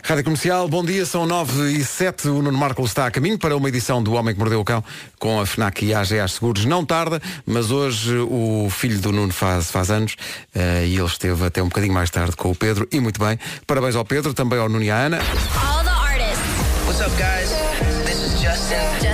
Rádio 0.02 0.24
Comercial, 0.24 0.68
bom 0.68 0.84
dia, 0.84 1.06
são 1.06 1.26
9 1.26 1.72
e 1.72 1.84
7. 1.84 2.28
O 2.30 2.42
Nuno 2.42 2.58
Marco 2.58 2.84
está 2.84 3.06
a 3.06 3.12
caminho 3.12 3.38
para 3.38 3.56
uma 3.56 3.68
edição 3.70 4.02
do 4.02 4.14
Homem 4.14 4.34
que 4.34 4.40
Mordeu 4.40 4.60
o 4.60 4.66
Cão 4.66 4.84
com 5.20 5.40
a 5.40 5.46
FNAC 5.46 5.86
e 5.86 5.94
a 5.94 6.00
AGA 6.00 6.28
Seguros. 6.28 6.66
Não 6.66 6.86
tarda, 6.86 7.22
mas 7.46 7.72
hoje 7.72 8.18
o 8.18 8.68
filho 8.70 9.00
do 9.00 9.12
Nuno 9.12 9.32
faz, 9.32 9.70
faz 9.70 9.92
anos 9.92 10.16
eh, 10.56 10.86
e 10.88 10.96
ele 10.96 11.06
esteve 11.06 11.46
até 11.46 11.62
um 11.62 11.68
bocadinho 11.68 11.94
mais 11.94 12.10
tarde 12.10 12.36
com 12.36 12.52
o 12.52 12.56
Pedro 12.56 12.88
e 12.92 13.00
muito 13.00 13.20
bem. 13.20 13.38
Parabéns 13.68 13.96
ao 13.96 14.06
Pedro, 14.06 14.34
também 14.34 14.60
ao 14.60 14.68
Nuno 14.68 14.84
e 14.84 14.90
à 14.90 14.98
Ana. 14.98 15.18
All 15.18 15.84
the 15.84 15.90
artists. 15.90 16.40
What's 16.86 17.02
up, 17.02 17.12
guys? 17.18 17.50
This 18.06 18.22
is 18.24 18.42
Justin. 18.42 19.13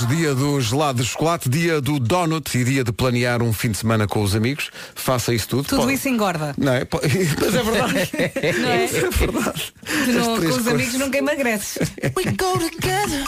Hoje, 0.00 0.06
dia 0.16 0.34
do 0.34 0.58
gelado 0.60 1.02
de 1.02 1.08
chocolate, 1.08 1.48
dia 1.48 1.78
do 1.80 1.98
donut 2.00 2.56
e 2.56 2.64
dia 2.64 2.82
de 2.82 2.90
planear 2.90 3.42
um 3.42 3.52
fim 3.52 3.70
de 3.70 3.76
semana 3.78 4.06
com 4.06 4.22
os 4.22 4.34
amigos. 4.34 4.70
Faça 4.94 5.34
isso 5.34 5.48
tudo. 5.48 5.64
Tudo 5.64 5.82
Pode- 5.82 5.92
isso 5.94 6.08
engorda. 6.08 6.54
Não 6.56 6.72
é? 6.72 6.84
Po- 6.86 7.00
Mas 7.40 7.54
é 7.54 7.62
verdade. 7.62 8.10
Não 8.60 8.68
é? 8.70 8.84
é 8.84 8.88
verdade. 8.88 9.72
Tu 9.84 10.12
não, 10.12 10.24
com 10.24 10.32
os 10.34 10.38
coisas. 10.54 10.68
amigos 10.68 10.94
nunca 10.94 11.18
emagreces. 11.18 11.90
We 12.16 12.24
go 12.32 12.58
together. 12.58 13.26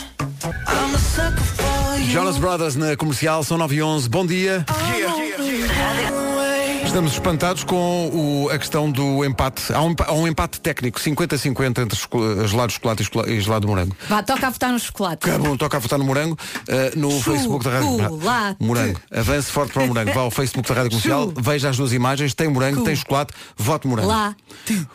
I'm 0.67 0.95
a 0.95 0.99
sucker 0.99 1.43
for 1.43 1.99
you. 2.01 2.07
Jonas 2.11 2.39
Brothers 2.39 2.75
na 2.77 2.97
comercial, 2.97 3.45
são 3.45 3.59
9 3.59 3.77
e 3.77 3.83
11. 3.83 4.09
Bom 4.09 4.25
dia. 4.27 4.65
Estamos 6.93 7.13
espantados 7.15 7.65
com 7.65 8.11
o- 8.13 8.51
a 8.51 8.59
questão 8.59 8.91
do 8.93 9.25
empate. 9.25 9.73
Há 9.73 9.81
um, 9.81 9.95
há 10.07 10.13
um 10.13 10.29
empate 10.29 10.61
técnico, 10.61 11.01
50-50 11.01 11.79
entre 11.81 11.99
gelado 12.47 12.69
de 12.69 12.75
chocolate 12.75 13.03
e 13.29 13.41
gelado 13.41 13.63
de 13.63 13.67
morango. 13.67 13.97
Vá, 14.11 14.23
toca 14.23 14.47
a 14.47 14.51
votar 14.51 14.71
no 14.71 14.79
chocolate. 14.79 15.25
Cada 15.27 15.51
um 15.51 15.57
toca 15.57 15.79
a 15.79 15.81
votar 15.81 15.99
no 15.99 16.05
morango 16.05 16.39
eh, 16.69 16.93
no 16.95 17.11
Facebook 17.23 17.65
da 17.65 17.71
Rádio 17.71 17.99
Chocolate. 17.99 18.57
Morango. 18.63 19.01
Avance 19.11 19.51
forte 19.51 19.73
para 19.73 19.85
o 19.85 19.87
morango. 19.89 20.13
Vá 20.13 20.21
ao 20.21 20.31
Facebook 20.31 20.69
da 20.69 20.75
Rádio 20.75 20.91
Comercial, 20.91 21.33
veja 21.35 21.71
as 21.71 21.79
duas 21.79 21.95
imagens. 21.95 22.35
Tem 22.35 22.47
morango, 22.49 22.85
tem 22.85 22.95
chocolate, 22.95 23.33
vote 23.57 23.87
morango. 23.87 24.09
Lá. 24.09 24.37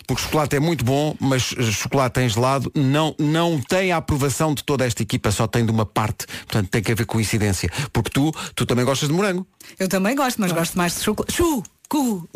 Porque 0.06 0.22
chocolate 0.22 0.56
é 0.56 0.60
muito 0.60 0.86
bom, 0.86 1.16
mas 1.20 1.56
eh, 1.58 1.64
chocolate 1.64 2.20
em 2.20 2.30
gelado 2.30 2.72
não, 2.76 3.16
não 3.18 3.60
tem 3.60 3.92
a 3.92 3.98
aprovação 3.98 4.54
de 4.54 4.64
toda 4.64 4.86
esta 4.86 5.02
equipa, 5.02 5.32
só 5.32 5.48
tem 5.48 5.66
de 5.66 5.72
uma 5.72 5.86
parte. 5.86 6.28
Portanto, 6.46 6.70
tem 6.70 6.84
que 6.84 6.92
haver 6.92 7.08
coincidência. 7.08 7.72
Porque 7.92 8.12
tu, 8.12 8.32
tu 8.54 8.68
também 8.68 8.86
gostas 8.86 9.10
de 9.10 9.16
morango. 9.16 9.48
Eu 9.80 9.88
também 9.90 10.16
gosto, 10.16 10.40
mas 10.40 10.52
gosto 10.52 10.78
mais 10.78 10.94
de 10.96 11.02
chocolate. 11.04 11.34
Chu! 11.34 11.64
Cu! 11.89 12.28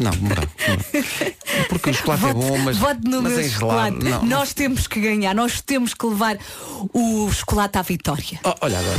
Não, 0.00 0.10
morango. 0.16 0.50
morango. 0.60 0.84
Porque 1.68 1.90
o 1.90 1.94
chocolate 1.94 2.26
é 2.26 2.34
bom, 2.34 2.58
mas, 2.58 2.76
vote 2.78 3.00
no 3.04 3.22
mas 3.22 3.32
meu 3.32 3.48
chocolate. 3.50 3.96
gelado. 4.04 4.22
Não. 4.24 4.26
Nós 4.26 4.52
temos 4.54 4.86
que 4.86 5.00
ganhar, 5.00 5.34
nós 5.34 5.60
temos 5.60 5.94
que 5.94 6.04
levar 6.06 6.36
o 6.92 7.30
chocolate 7.32 7.78
à 7.78 7.82
vitória. 7.82 8.40
Oh, 8.44 8.54
olha 8.60 8.78
agora. 8.78 8.98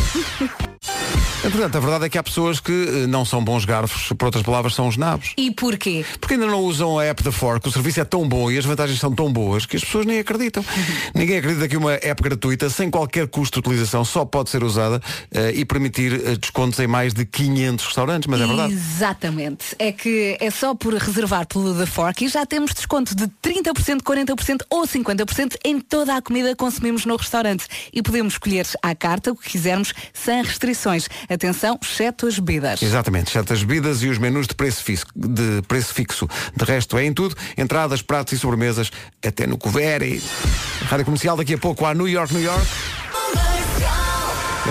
Portanto, 1.42 1.78
a 1.78 1.80
verdade 1.80 2.06
é 2.06 2.10
que 2.10 2.18
há 2.18 2.24
pessoas 2.24 2.60
que 2.60 2.72
eh, 2.72 3.08
não 3.08 3.24
são 3.24 3.44
bons 3.44 3.64
garfos, 3.64 4.12
por 4.18 4.26
outras 4.26 4.44
palavras, 4.44 4.76
são 4.76 4.88
os 4.88 4.98
nabos. 4.98 5.34
E 5.38 5.50
porquê? 5.52 6.06
Porque 6.20 6.34
ainda 6.34 6.46
não 6.46 6.60
usam 6.60 7.00
a 7.00 7.06
app 7.06 7.24
da 7.24 7.32
Fork, 7.32 7.68
o 7.68 7.72
serviço 7.72 8.02
é 8.02 8.04
tão 8.04 8.28
bom 8.28 8.52
e 8.52 8.58
as 8.58 8.66
vantagens 8.66 9.00
são 9.00 9.14
tão 9.14 9.32
boas 9.32 9.66
que 9.66 9.78
as 9.78 9.84
pessoas 9.84 10.06
nem 10.06 10.20
acreditam. 10.20 10.64
Ninguém 11.16 11.38
acredita 11.38 11.68
que 11.68 11.78
uma 11.78 11.94
app 11.94 12.22
gratuita, 12.22 12.70
sem 12.70 12.92
qualquer 12.92 13.28
custo 13.28 13.62
de 13.62 13.68
utilização, 13.68 14.04
só 14.04 14.26
pode 14.26 14.50
ser 14.50 14.64
usada 14.64 15.02
eh, 15.32 15.54
e 15.56 15.64
permitir 15.64 16.14
eh, 16.14 16.36
descontos 16.36 16.78
em 16.80 16.88
mais 16.88 17.14
de 17.14 17.26
500 17.26 17.86
restaurantes, 17.86 18.28
mas 18.28 18.42
é 18.42 18.46
verdade. 18.46 18.74
Exatamente. 18.74 19.76
É 19.80 19.94
que 19.94 20.38
é 20.42 20.52
só 20.52 20.76
por 20.76 20.94
reservar 20.94 21.48
pelo 21.48 21.74
The 21.74 21.86
Fork 21.86 22.26
e 22.26 22.28
já 22.28 22.46
temos 22.46 22.74
desconto 22.74 23.16
de 23.16 23.28
30%, 23.42 24.02
40% 24.02 24.62
ou 24.70 24.86
50% 24.86 25.56
em 25.64 25.80
toda 25.80 26.18
a 26.18 26.22
comida 26.22 26.50
que 26.50 26.56
consumimos 26.56 27.06
no 27.06 27.16
restaurante. 27.16 27.66
E 27.94 28.02
podemos 28.02 28.34
escolher 28.34 28.68
à 28.84 28.94
carta 28.94 29.32
o 29.32 29.36
que 29.36 29.50
quisermos 29.50 29.94
sem 30.14 30.44
restrições. 30.44 31.08
Atenção, 31.30 31.80
exceto 31.82 32.28
as 32.28 32.40
bebidas. 32.40 32.82
Exatamente, 32.82 33.30
certas 33.30 33.64
bebidas 33.64 34.02
e 34.02 34.08
os 34.08 34.18
menus 34.18 34.48
de 34.48 34.56
preço, 34.56 34.84
fixo, 34.84 35.06
de 35.16 35.62
preço 35.68 35.94
fixo. 35.94 36.28
De 36.56 36.66
resto, 36.66 36.98
é 36.98 37.06
em 37.06 37.14
tudo, 37.14 37.36
entradas, 37.58 38.02
pratos 38.02 38.34
e 38.34 38.38
sobremesas, 38.38 38.92
até 39.26 39.46
no 39.46 39.58
couvert. 39.58 40.04
E... 40.04 40.22
Rádio 40.86 41.06
Comercial, 41.06 41.38
daqui 41.38 41.54
a 41.54 41.58
pouco 41.58 41.86
há 41.86 41.94
New 41.94 42.08
York, 42.08 42.34
New 42.34 42.44
York. 42.44 42.66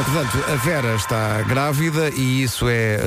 Portanto, 0.04 0.44
a 0.52 0.54
Vera 0.54 0.94
está 0.94 1.42
grávida 1.42 2.08
e 2.10 2.44
isso 2.44 2.68
é 2.68 2.94
eh, 2.94 3.00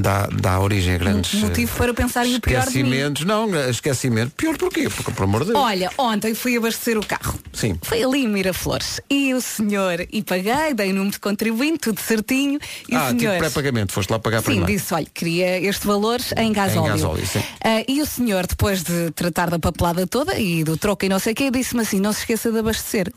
dá, 0.00 0.26
dá 0.26 0.58
origem 0.60 0.94
a 0.94 0.98
grandes 0.98 1.40
eh, 1.40 1.46
Motivo 1.46 1.76
para 1.76 1.94
pensarem 1.94 2.34
o 2.34 2.40
pior 2.40 2.66
de 2.66 2.82
mim. 2.82 2.88
esquecimentos. 2.90 3.24
Não, 3.24 3.70
esquecimento. 3.70 4.32
Pior 4.36 4.56
porquê? 4.58 4.88
Porque, 4.88 5.12
por 5.12 5.22
amor 5.22 5.44
de 5.44 5.52
Deus. 5.52 5.58
Olha, 5.58 5.88
ontem 5.96 6.34
fui 6.34 6.56
abastecer 6.56 6.98
o 6.98 7.06
carro. 7.06 7.38
Sim. 7.52 7.78
Foi 7.82 8.02
ali 8.02 8.24
em 8.24 8.28
Miraflores. 8.28 9.00
E 9.08 9.32
o 9.34 9.40
senhor, 9.40 10.04
e 10.12 10.22
paguei, 10.24 10.74
dei 10.74 10.90
o 10.90 10.94
número 10.94 11.12
de 11.12 11.20
contribuinte, 11.20 11.78
tudo 11.78 12.00
certinho. 12.00 12.58
E 12.88 12.94
ah, 12.94 13.04
o 13.04 13.08
tipo 13.10 13.20
senhor. 13.20 13.38
pré-pagamento, 13.38 13.92
foste 13.92 14.10
lá 14.10 14.18
pagar 14.18 14.38
Sim, 14.40 14.46
primeiro. 14.46 14.66
disse, 14.72 14.92
olha, 14.92 15.06
queria 15.14 15.60
este 15.60 15.86
valor 15.86 16.18
em 16.36 16.52
gasóleo. 16.52 16.92
gasóleo, 16.92 17.26
sim. 17.26 17.42
Ah, 17.62 17.84
e 17.86 18.02
o 18.02 18.06
senhor, 18.06 18.48
depois 18.48 18.82
de 18.82 19.12
tratar 19.12 19.48
da 19.48 19.60
papelada 19.60 20.04
toda 20.08 20.36
e 20.36 20.64
do 20.64 20.76
troco 20.76 21.04
e 21.04 21.08
não 21.08 21.20
sei 21.20 21.34
o 21.34 21.36
que, 21.36 21.50
disse-me 21.52 21.82
assim, 21.82 22.00
não 22.00 22.12
se 22.12 22.20
esqueça 22.20 22.50
de 22.50 22.58
abastecer. 22.58 23.12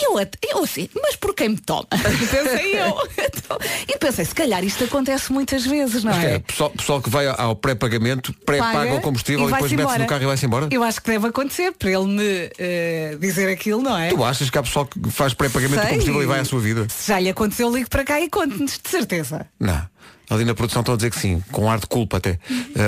E 0.00 0.06
eu, 0.06 0.28
eu 0.50 0.64
assim, 0.64 0.88
mas 1.02 1.16
por 1.16 1.34
quem 1.34 1.50
me 1.50 1.58
toma? 1.58 1.86
pensei 1.90 2.80
eu. 2.80 2.96
Então, 3.38 3.58
e 3.88 3.96
pensei, 3.98 4.24
se 4.24 4.34
calhar 4.34 4.62
isto 4.64 4.84
acontece 4.84 5.32
muitas 5.32 5.64
vezes, 5.64 6.04
não 6.04 6.12
Mas 6.12 6.24
é? 6.24 6.34
é, 6.34 6.38
pessoal, 6.38 6.70
pessoal 6.70 7.00
que 7.00 7.08
vai 7.08 7.26
ao 7.26 7.56
pré-pagamento, 7.56 8.32
pré-paga 8.44 8.78
Paga 8.78 8.94
o 8.94 9.00
combustível 9.00 9.46
e, 9.46 9.50
vai-se 9.50 9.68
depois 9.68 9.86
mete-se 9.86 9.98
no 9.98 10.06
carro 10.06 10.22
e 10.22 10.26
vai-se 10.26 10.46
embora? 10.46 10.68
Eu 10.70 10.82
acho 10.82 11.00
que 11.00 11.10
deve 11.10 11.28
acontecer 11.28 11.72
para 11.72 11.90
ele 11.90 12.06
me 12.06 12.50
eh, 12.58 13.16
dizer 13.18 13.50
aquilo, 13.50 13.82
não 13.82 13.96
é? 13.96 14.10
Tu 14.10 14.22
achas 14.22 14.50
que 14.50 14.58
há 14.58 14.62
pessoal 14.62 14.86
que 14.86 15.10
faz 15.10 15.34
pré-pagamento 15.34 15.80
do 15.80 15.88
combustível 15.88 16.22
e 16.22 16.26
vai 16.26 16.40
à 16.40 16.44
sua 16.44 16.60
vida? 16.60 16.86
Se 16.88 17.08
já 17.08 17.20
lhe 17.20 17.28
aconteceu, 17.28 17.74
ligo 17.74 17.88
para 17.88 18.04
cá 18.04 18.20
e 18.20 18.28
conte-nos, 18.28 18.78
de 18.78 18.88
certeza. 18.88 19.46
Não. 19.58 19.86
Ali 20.30 20.44
na 20.44 20.54
produção 20.54 20.80
estão 20.80 20.94
a 20.94 20.96
dizer 20.96 21.10
que 21.10 21.18
sim, 21.18 21.42
com 21.50 21.70
ar 21.70 21.78
de 21.80 21.86
culpa 21.86 22.18
até. 22.18 22.38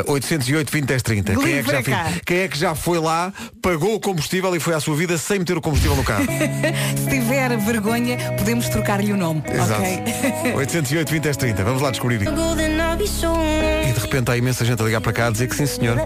Uh, 0.07 0.13
808 0.13 0.71
20 0.71 0.85
10 0.85 1.03
30. 1.03 1.37
Quem 1.37 1.53
é, 1.55 1.63
que 1.63 1.71
já 1.71 1.83
quem 2.25 2.39
é 2.39 2.49
que 2.49 2.59
já 2.59 2.75
foi 2.75 2.99
lá, 2.99 3.33
pagou 3.63 3.95
o 3.95 4.01
combustível 4.01 4.55
e 4.55 4.61
foi 4.61 4.75
à 4.75 4.81
sua 4.81 4.95
vida 4.95 5.17
sem 5.17 5.39
meter 5.39 5.57
o 5.57 5.61
combustível 5.61 5.97
no 5.97 6.05
carro? 6.05 6.27
Se 6.97 7.09
tiver 7.09 7.57
vergonha, 7.57 8.19
podemos 8.37 8.69
trocar-lhe 8.69 9.13
o 9.13 9.17
nome. 9.17 9.43
Exato. 9.51 9.81
ok? 9.81 10.55
808 10.55 11.11
20 11.11 11.23
10 11.23 11.37
30. 11.37 11.65
Vamos 11.65 11.83
lá 11.83 11.91
descobrir. 11.91 12.21
E 12.95 13.93
de 13.93 14.01
repente 14.01 14.31
há 14.31 14.37
imensa 14.37 14.65
gente 14.65 14.83
a 14.83 14.85
ligar 14.85 15.01
para 15.01 15.13
cá 15.13 15.27
a 15.29 15.31
dizer 15.31 15.49
que 15.49 15.55
sim 15.55 15.65
senhor, 15.67 15.97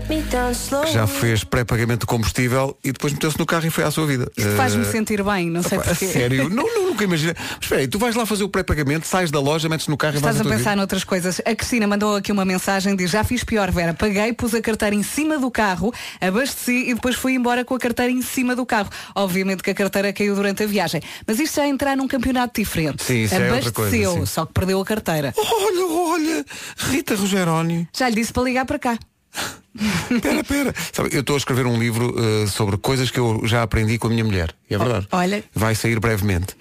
que 0.85 0.93
já 0.93 1.07
fez 1.07 1.43
pré-pagamento 1.43 2.01
de 2.01 2.07
combustível 2.07 2.77
e 2.85 2.93
depois 2.93 3.13
meteu-se 3.13 3.39
no 3.39 3.47
carro 3.47 3.67
e 3.67 3.71
foi 3.71 3.85
à 3.85 3.91
sua 3.91 4.07
vida. 4.07 4.31
Isto 4.37 4.51
faz-me 4.57 4.85
Uh, 4.85 4.91
sentir 4.93 5.23
bem, 5.23 5.49
não 5.51 5.63
sei 5.63 5.79
a 5.79 5.81
porquê. 5.81 6.07
sério? 6.07 6.49
Não, 6.55 6.67
não, 6.75 6.87
nunca 6.91 7.05
imagina. 7.05 7.35
Mas 7.39 7.59
espera 7.63 7.81
aí, 7.81 7.89
tu 7.89 7.99
vais 7.99 8.15
lá 8.15 8.27
fazer 8.27 8.45
o 8.45 8.49
pré-pagamento, 8.49 9.07
sais 9.07 9.31
da 9.31 9.41
loja, 9.41 9.69
metes 9.69 9.89
no 9.89 9.97
carro 9.97 10.17
Estás 10.17 10.37
e 10.37 10.41
a 10.41 10.43
vais 10.43 10.47
tua 10.49 10.57
pensar 10.59 10.71
vida. 10.71 10.77
noutras 10.77 11.05
coisas. 11.05 11.41
A 11.45 11.55
Cristina 11.55 11.87
mandou 11.87 12.17
aqui 12.17 12.31
uma 12.31 12.45
mensagem, 12.45 12.95
diz, 12.95 13.11
já 13.11 13.25
fiz 13.25 13.43
pior, 13.43 13.71
Vera. 13.71 13.95
Paguei, 13.95 14.33
pus 14.35 14.55
a 14.55 14.61
carteira 14.61 14.95
em 14.95 15.03
cima 15.03 15.39
do 15.39 15.51
carro, 15.51 15.93
abasteci 16.21 16.91
e 16.91 16.95
depois 16.95 17.17
fui 17.17 17.33
embora 17.35 17.65
com 17.65 17.75
a 17.75 17.79
carteira 17.79 18.13
em 18.13 18.21
cima 18.23 18.55
do 18.55 18.67
carro. 18.67 18.91
Obviamente 19.15 19.63
que 19.63 19.71
a 19.71 19.75
carteira 19.75 20.13
caiu 20.13 20.35
durante 20.35 20.63
a 20.63 20.67
viagem. 20.67 21.01
Mas 21.27 21.39
isto 21.41 21.57
já 21.57 21.65
é 21.65 21.69
entrar 21.69 21.97
num 21.97 22.07
campeonato 22.07 22.61
diferente. 22.61 23.03
Sim, 23.03 23.25
isso 23.25 23.35
é 23.35 23.53
outra 23.53 23.69
Abasteceu, 23.71 24.11
coisa, 24.13 24.27
sim. 24.27 24.33
só 24.33 24.45
que 24.47 24.53
perdeu 24.53 24.81
a 24.81 24.85
carteira. 24.85 25.33
Olha, 25.37 25.87
olha, 26.13 26.45
Rita 26.77 27.15
Rogeroni. 27.15 27.89
Já 27.97 28.09
lhe 28.09 28.17
disse 28.17 28.33
para 28.33 28.43
ligar 28.43 28.65
para 28.65 28.79
cá. 28.79 28.99
Pera, 30.23 30.45
pera. 30.45 30.75
Sabe, 30.93 31.09
eu 31.13 31.21
estou 31.21 31.35
a 31.35 31.39
escrever 31.39 31.67
um 31.67 31.77
livro 31.77 32.15
eh, 32.17 32.47
sobre 32.47 32.77
coisas 32.77 33.11
que 33.11 33.19
eu 33.19 33.41
já 33.45 33.65
aprendi 33.65 33.99
com 33.99 34.07
a 34.07 34.11
minha 34.11 34.25
mulher. 34.25 34.55
E 34.71 34.75
é 34.75 34.79
verdade. 34.79 35.09
Olha. 35.11 35.43
Vai 35.53 35.75
sair 35.75 35.99
brevemente. 35.99 36.55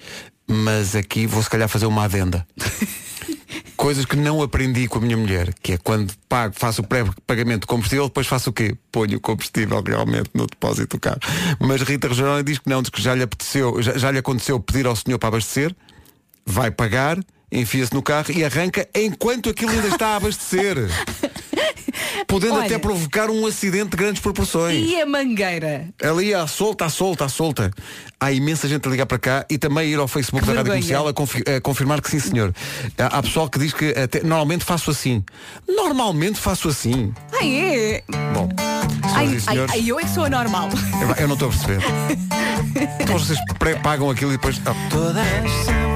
Mas 0.48 0.96
aqui 0.96 1.28
vou 1.28 1.44
se 1.44 1.50
calhar 1.50 1.70
fazer 1.70 1.86
uma 1.86 2.06
adenda. 2.06 2.48
coisas 3.84 4.06
que 4.06 4.16
não 4.16 4.42
aprendi 4.42 4.88
com 4.88 5.00
a 5.00 5.02
minha 5.02 5.18
mulher, 5.18 5.54
que 5.62 5.74
é 5.74 5.78
quando 5.78 6.14
pago, 6.30 6.56
faço 6.58 6.82
o 6.82 6.88
pré-pagamento 6.88 7.62
de 7.62 7.68
combustível, 7.68 8.06
depois 8.06 8.26
faço 8.26 8.50
o 8.50 8.54
quê? 8.54 8.78
Ponho 8.90 9.18
o 9.18 9.20
combustível 9.20 9.84
realmente 9.86 10.30
no 10.34 10.48
depósito 10.48 10.96
do 10.96 11.00
carro. 11.02 11.20
Mas 11.60 11.82
Rita 11.82 12.08
Rogeroni 12.08 12.44
diz 12.44 12.60
que 12.60 12.70
não, 12.70 12.82
diz 12.82 12.90
que 12.90 13.02
já 13.02 13.14
lhe 13.14 13.24
apeteceu, 13.24 13.82
já, 13.82 13.98
já 13.98 14.10
lhe 14.10 14.20
aconteceu 14.20 14.60
pedir 14.60 14.88
ao 14.88 14.96
senhor 14.96 15.20
para 15.20 15.28
abastecer, 15.28 15.76
vai 16.46 16.72
pagar, 16.72 17.20
enfia-se 17.54 17.94
no 17.94 18.02
carro 18.02 18.32
e 18.32 18.44
arranca 18.44 18.88
enquanto 18.96 19.50
aquilo 19.50 19.72
ainda 19.72 19.88
está 19.90 20.08
a 20.08 20.16
abastecer. 20.18 20.78
Podendo 22.28 22.56
Olha. 22.56 22.66
até 22.66 22.78
provocar 22.80 23.30
um 23.30 23.46
acidente 23.46 23.90
de 23.92 23.98
grandes 23.98 24.22
proporções. 24.22 24.84
E 24.90 25.00
a 25.00 25.06
mangueira? 25.06 25.88
Ali 26.02 26.34
à 26.34 26.48
solta, 26.48 26.86
à 26.86 26.90
solta, 26.90 27.26
à 27.26 27.30
solta. 27.30 27.72
Há 28.20 28.32
imensa 28.32 28.68
gente 28.68 28.88
a 28.88 28.92
ligar 28.92 29.06
para 29.06 29.20
cá 29.20 29.46
e 29.50 29.58
também 29.58 29.84
a 29.84 29.88
ir 29.88 30.00
ao 30.00 30.08
Facebook 30.08 30.44
Que 30.46 30.52
da 30.52 30.58
Rádio 30.60 30.72
vergonha. 30.72 30.82
Comercial 30.98 31.08
a, 31.08 31.14
confi- 31.14 31.44
a 31.58 31.62
confirmar 31.62 32.02
que 32.02 32.10
sim, 32.10 32.20
senhor. 32.20 32.54
Há, 32.98 33.22
pessoal 33.22 33.48
que 33.50 33.60
diz 33.60 33.74
que 33.74 33.90
até, 33.92 34.22
normalmente 34.22 34.64
faço 34.66 34.90
assim. 34.90 35.24
Normalmente 35.68 36.40
faço 36.40 36.70
assim. 36.70 37.14
Ai, 37.40 37.56
é. 37.56 38.04
Bom, 38.34 38.50
Ai, 39.14 39.38
ai, 39.48 39.58
ai, 39.70 39.84
eu 39.86 40.00
é 40.00 40.04
que 40.04 40.10
sou 40.10 40.24
anormal. 40.24 40.70
eu, 41.02 41.16
eu 41.24 41.28
não 41.28 41.34
estou 41.36 41.50
a 41.50 41.52
perceber. 41.52 41.84
então 43.00 43.20
vocês 43.20 43.38
pré-pagam 43.60 44.10
aquilo 44.10 44.32
e 44.32 44.38
depois. 44.38 44.60
Ah, 44.66 45.93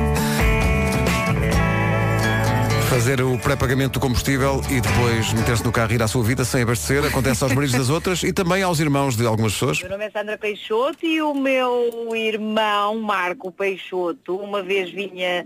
Fazer 2.90 3.22
o 3.22 3.38
pré-pagamento 3.38 3.94
do 3.94 4.00
combustível 4.00 4.62
e 4.70 4.80
depois 4.80 5.34
meter-se 5.34 5.64
no 5.64 5.74
carro 5.74 5.92
e 5.92 5.96
ir 5.96 6.02
à 6.02 6.08
sua 6.08 6.24
vida 6.24 6.46
sem 6.46 6.62
abastecer 6.62 7.04
acontece 7.04 7.44
aos 7.44 7.54
maridos 7.54 7.78
das 7.78 7.90
outras 7.90 8.24
e 8.24 8.32
também 8.32 8.64
aos 8.64 8.80
irmãos 8.80 9.18
de 9.18 9.26
algumas 9.26 9.54
pessoas. 9.54 9.82
Meu 9.82 9.92
nome 9.92 10.06
é 10.06 10.10
Sandra 10.10 10.38
Peixoto 10.38 11.06
e 11.06 11.22
o 11.22 11.34
meu 11.34 12.16
irmão 12.16 13.00
Marco 13.02 13.52
Peixoto 13.52 14.38
uma 14.38 14.64
vez 14.64 14.90
vinha, 14.90 15.46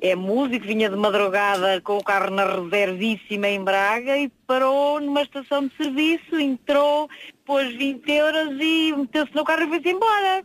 é 0.00 0.16
músico, 0.16 0.66
vinha 0.66 0.88
de 0.88 0.96
madrugada 0.96 1.82
com 1.82 1.98
o 1.98 2.02
carro 2.02 2.30
na 2.30 2.46
reservíssima 2.46 3.48
em 3.48 3.62
Braga 3.62 4.16
e 4.16 4.30
parou 4.46 5.00
numa 5.00 5.22
estação 5.22 5.66
de 5.66 5.76
serviço, 5.76 6.40
entrou, 6.40 7.10
pôs 7.44 7.74
20 7.76 8.10
euros 8.10 8.58
e 8.58 8.94
meteu-se 8.96 9.34
no 9.34 9.44
carro 9.44 9.64
e 9.64 9.68
foi-se 9.68 9.90
embora. 9.90 10.42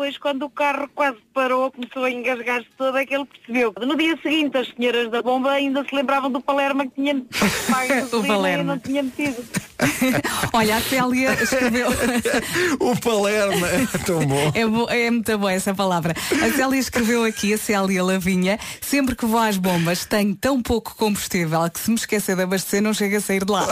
Depois, 0.00 0.16
quando 0.16 0.44
o 0.44 0.48
carro 0.50 0.88
quase 0.94 1.18
parou, 1.34 1.70
começou 1.70 2.04
a 2.04 2.10
engasgar-se 2.10 2.66
todo, 2.78 2.96
é 2.96 3.04
que 3.04 3.14
ele 3.14 3.26
percebeu. 3.26 3.74
No 3.86 3.94
dia 3.98 4.16
seguinte, 4.22 4.56
as 4.56 4.66
senhoras 4.74 5.10
da 5.10 5.20
bomba 5.20 5.50
ainda 5.50 5.84
se 5.84 5.94
lembravam 5.94 6.30
do 6.32 6.40
Palerma 6.40 6.86
que 6.86 6.92
tinha 6.94 7.22
pago 7.70 8.24
e 8.24 8.26
Palerma. 8.26 8.64
não 8.64 8.78
tinha 8.78 9.02
metido. 9.02 9.44
Olha, 10.54 10.76
a 10.76 10.80
Célia 10.80 11.32
escreveu. 11.34 11.88
o 12.80 12.96
Palerma 12.98 13.66
é 13.68 13.98
tão 14.06 14.24
bom. 14.26 14.52
É, 14.54 14.66
bo- 14.66 14.88
é 14.88 15.10
muito 15.10 15.36
boa 15.38 15.52
essa 15.52 15.74
palavra. 15.74 16.14
A 16.32 16.50
Célia 16.56 16.78
escreveu 16.78 17.24
aqui, 17.24 17.52
a 17.52 17.58
Célia 17.58 18.02
Lavinha, 18.02 18.58
sempre 18.80 19.14
que 19.14 19.26
vou 19.26 19.38
às 19.40 19.58
bombas 19.58 20.06
tenho 20.06 20.34
tão 20.34 20.62
pouco 20.62 20.94
combustível 20.96 21.60
que 21.70 21.78
se 21.80 21.90
me 21.90 21.96
esquecer 21.96 22.36
de 22.36 22.42
abastecer 22.42 22.80
não 22.82 22.94
chega 22.94 23.18
a 23.18 23.20
sair 23.20 23.44
de 23.44 23.52
lá. 23.52 23.66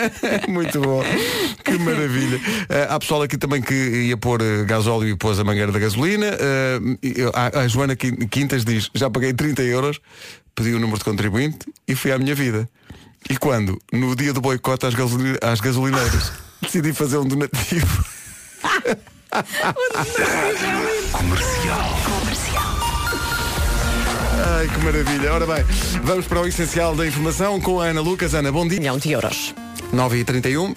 Muito 0.48 0.80
bom. 0.80 1.02
Que 1.64 1.72
maravilha. 1.78 2.40
Eh, 2.70 2.86
há 2.88 2.98
pessoal 2.98 3.22
aqui 3.22 3.36
também 3.36 3.60
que 3.60 3.74
ia 3.74 4.16
pôr 4.16 4.40
eh, 4.42 4.64
gasóleo 4.64 5.08
e 5.08 5.16
pôs 5.16 5.38
a 5.38 5.44
mangueira 5.44 5.65
da 5.72 5.78
gasolina. 5.78 6.26
Eu- 7.02 7.32
a, 7.34 7.60
a 7.60 7.68
Joana 7.68 7.94
Quin- 7.96 8.26
Quintas 8.28 8.64
diz, 8.64 8.90
já 8.94 9.08
paguei 9.10 9.32
30 9.32 9.62
euros, 9.62 10.00
pedi 10.54 10.72
o 10.74 10.78
número 10.80 10.98
de 10.98 11.04
contribuinte 11.04 11.58
e 11.86 11.94
fui 11.94 12.12
à 12.12 12.18
minha 12.18 12.34
vida. 12.34 12.68
E 13.28 13.36
quando? 13.36 13.78
No 13.92 14.14
dia 14.14 14.32
do 14.32 14.40
boicote 14.40 14.86
às, 14.86 14.94
gasoli- 14.94 15.38
às 15.42 15.60
gasolineiras, 15.60 16.32
decidi 16.62 16.92
fazer 16.92 17.18
um 17.18 17.24
donativo. 17.26 18.04
Ai, 24.58 24.68
que 24.68 24.78
maravilha. 24.84 25.32
Ora 25.32 25.46
bem, 25.46 25.64
vamos 26.02 26.26
para 26.26 26.40
o 26.40 26.46
essencial 26.46 26.94
da 26.94 27.06
informação 27.06 27.60
com 27.60 27.80
a 27.80 27.86
Ana 27.86 28.00
Lucas. 28.00 28.34
Ana, 28.34 28.50
bom 28.52 28.66
dia. 28.66 28.78
Milhão 28.78 28.98
de 28.98 29.10
euros. 29.12 29.54
9h31. 29.94 30.74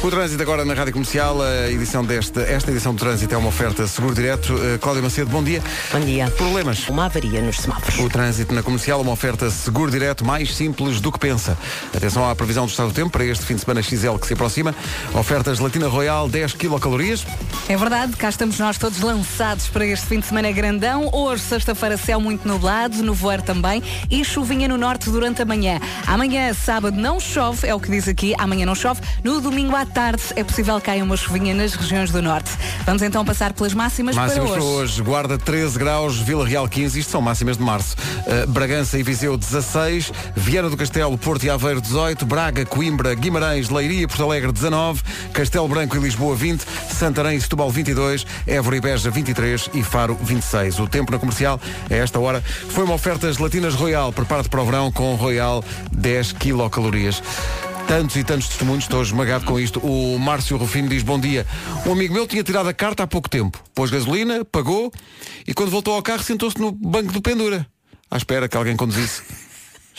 O 0.00 0.10
trânsito 0.10 0.40
agora 0.40 0.64
na 0.64 0.74
Rádio 0.74 0.92
Comercial, 0.92 1.42
a 1.42 1.68
edição 1.68 2.04
desta, 2.04 2.42
esta 2.42 2.70
edição 2.70 2.94
do 2.94 2.98
trânsito 3.00 3.34
é 3.34 3.36
uma 3.36 3.48
oferta 3.48 3.84
seguro 3.88 4.14
direto. 4.14 4.54
Uh, 4.54 4.78
Cláudia 4.78 5.02
Macedo, 5.02 5.28
bom 5.28 5.42
dia. 5.42 5.60
Bom 5.92 5.98
dia. 5.98 6.30
Problemas? 6.30 6.88
Uma 6.88 7.06
avaria 7.06 7.42
nos 7.42 7.56
semáforos. 7.56 7.98
O 7.98 8.08
trânsito 8.08 8.54
na 8.54 8.62
comercial, 8.62 9.00
uma 9.00 9.10
oferta 9.10 9.50
seguro 9.50 9.90
direto 9.90 10.24
mais 10.24 10.54
simples 10.54 11.00
do 11.00 11.10
que 11.10 11.18
pensa. 11.18 11.58
Atenção 11.94 12.28
à 12.30 12.34
previsão 12.34 12.64
do 12.64 12.70
estado 12.70 12.90
do 12.90 12.94
tempo 12.94 13.10
para 13.10 13.24
este 13.24 13.44
fim 13.44 13.56
de 13.56 13.62
semana 13.62 13.82
XL 13.82 14.16
que 14.20 14.26
se 14.28 14.34
aproxima. 14.34 14.72
Ofertas 15.12 15.58
Latina 15.58 15.88
Royal 15.88 16.28
10 16.28 16.54
quilocalorias. 16.54 17.26
É 17.68 17.76
verdade, 17.76 18.16
cá 18.16 18.28
estamos 18.28 18.56
nós 18.58 18.78
todos 18.78 19.00
lançados 19.00 19.66
para 19.66 19.84
este 19.84 20.06
fim 20.06 20.20
de 20.20 20.26
semana 20.26 20.50
grandão. 20.52 21.10
Hoje, 21.12 21.42
sexta-feira, 21.42 21.96
céu 21.96 22.20
muito 22.20 22.46
nublado, 22.46 23.02
no 23.02 23.12
voar 23.12 23.42
também 23.42 23.82
e 24.08 24.24
chuvinha 24.24 24.68
no 24.68 24.78
norte 24.78 25.10
durante 25.10 25.42
a 25.42 25.44
manhã. 25.44 25.80
Amanhã, 26.06 26.54
sábado, 26.54 26.96
não 26.96 27.18
chove, 27.18 27.66
é 27.66 27.74
o 27.74 27.80
que 27.80 27.90
diz 27.90 28.06
aqui, 28.06 28.32
amanhã 28.38 28.64
não 28.64 28.76
chove. 28.76 29.00
No 29.24 29.40
domingo 29.40 29.74
à 29.74 29.87
tarde 29.88 30.22
é 30.36 30.44
possível 30.44 30.76
que 30.76 30.86
caia 30.86 31.02
uma 31.02 31.16
chuvinha 31.16 31.54
nas 31.54 31.74
regiões 31.74 32.10
do 32.10 32.22
norte. 32.22 32.50
Vamos 32.84 33.02
então 33.02 33.24
passar 33.24 33.52
pelas 33.52 33.74
máximas, 33.74 34.14
Máximas 34.14 34.48
para 34.48 34.58
para 34.58 34.64
hoje. 34.64 34.82
hoje. 34.82 35.02
Guarda 35.02 35.38
13 35.38 35.78
graus, 35.78 36.18
Vila 36.18 36.46
Real 36.46 36.68
15, 36.68 37.00
isto 37.00 37.10
são 37.10 37.20
máximas 37.20 37.56
de 37.56 37.62
março. 37.62 37.96
Uh, 38.26 38.46
Bragança 38.46 38.98
e 38.98 39.02
Viseu 39.02 39.36
16, 39.36 40.12
Viana 40.36 40.70
do 40.70 40.76
Castelo, 40.76 41.16
Porto 41.18 41.44
e 41.44 41.50
Aveiro 41.50 41.80
18, 41.80 42.24
Braga, 42.26 42.64
Coimbra, 42.64 43.14
Guimarães, 43.14 43.68
Leiria 43.68 44.02
e 44.02 44.06
Porto 44.06 44.22
Alegre 44.22 44.52
19, 44.52 45.02
Castelo 45.32 45.68
Branco 45.68 45.96
e 45.96 46.00
Lisboa 46.00 46.34
20, 46.36 46.64
Santarém 46.90 47.36
e 47.36 47.40
Setúbal 47.40 47.70
22, 47.70 48.26
Évora 48.46 48.76
e 48.76 48.80
Beja 48.80 49.10
23 49.10 49.70
e 49.74 49.82
Faro 49.82 50.16
26. 50.20 50.78
O 50.78 50.86
tempo 50.86 51.12
na 51.12 51.18
comercial, 51.18 51.60
a 51.90 51.94
esta 51.94 52.18
hora, 52.18 52.42
foi 52.70 52.84
uma 52.84 52.94
oferta 52.94 53.32
gelatinas 53.32 53.74
Royal. 53.74 54.12
Prepara-te 54.12 54.48
para 54.48 54.60
o 54.60 54.64
verão 54.64 54.92
com 54.92 55.14
Royal 55.14 55.64
10 55.92 56.32
quilocalorias. 56.32 57.22
Tantos 57.88 58.16
e 58.16 58.22
tantos 58.22 58.48
testemunhos, 58.48 58.84
estou 58.84 59.02
esmagado 59.02 59.46
com 59.46 59.58
isto. 59.58 59.80
O 59.80 60.18
Márcio 60.18 60.58
Rufino 60.58 60.90
diz, 60.90 61.02
bom 61.02 61.18
dia. 61.18 61.46
Um 61.86 61.92
amigo 61.92 62.12
meu 62.12 62.26
tinha 62.26 62.44
tirado 62.44 62.68
a 62.68 62.74
carta 62.74 63.04
há 63.04 63.06
pouco 63.06 63.30
tempo. 63.30 63.64
Pôs 63.74 63.90
gasolina, 63.90 64.44
pagou 64.44 64.92
e 65.46 65.54
quando 65.54 65.70
voltou 65.70 65.94
ao 65.94 66.02
carro 66.02 66.22
sentou-se 66.22 66.60
no 66.60 66.70
banco 66.70 67.12
do 67.12 67.22
pendura. 67.22 67.66
À 68.10 68.18
espera 68.18 68.46
que 68.46 68.58
alguém 68.58 68.76
conduzisse. 68.76 69.22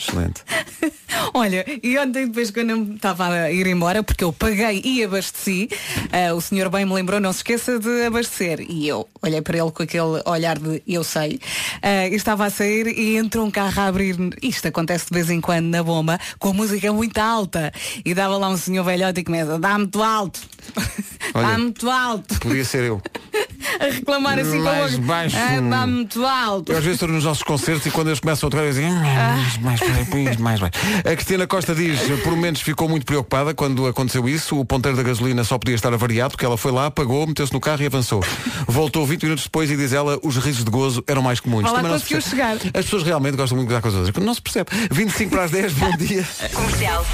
Excelente. 0.00 0.42
Olha, 1.34 1.64
e 1.82 1.98
ontem 1.98 2.26
depois 2.26 2.50
quando 2.50 2.70
eu 2.70 2.94
estava 2.94 3.28
a 3.28 3.52
ir 3.52 3.66
embora, 3.66 4.02
porque 4.02 4.24
eu 4.24 4.32
paguei 4.32 4.80
e 4.82 5.04
abasteci, 5.04 5.68
ah, 6.10 6.34
o 6.34 6.40
senhor 6.40 6.70
bem 6.70 6.86
me 6.86 6.94
lembrou, 6.94 7.20
não 7.20 7.32
se 7.32 7.40
esqueça 7.40 7.78
de 7.78 8.06
abastecer. 8.06 8.60
E 8.60 8.88
eu 8.88 9.06
olhei 9.20 9.42
para 9.42 9.58
ele 9.58 9.70
com 9.70 9.82
aquele 9.82 10.22
olhar 10.24 10.58
de 10.58 10.82
eu 10.88 11.04
sei. 11.04 11.38
E 11.82 12.14
estava 12.14 12.46
a 12.46 12.50
sair 12.50 12.86
e 12.86 13.16
entrou 13.16 13.44
um 13.44 13.50
carro 13.50 13.80
a 13.82 13.86
abrir, 13.86 14.16
isto 14.42 14.66
acontece 14.66 15.06
de 15.06 15.12
vez 15.12 15.28
em 15.28 15.40
quando 15.40 15.66
na 15.66 15.82
bomba, 15.82 16.18
com 16.38 16.48
a 16.48 16.52
música 16.54 16.92
muito 16.92 17.18
alta. 17.18 17.72
E 18.04 18.14
dava 18.14 18.38
lá 18.38 18.48
um 18.48 18.56
senhor 18.56 18.84
velhote 18.84 19.20
e 19.20 19.24
começa, 19.24 19.58
dá 19.58 19.76
muito 19.76 20.02
alto. 20.02 20.40
Dá 21.32 21.58
muito 21.58 21.88
alto. 21.88 22.40
Podia 22.40 22.64
ser 22.64 22.84
eu. 22.84 23.00
A 23.80 23.84
reclamar 23.84 24.38
assim 24.38 24.62
com 24.62 24.68
a 24.68 24.72
Mais 24.72 24.98
baixo. 24.98 25.36
Ah, 25.36 25.60
dá 25.60 25.86
muito 25.86 26.24
alto. 26.24 26.72
Eu 26.72 26.78
às 26.78 26.84
vezes 26.84 26.96
estou 26.96 27.08
nos 27.08 27.24
nossos 27.24 27.42
concertos 27.42 27.86
e 27.86 27.90
quando 27.90 28.08
eles 28.08 28.20
começam 28.20 28.48
a 28.48 28.50
tocar 28.50 28.64
eu 28.64 28.72
digo 28.72 28.90
mais, 28.90 29.58
mais, 29.58 29.80
mais, 29.80 30.36
mais, 30.38 30.60
mais. 30.60 30.72
A 30.98 31.14
Cristina 31.14 31.46
Costa 31.46 31.74
diz, 31.74 32.00
por 32.22 32.30
momentos 32.32 32.62
ficou 32.62 32.88
muito 32.88 33.06
preocupada 33.06 33.54
quando 33.54 33.86
aconteceu 33.86 34.28
isso. 34.28 34.58
O 34.58 34.64
ponteiro 34.64 34.96
da 34.96 35.02
gasolina 35.02 35.44
só 35.44 35.58
podia 35.58 35.74
estar 35.74 35.92
avariado 35.92 36.32
porque 36.32 36.44
ela 36.44 36.56
foi 36.56 36.72
lá, 36.72 36.90
pagou, 36.90 37.26
meteu-se 37.26 37.52
no 37.52 37.60
carro 37.60 37.82
e 37.82 37.86
avançou. 37.86 38.24
Voltou 38.66 39.06
20 39.06 39.22
minutos 39.24 39.44
depois 39.44 39.70
e 39.70 39.76
diz 39.76 39.92
ela, 39.92 40.18
os 40.22 40.36
risos 40.36 40.64
de 40.64 40.70
gozo 40.70 41.02
eram 41.06 41.22
mais 41.22 41.40
comuns. 41.40 41.62
Vá 41.62 41.70
lá, 41.70 41.76
Também 41.76 41.92
não 41.92 41.98
se 41.98 42.14
conseguiu 42.14 42.30
chegar. 42.30 42.56
As 42.56 42.84
pessoas 42.84 43.02
realmente 43.02 43.36
gostam 43.36 43.56
muito 43.56 43.68
de 43.68 43.74
gozar 43.74 43.82
com 43.82 43.88
as 43.88 43.94
outras. 43.94 44.24
Não 44.24 44.34
se 44.34 44.42
percebe. 44.42 44.70
25 44.90 45.30
para 45.30 45.44
as 45.44 45.50
10, 45.50 45.72
bom 45.74 45.96
dia. 45.96 46.26
Comercial. 46.52 47.04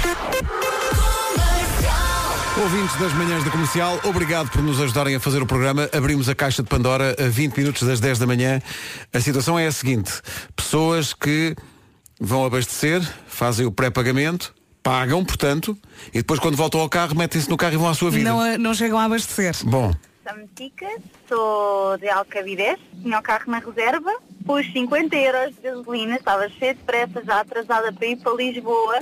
Ouvintes 2.61 2.99
das 2.99 3.13
manhãs 3.13 3.43
da 3.43 3.51
comercial, 3.51 3.99
obrigado 4.03 4.49
por 4.49 4.63
nos 4.63 4.81
ajudarem 4.81 5.15
a 5.15 5.19
fazer 5.19 5.41
o 5.43 5.45
programa. 5.45 5.87
Abrimos 5.93 6.27
a 6.27 6.33
caixa 6.33 6.63
de 6.63 6.67
Pandora 6.67 7.15
a 7.19 7.29
20 7.29 7.55
minutos 7.55 7.83
das 7.83 7.99
10 7.99 8.17
da 8.17 8.25
manhã. 8.25 8.59
A 9.13 9.19
situação 9.19 9.59
é 9.59 9.67
a 9.67 9.71
seguinte: 9.71 10.11
pessoas 10.55 11.13
que 11.13 11.55
vão 12.19 12.45
abastecer, 12.45 13.01
fazem 13.27 13.65
o 13.67 13.71
pré-pagamento, 13.71 14.55
pagam, 14.81 15.23
portanto, 15.23 15.77
e 16.09 16.17
depois 16.17 16.39
quando 16.39 16.55
voltam 16.55 16.81
ao 16.81 16.89
carro, 16.89 17.15
metem-se 17.15 17.47
no 17.47 17.57
carro 17.57 17.75
e 17.75 17.77
vão 17.77 17.89
à 17.89 17.93
sua 17.93 18.09
vida. 18.09 18.27
Não, 18.27 18.57
não 18.57 18.73
chegam 18.73 18.97
a 18.97 19.03
abastecer. 19.03 19.55
Bom, 19.63 19.93
sou 21.29 21.97
de 21.99 22.09
Alcavidez, 22.09 22.79
tinha 23.03 23.19
o 23.19 23.21
carro 23.21 23.51
na 23.51 23.59
reserva, 23.59 24.11
pus 24.45 24.65
50 24.73 25.15
euros 25.15 25.55
de 25.55 25.61
gasolina, 25.61 26.15
estava 26.15 26.49
cheia 26.49 26.73
de 26.73 26.81
pressa, 26.81 27.23
já 27.23 27.41
atrasada 27.41 27.93
para 27.93 28.07
ir 28.07 28.17
para 28.17 28.33
Lisboa, 28.33 28.99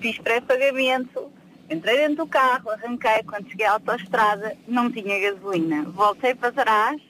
fiz 0.00 0.18
pré-pagamento, 0.18 1.30
entrei 1.70 1.96
dentro 1.98 2.24
do 2.24 2.26
carro, 2.26 2.70
arranquei, 2.70 3.22
quando 3.26 3.48
cheguei 3.48 3.66
à 3.66 3.72
autoestrada 3.72 4.56
não 4.66 4.90
tinha 4.90 5.18
gasolina. 5.18 5.84
Voltei 5.84 6.34
para 6.34 6.52
trás, 6.52 7.00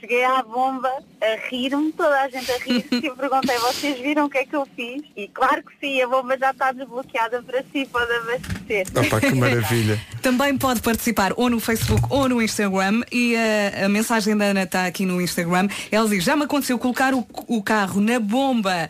cheguei 0.00 0.24
à 0.24 0.42
bomba, 0.42 0.90
a 1.20 1.48
rir-me, 1.48 1.92
toda 1.92 2.20
a 2.20 2.28
gente 2.28 2.50
a 2.50 2.58
rir-se 2.58 2.94
e 3.06 3.10
perguntei, 3.10 3.58
vocês 3.58 3.98
viram 3.98 4.26
o 4.26 4.30
que 4.30 4.38
é 4.38 4.44
que 4.44 4.54
eu 4.54 4.66
fiz? 4.76 5.02
E 5.16 5.28
claro 5.28 5.62
que 5.62 5.72
sim, 5.80 6.00
a 6.00 6.06
bomba 6.06 6.36
já 6.38 6.50
está 6.50 6.72
desbloqueada 6.72 7.42
para 7.42 7.62
si, 7.72 7.86
pode 7.86 8.12
abastecer. 8.12 8.86
opa, 8.94 9.20
que 9.20 9.34
maravilha. 9.34 10.00
Também 10.22 10.56
pode 10.56 10.80
participar 10.80 11.32
ou 11.36 11.48
no 11.48 11.60
Facebook 11.60 12.06
ou 12.10 12.28
no 12.28 12.42
Instagram 12.42 13.02
e 13.10 13.34
a, 13.36 13.86
a 13.86 13.88
mensagem 13.88 14.36
da 14.36 14.46
Ana 14.46 14.62
está 14.62 14.86
aqui 14.86 15.06
no 15.06 15.20
Instagram. 15.20 15.68
Ela 15.90 16.08
diz, 16.08 16.24
já 16.24 16.36
me 16.36 16.44
aconteceu 16.44 16.78
colocar 16.78 17.14
o, 17.14 17.26
o 17.48 17.62
carro 17.62 18.00
na 18.00 18.18
bomba 18.20 18.88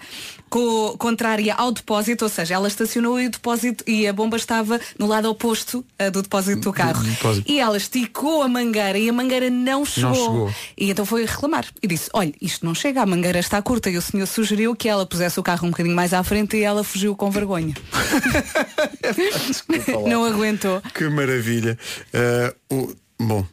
co- 0.57 0.97
contrária 0.99 1.55
ao 1.55 1.71
depósito, 1.71 2.25
ou 2.25 2.31
seja, 2.31 2.55
ela 2.55 2.67
estacionou 2.69 3.21
e 3.21 3.27
o 3.27 3.31
depósito 3.31 3.85
e 3.87 4.07
a 4.07 4.13
bomba 4.13 4.37
estava 4.39 4.81
no 4.99 5.07
lado 5.07 5.29
oposto 5.29 5.85
ah, 5.99 6.09
do 6.09 6.23
depósito 6.23 6.61
do 6.63 6.73
carro. 6.73 7.03
depósito. 7.05 7.51
E 7.51 7.61
ela 7.61 7.77
esticou 7.77 8.43
a 8.43 8.49
mangueira 8.49 8.97
e 8.99 9.09
a 9.09 9.13
mangueira 9.13 9.51
não 9.51 9.85
chegou. 9.85 10.15
chegou. 10.15 10.55
E 10.79 10.91
então 10.91 11.05
foi 11.05 11.27
reclamar 11.27 11.67
e 11.83 11.87
disse, 11.87 12.09
olha, 12.15 12.33
isto 12.41 12.65
não 12.65 12.75
chega, 12.75 13.03
a 13.03 13.07
mangueira 13.07 13.39
está 13.39 13.61
curta. 13.61 13.91
E 13.91 13.99
o 13.99 14.03
senhor 14.03 14.27
sugeriu 14.27 14.75
que 14.75 14.89
ela 14.89 15.05
pusesse 15.05 15.39
o 15.39 15.43
carro 15.43 15.67
um 15.67 15.71
bocadinho 15.71 15.95
mais 15.95 16.15
à 16.15 16.23
frente 16.25 16.57
e 16.57 16.63
ela 16.63 16.83
fugiu 16.83 17.15
com 17.15 17.31
vergonha. 17.31 17.75
não 20.09 20.25
aguentou. 20.25 20.81
Que 20.95 21.09
maravilha. 21.09 21.79
Eh, 22.13 22.55
o- 22.73 22.95
bom, 23.21 23.47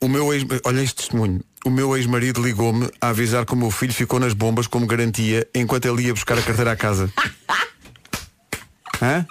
o 0.00 0.08
meu 0.08 0.32
ex, 0.32 0.44
olha 0.64 0.80
este 0.82 0.96
testemunho. 0.96 1.40
O 1.68 1.70
meu 1.70 1.94
ex-marido 1.94 2.42
ligou-me 2.42 2.88
a 2.98 3.08
avisar 3.10 3.44
que 3.44 3.52
o 3.52 3.56
meu 3.56 3.70
filho 3.70 3.92
ficou 3.92 4.18
nas 4.18 4.32
bombas 4.32 4.66
como 4.66 4.86
garantia 4.86 5.46
enquanto 5.54 5.84
ele 5.84 6.04
ia 6.06 6.14
buscar 6.14 6.38
a 6.38 6.40
carteira 6.40 6.72
à 6.72 6.76
casa. 6.76 7.12
Hã? 9.02 9.26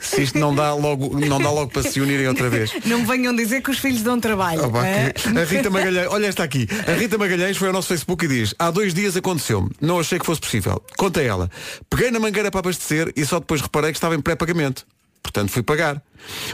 Se 0.00 0.20
isto 0.24 0.36
não 0.36 0.52
dá 0.52 0.74
logo, 0.74 1.16
não 1.16 1.40
dá 1.40 1.48
logo 1.48 1.70
para 1.70 1.84
se 1.88 2.00
unirem 2.00 2.26
outra 2.26 2.50
vez. 2.50 2.72
Não 2.84 3.06
venham 3.06 3.32
dizer 3.36 3.62
que 3.62 3.70
os 3.70 3.78
filhos 3.78 4.02
dão 4.02 4.18
trabalho. 4.18 4.62
É? 4.84 5.12
que- 5.12 5.28
A 5.38 5.44
Rita 5.44 5.70
Magalhães, 5.70 6.08
olha 6.10 6.26
esta 6.26 6.42
aqui. 6.42 6.66
A 6.88 6.92
Rita 6.94 7.16
Magalhães 7.16 7.56
foi 7.56 7.68
ao 7.68 7.72
nosso 7.72 7.86
Facebook 7.86 8.24
e 8.24 8.28
diz: 8.28 8.52
Há 8.58 8.72
dois 8.72 8.92
dias 8.92 9.16
aconteceu-me. 9.16 9.70
Não 9.80 10.00
achei 10.00 10.18
que 10.18 10.26
fosse 10.26 10.40
possível. 10.40 10.82
Conta 10.96 11.22
ela. 11.22 11.48
Peguei 11.88 12.10
na 12.10 12.18
mangueira 12.18 12.50
para 12.50 12.58
abastecer 12.58 13.12
e 13.14 13.24
só 13.24 13.38
depois 13.38 13.60
reparei 13.60 13.92
que 13.92 13.96
estava 13.96 14.16
em 14.16 14.20
pré-pagamento. 14.20 14.84
Portanto, 15.22 15.52
fui 15.52 15.62
pagar. 15.62 16.02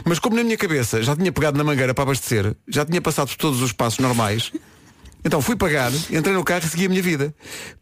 Mas 0.05 0.19
como 0.19 0.35
na 0.35 0.43
minha 0.43 0.57
cabeça 0.57 1.01
já 1.01 1.15
tinha 1.15 1.31
pegado 1.31 1.57
na 1.57 1.63
mangueira 1.63 1.91
para 1.95 2.03
abastecer, 2.03 2.55
já 2.67 2.85
tinha 2.85 3.01
passado 3.01 3.29
por 3.29 3.37
todos 3.37 3.63
os 3.63 3.71
passos 3.71 3.97
normais, 3.99 4.51
então 5.25 5.41
fui 5.41 5.55
pagar, 5.55 5.91
entrei 6.11 6.33
no 6.33 6.43
carro 6.43 6.61
e 6.65 6.69
segui 6.69 6.85
a 6.85 6.89
minha 6.89 7.01
vida. 7.01 7.33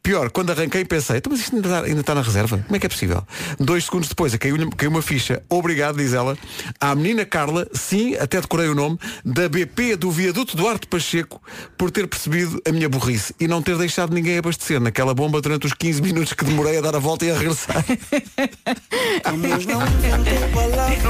Pior, 0.02 0.32
quando 0.32 0.52
arranquei 0.52 0.86
pensei, 0.86 1.18
"Então, 1.18 1.32
mas 1.32 1.42
isto 1.42 1.56
ainda 1.56 1.68
está, 1.68 1.84
ainda 1.84 2.00
está 2.00 2.16
na 2.16 2.22
reserva? 2.22 2.58
Como 2.58 2.76
é 2.76 2.80
que 2.80 2.86
é 2.86 2.90
possível? 2.90 3.22
Dois 3.60 3.84
segundos 3.86 4.08
depois, 4.10 4.36
caiu, 4.36 4.56
caiu 4.72 4.90
uma 4.90 5.02
ficha. 5.02 5.44
Obrigado, 5.50 5.98
diz 5.98 6.14
ela, 6.14 6.38
à 6.80 6.96
menina 6.96 7.26
Carla, 7.26 7.68
sim, 7.74 8.16
até 8.16 8.40
decorei 8.40 8.70
o 8.70 8.76
nome, 8.76 8.98
da 9.26 9.50
BP 9.50 9.98
do 9.98 10.10
viaduto 10.10 10.56
Duarte 10.56 10.88
Pacheco, 10.88 11.42
por 11.78 11.92
ter 11.92 12.08
percebido 12.08 12.62
a 12.68 12.72
minha 12.72 12.88
burrice 12.88 13.36
e 13.40 13.48
não 13.48 13.62
ter 13.62 13.78
deixado 13.78 14.14
ninguém 14.14 14.38
abastecer 14.38 14.80
naquela 14.80 15.14
bomba 15.14 15.42
durante 15.42 15.68
os 15.68 15.74
15 15.74 16.02
minutos 16.02 16.34
que 16.34 16.46
demorei 16.46 16.78
a 16.78 16.82
dar 16.82 16.96
a 16.96 17.00
volta 17.00 17.26
e 17.26 17.32
a 17.32 17.38
regressar. 17.38 17.84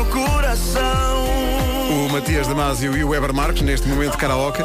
Coração. 0.05 1.25
O 1.89 2.09
Matias 2.11 2.47
Damasio 2.47 2.97
e 2.97 3.03
o 3.03 3.09
Weber 3.09 3.33
Marques, 3.33 3.61
neste 3.61 3.87
momento 3.87 4.17
karaoke. 4.17 4.63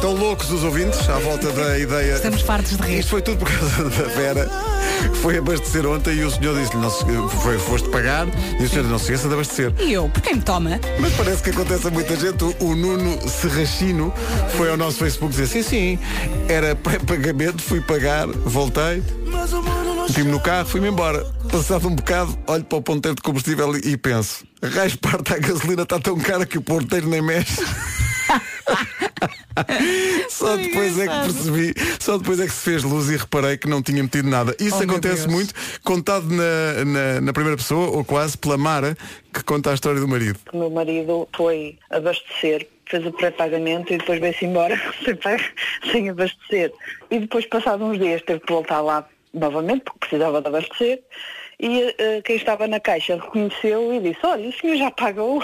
Estão 0.00 0.14
loucos 0.14 0.50
os 0.50 0.64
ouvintes 0.64 1.06
à 1.10 1.18
volta 1.18 1.52
da 1.52 1.78
ideia. 1.78 2.14
Estamos 2.14 2.40
fartos 2.40 2.74
de 2.74 2.82
rir. 2.82 3.00
Isto 3.00 3.10
foi 3.10 3.20
tudo 3.20 3.36
por 3.44 3.50
causa 3.52 3.84
da 3.90 4.04
Vera. 4.08 4.50
Foi 5.20 5.36
abastecer 5.36 5.84
ontem 5.86 6.14
e 6.14 6.24
o 6.24 6.30
senhor 6.30 6.58
disse-lhe, 6.58 6.80
não 6.80 6.90
se- 6.90 7.04
foi, 7.42 7.58
foste 7.58 7.86
pagar 7.90 8.26
e 8.26 8.64
o 8.64 8.68
senhor 8.68 8.80
disse, 8.82 8.90
não 8.92 8.98
se 8.98 9.04
esqueça 9.04 9.28
de 9.28 9.34
abastecer. 9.34 9.74
E 9.78 9.92
eu, 9.92 10.08
por 10.08 10.22
quem 10.22 10.36
me 10.36 10.40
toma? 10.40 10.80
Mas 10.98 11.12
parece 11.12 11.42
que 11.42 11.50
acontece 11.50 11.86
a 11.86 11.90
muita 11.90 12.16
gente. 12.16 12.42
O, 12.44 12.54
o 12.60 12.74
Nuno 12.74 13.28
Serrachino 13.28 14.10
foi 14.56 14.70
ao 14.70 14.76
nosso 14.78 14.96
Facebook 14.98 15.32
dizer, 15.32 15.46
sim, 15.46 15.62
sim, 15.62 15.98
era 16.48 16.74
pré-pagamento, 16.74 17.62
fui 17.62 17.82
pagar, 17.82 18.26
voltei, 18.26 19.02
meti-me 20.08 20.30
no 20.32 20.40
carro, 20.40 20.66
fui-me 20.66 20.88
embora. 20.88 21.22
Passado 21.52 21.86
um 21.86 21.94
bocado, 21.94 22.38
olho 22.46 22.64
para 22.64 22.78
o 22.78 22.82
ponteiro 22.82 23.16
de 23.16 23.22
combustível 23.22 23.76
e, 23.76 23.80
e 23.90 23.96
penso, 23.98 24.44
raios 24.62 24.96
parte 24.96 25.34
a 25.34 25.38
gasolina 25.38 25.82
está 25.82 25.98
tão 26.00 26.18
cara 26.18 26.46
que 26.46 26.56
o 26.56 26.62
ponteiro 26.62 27.06
nem 27.06 27.20
mexe. 27.20 27.60
Só 30.28 30.56
depois 30.56 30.98
é 30.98 31.06
que 31.06 31.14
percebi, 31.14 31.74
só 31.98 32.16
depois 32.16 32.40
é 32.40 32.46
que 32.46 32.52
se 32.52 32.62
fez 32.70 32.82
luz 32.82 33.08
e 33.10 33.16
reparei 33.16 33.58
que 33.58 33.68
não 33.68 33.82
tinha 33.82 34.02
metido 34.02 34.28
nada. 34.28 34.54
Isso 34.58 34.78
Oh, 34.80 34.84
acontece 34.84 35.28
muito, 35.28 35.52
contado 35.84 36.26
na, 36.30 36.84
na, 36.84 37.20
na 37.20 37.32
primeira 37.32 37.56
pessoa, 37.56 37.90
ou 37.90 38.04
quase 38.04 38.38
pela 38.38 38.56
Mara, 38.56 38.96
que 39.34 39.42
conta 39.44 39.70
a 39.70 39.74
história 39.74 40.00
do 40.00 40.08
marido. 40.08 40.38
O 40.52 40.56
meu 40.56 40.70
marido 40.70 41.28
foi 41.36 41.78
abastecer, 41.90 42.66
fez 42.86 43.04
o 43.04 43.12
pré-pagamento 43.12 43.92
e 43.92 43.98
depois 43.98 44.20
veio-se 44.20 44.44
embora 44.46 44.80
sem, 45.04 45.92
sem 45.92 46.08
abastecer. 46.10 46.72
E 47.10 47.18
depois, 47.18 47.44
passados 47.46 47.86
uns 47.86 47.98
dias, 47.98 48.22
teve 48.22 48.40
que 48.40 48.52
voltar 48.52 48.80
lá 48.80 49.06
novamente, 49.34 49.82
porque 49.84 49.98
precisava 50.00 50.40
de 50.40 50.48
abastecer. 50.48 51.02
E 51.58 51.94
eh, 51.98 52.22
quem 52.24 52.36
estava 52.36 52.66
na 52.66 52.80
caixa 52.80 53.16
reconheceu 53.16 53.92
e 53.92 54.00
disse, 54.00 54.20
olha, 54.24 54.48
o 54.48 54.52
senhor 54.52 54.76
já 54.76 54.90
pagou. 54.90 55.42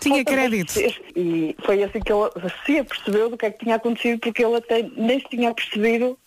Tinha 0.00 0.24
crédito. 0.24 0.78
abastecer." 0.78 1.02
E 1.16 1.56
foi 1.64 1.82
assim 1.82 2.00
que 2.00 2.12
ele 2.12 2.30
se 2.64 2.78
apercebeu 2.78 3.30
do 3.30 3.36
que 3.36 3.46
é 3.46 3.50
que 3.50 3.64
tinha 3.64 3.76
acontecido, 3.76 4.18
porque 4.20 4.44
ele 4.44 4.56
até 4.56 4.82
nem 4.96 5.20
se 5.20 5.28
tinha 5.28 5.52
percebido 5.54 6.18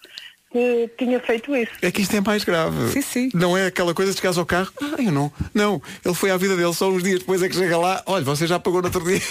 que 0.51 0.89
tinha 0.97 1.19
feito 1.19 1.55
isso. 1.55 1.71
É 1.81 1.91
que 1.91 2.01
isto 2.01 2.15
é 2.15 2.21
mais 2.21 2.43
grave. 2.43 2.91
Sim, 2.91 3.01
sim. 3.01 3.29
Não 3.33 3.57
é 3.57 3.67
aquela 3.67 3.93
coisa 3.93 4.11
de 4.11 4.17
chegares 4.17 4.37
ao 4.37 4.45
carro, 4.45 4.71
ah, 4.81 5.01
eu 5.01 5.11
não. 5.11 5.31
Não, 5.53 5.81
ele 6.03 6.15
foi 6.15 6.31
à 6.31 6.37
vida 6.37 6.55
dele 6.55 6.73
só 6.73 6.89
uns 6.89 7.03
dias 7.03 7.19
depois 7.19 7.41
é 7.43 7.49
que 7.49 7.55
chega 7.55 7.77
lá, 7.77 8.01
olha, 8.05 8.23
você 8.23 8.47
já 8.47 8.59
pagou 8.59 8.81
no 8.81 8.87
outro 8.87 9.03
dia. 9.03 9.21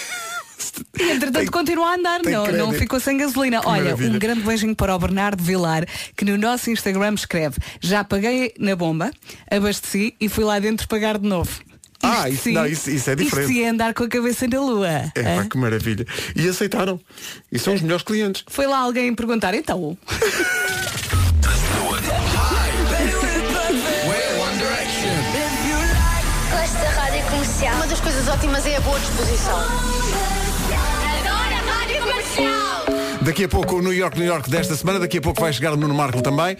E 0.99 1.11
entretanto 1.11 1.51
continua 1.51 1.91
a 1.91 1.95
andar, 1.95 2.21
não, 2.23 2.47
não 2.47 2.73
ficou 2.73 2.99
sem 2.99 3.17
gasolina. 3.17 3.61
Que 3.61 3.69
Olha, 3.69 3.85
maravilha. 3.85 4.13
um 4.13 4.19
grande 4.19 4.41
beijinho 4.41 4.75
para 4.75 4.95
o 4.95 4.99
Bernardo 4.99 5.43
Vilar, 5.43 5.87
que 6.17 6.25
no 6.25 6.37
nosso 6.37 6.71
Instagram 6.71 7.15
escreve, 7.15 7.59
já 7.81 8.03
paguei 8.05 8.55
na 8.59 8.75
bomba, 8.75 9.11
abasteci 9.51 10.15
e 10.21 10.29
fui 10.29 10.45
lá 10.45 10.59
dentro 10.59 10.89
pagar 10.89 11.19
de 11.19 11.27
novo 11.29 11.61
ah, 12.03 12.29
isso, 12.29 12.51
não, 12.51 12.67
isso, 12.67 12.91
isso, 12.91 13.11
é 13.11 13.15
diferente. 13.15 13.51
Isto 13.51 13.63
é 13.63 13.69
andar 13.69 13.95
com 13.95 14.05
a 14.05 14.09
cabeça 14.09 14.47
na 14.47 14.61
lua. 14.61 14.89
É, 14.89 15.11
é? 15.15 15.37
Pá, 15.37 15.45
que 15.45 15.59
maravilha. 15.59 16.07
E 16.35 16.49
aceitaram. 16.49 17.01
E 17.51 17.59
são 17.59 17.75
os 17.75 17.81
melhores 17.81 18.05
clientes. 18.05 18.45
Foi 18.49 18.67
lá 18.67 18.79
alguém 18.79 19.15
perguntar, 19.15 19.55
então. 19.55 19.97
Comercial. 27.57 27.75
Uma 27.77 27.87
das 27.87 28.01
coisas 28.01 28.29
ótimas 28.29 28.67
é 28.67 28.77
a 28.77 28.81
boa 28.81 28.99
disposição. 29.01 29.96
Daqui 33.27 33.43
a 33.43 33.49
pouco 33.49 33.75
o 33.75 33.83
New 33.83 33.93
York, 33.93 34.17
New 34.17 34.29
York 34.29 34.49
desta 34.49 34.77
semana. 34.77 35.01
Daqui 35.01 35.19
a 35.19 35.21
pouco 35.21 35.41
vai 35.41 35.53
chegar 35.53 35.73
o 35.73 35.77
Nuno 35.77 35.93
Marco 35.93 36.23
também. 36.23 36.57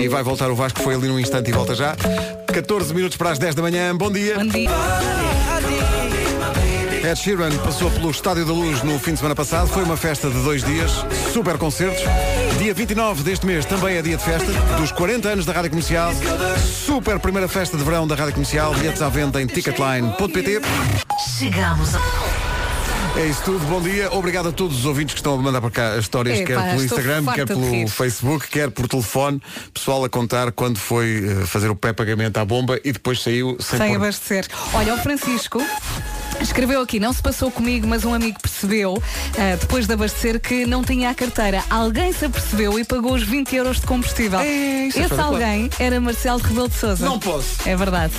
E 0.00 0.08
vai 0.08 0.20
voltar 0.20 0.50
o 0.50 0.54
Vasco, 0.56 0.82
foi 0.82 0.96
ali 0.96 1.06
num 1.06 1.16
instante 1.16 1.48
e 1.48 1.52
volta 1.52 1.76
já. 1.76 1.94
14 2.52 2.92
minutos 2.92 3.16
para 3.16 3.30
as 3.30 3.38
10 3.38 3.54
da 3.54 3.62
manhã. 3.62 3.96
Bom 3.96 4.10
dia. 4.10 4.34
Bom 4.34 4.46
dia. 4.46 4.68
Ed 7.08 7.16
Sheeran 7.16 7.56
passou 7.58 7.88
pelo 7.92 8.10
Estádio 8.10 8.44
da 8.44 8.52
Luz 8.52 8.82
no 8.82 8.98
fim 8.98 9.12
de 9.12 9.18
semana 9.18 9.36
passado. 9.36 9.68
Foi 9.68 9.84
uma 9.84 9.96
festa 9.96 10.28
de 10.28 10.42
dois 10.42 10.64
dias, 10.64 10.90
super 11.32 11.56
concertos. 11.56 12.02
Dia 12.58 12.74
29 12.74 13.22
deste 13.22 13.46
mês 13.46 13.64
também 13.64 13.96
é 13.96 14.02
dia 14.02 14.16
de 14.16 14.24
festa, 14.24 14.50
dos 14.76 14.90
40 14.90 15.28
anos 15.28 15.46
da 15.46 15.52
Rádio 15.52 15.70
Comercial. 15.70 16.10
Super 16.84 17.20
primeira 17.20 17.46
festa 17.46 17.76
de 17.76 17.84
verão 17.84 18.08
da 18.08 18.16
Rádio 18.16 18.34
Comercial. 18.34 18.74
Bilhetes 18.74 19.02
à 19.02 19.08
venda 19.08 19.40
em 19.40 19.46
ticketline.pt. 19.46 20.62
Chegamos 21.38 21.94
a... 21.94 22.17
É 23.18 23.26
isso 23.26 23.42
tudo, 23.42 23.64
bom 23.66 23.80
dia. 23.82 24.12
Obrigado 24.12 24.48
a 24.48 24.52
todos 24.52 24.78
os 24.78 24.84
ouvintes 24.84 25.14
que 25.14 25.18
estão 25.20 25.34
a 25.34 25.36
mandar 25.38 25.60
para 25.60 25.70
cá 25.72 25.92
as 25.94 26.00
histórias, 26.00 26.38
Epá, 26.38 26.46
quer 26.46 26.70
pelo 26.70 26.84
Instagram, 26.84 27.24
quer 27.26 27.46
pelo. 27.46 27.88
Facebook, 27.88 28.48
quer 28.48 28.70
por 28.70 28.86
telefone. 28.86 29.42
Pessoal 29.74 30.04
a 30.04 30.08
contar 30.08 30.52
quando 30.52 30.78
foi 30.78 31.24
eh, 31.42 31.46
fazer 31.46 31.68
o 31.68 31.74
pré-pagamento 31.74 32.38
à 32.38 32.44
bomba 32.44 32.78
e 32.84 32.92
depois 32.92 33.20
saiu 33.20 33.56
sem, 33.58 33.76
Sem 33.76 33.88
pôr- 33.88 33.96
abastecer. 33.96 34.46
Olha, 34.72 34.94
o 34.94 34.98
Francisco 34.98 35.60
escreveu 36.40 36.80
aqui, 36.80 36.98
não 37.00 37.12
se 37.12 37.22
passou 37.22 37.50
comigo, 37.50 37.86
mas 37.86 38.04
um 38.04 38.14
amigo 38.14 38.38
percebeu, 38.40 39.02
ah, 39.38 39.56
depois 39.60 39.86
de 39.86 39.92
abastecer, 39.92 40.40
que 40.40 40.64
não 40.66 40.82
tinha 40.82 41.10
a 41.10 41.14
carteira. 41.14 41.62
Alguém 41.70 42.12
se 42.12 42.24
apercebeu 42.24 42.78
e 42.78 42.84
pagou 42.84 43.14
os 43.14 43.22
20 43.22 43.54
euros 43.56 43.80
de 43.80 43.86
combustível. 43.86 44.40
isso 44.40 44.98
é 44.98 45.04
Esse 45.04 45.20
alguém 45.20 45.70
era 45.78 46.00
Marcelo 46.00 46.40
Rebelo 46.40 46.68
de 46.68 46.74
Sousa. 46.76 47.04
Não 47.04 47.18
posso. 47.18 47.48
É 47.66 47.76
verdade. 47.76 48.12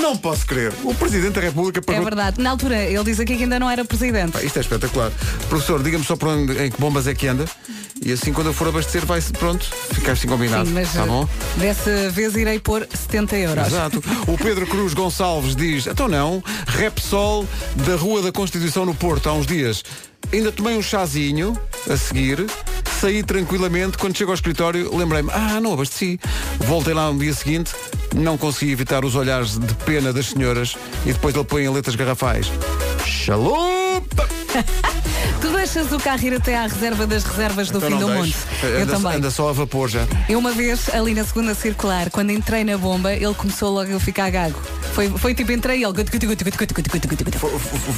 Não 0.00 0.16
posso 0.16 0.46
crer. 0.46 0.72
O 0.82 0.94
Presidente 0.94 1.34
da 1.34 1.40
República 1.40 1.78
É 1.80 1.82
pagou. 1.82 2.04
verdade. 2.04 2.40
Na 2.40 2.50
altura, 2.50 2.76
ele 2.76 3.04
diz 3.04 3.20
aqui 3.20 3.36
que 3.36 3.44
ainda 3.44 3.58
não 3.58 3.70
era 3.70 3.84
presidente. 3.84 4.32
Pá, 4.32 4.42
Isto 4.42 4.58
é 4.58 4.60
espetacular. 4.62 5.12
Professor, 5.48 5.82
diga-me 5.82 6.04
só 6.04 6.16
por 6.16 6.28
onde, 6.28 6.58
em 6.64 6.70
que 6.70 6.80
bombas 6.80 7.06
é 7.06 7.14
que 7.14 7.26
anda. 7.28 7.44
E 8.04 8.12
assim 8.12 8.32
quando 8.32 8.48
eu 8.48 8.52
for 8.52 8.66
abastecer 8.66 9.06
vai 9.06 9.20
pronto, 9.38 9.64
ficar 9.94 10.12
assim 10.12 10.26
combinado. 10.26 10.66
Sim, 10.66 10.72
mas 10.74 10.92
Tá 10.92 11.06
bom? 11.06 11.28
ah, 11.30 11.58
dessa 11.60 12.10
vez 12.10 12.34
irei 12.34 12.58
pôr 12.58 12.84
70 12.92 13.36
euros. 13.36 13.66
Exato. 13.68 14.02
O 14.26 14.36
Pedro 14.36 14.66
Cruz 14.66 14.92
Gonçalves 14.92 15.54
diz, 15.54 15.86
então 15.86 16.08
não, 16.08 16.42
Repsol 16.66 17.46
da 17.86 17.96
Rua 17.96 18.22
da 18.22 18.32
Constituição 18.32 18.84
no 18.84 18.94
Porto, 18.94 19.28
há 19.28 19.32
uns 19.32 19.46
dias. 19.46 19.82
Ainda 20.32 20.52
tomei 20.52 20.76
um 20.76 20.82
chazinho 20.82 21.58
a 21.90 21.96
seguir, 21.96 22.46
saí 23.00 23.22
tranquilamente, 23.22 23.98
quando 23.98 24.16
chego 24.16 24.30
ao 24.30 24.34
escritório, 24.34 24.94
lembrei-me, 24.96 25.30
ah, 25.32 25.60
não 25.60 25.74
abasteci. 25.74 26.18
Voltei 26.58 26.94
lá 26.94 27.10
no 27.10 27.18
dia 27.18 27.34
seguinte, 27.34 27.72
não 28.14 28.38
consegui 28.38 28.72
evitar 28.72 29.04
os 29.04 29.14
olhares 29.14 29.58
de 29.58 29.74
pena 29.84 30.12
das 30.12 30.26
senhoras 30.26 30.76
e 31.04 31.12
depois 31.12 31.34
ele 31.34 31.44
põe 31.44 31.64
em 31.64 31.70
letras 31.70 31.96
garrafais. 31.96 32.46
Chalupa! 33.04 34.28
Tu 35.42 35.48
deixas 35.48 35.90
o 35.90 35.98
carro 35.98 36.22
ir 36.22 36.34
até 36.34 36.56
à 36.56 36.62
reserva 36.62 37.04
das 37.04 37.24
reservas 37.24 37.68
do 37.68 37.78
então 37.78 37.90
fim 37.90 37.98
do 37.98 38.06
deixo. 38.06 38.22
mundo. 38.22 38.34
Anda, 38.62 38.78
eu 38.78 38.86
também. 38.86 39.16
Anda 39.16 39.28
só 39.28 39.48
a 39.48 39.52
vapor 39.52 39.88
já. 39.88 40.06
Eu 40.28 40.38
uma 40.38 40.52
vez, 40.52 40.88
ali 40.94 41.14
na 41.14 41.24
segunda 41.24 41.52
circular, 41.52 42.10
quando 42.10 42.30
entrei 42.30 42.62
na 42.62 42.78
bomba, 42.78 43.12
ele 43.12 43.34
começou 43.34 43.72
logo 43.72 43.92
a 43.96 43.98
ficar 43.98 44.30
gago. 44.30 44.56
Foi, 44.94 45.08
foi 45.08 45.34
tipo, 45.34 45.50
entrei 45.50 45.82
ele. 45.82 45.92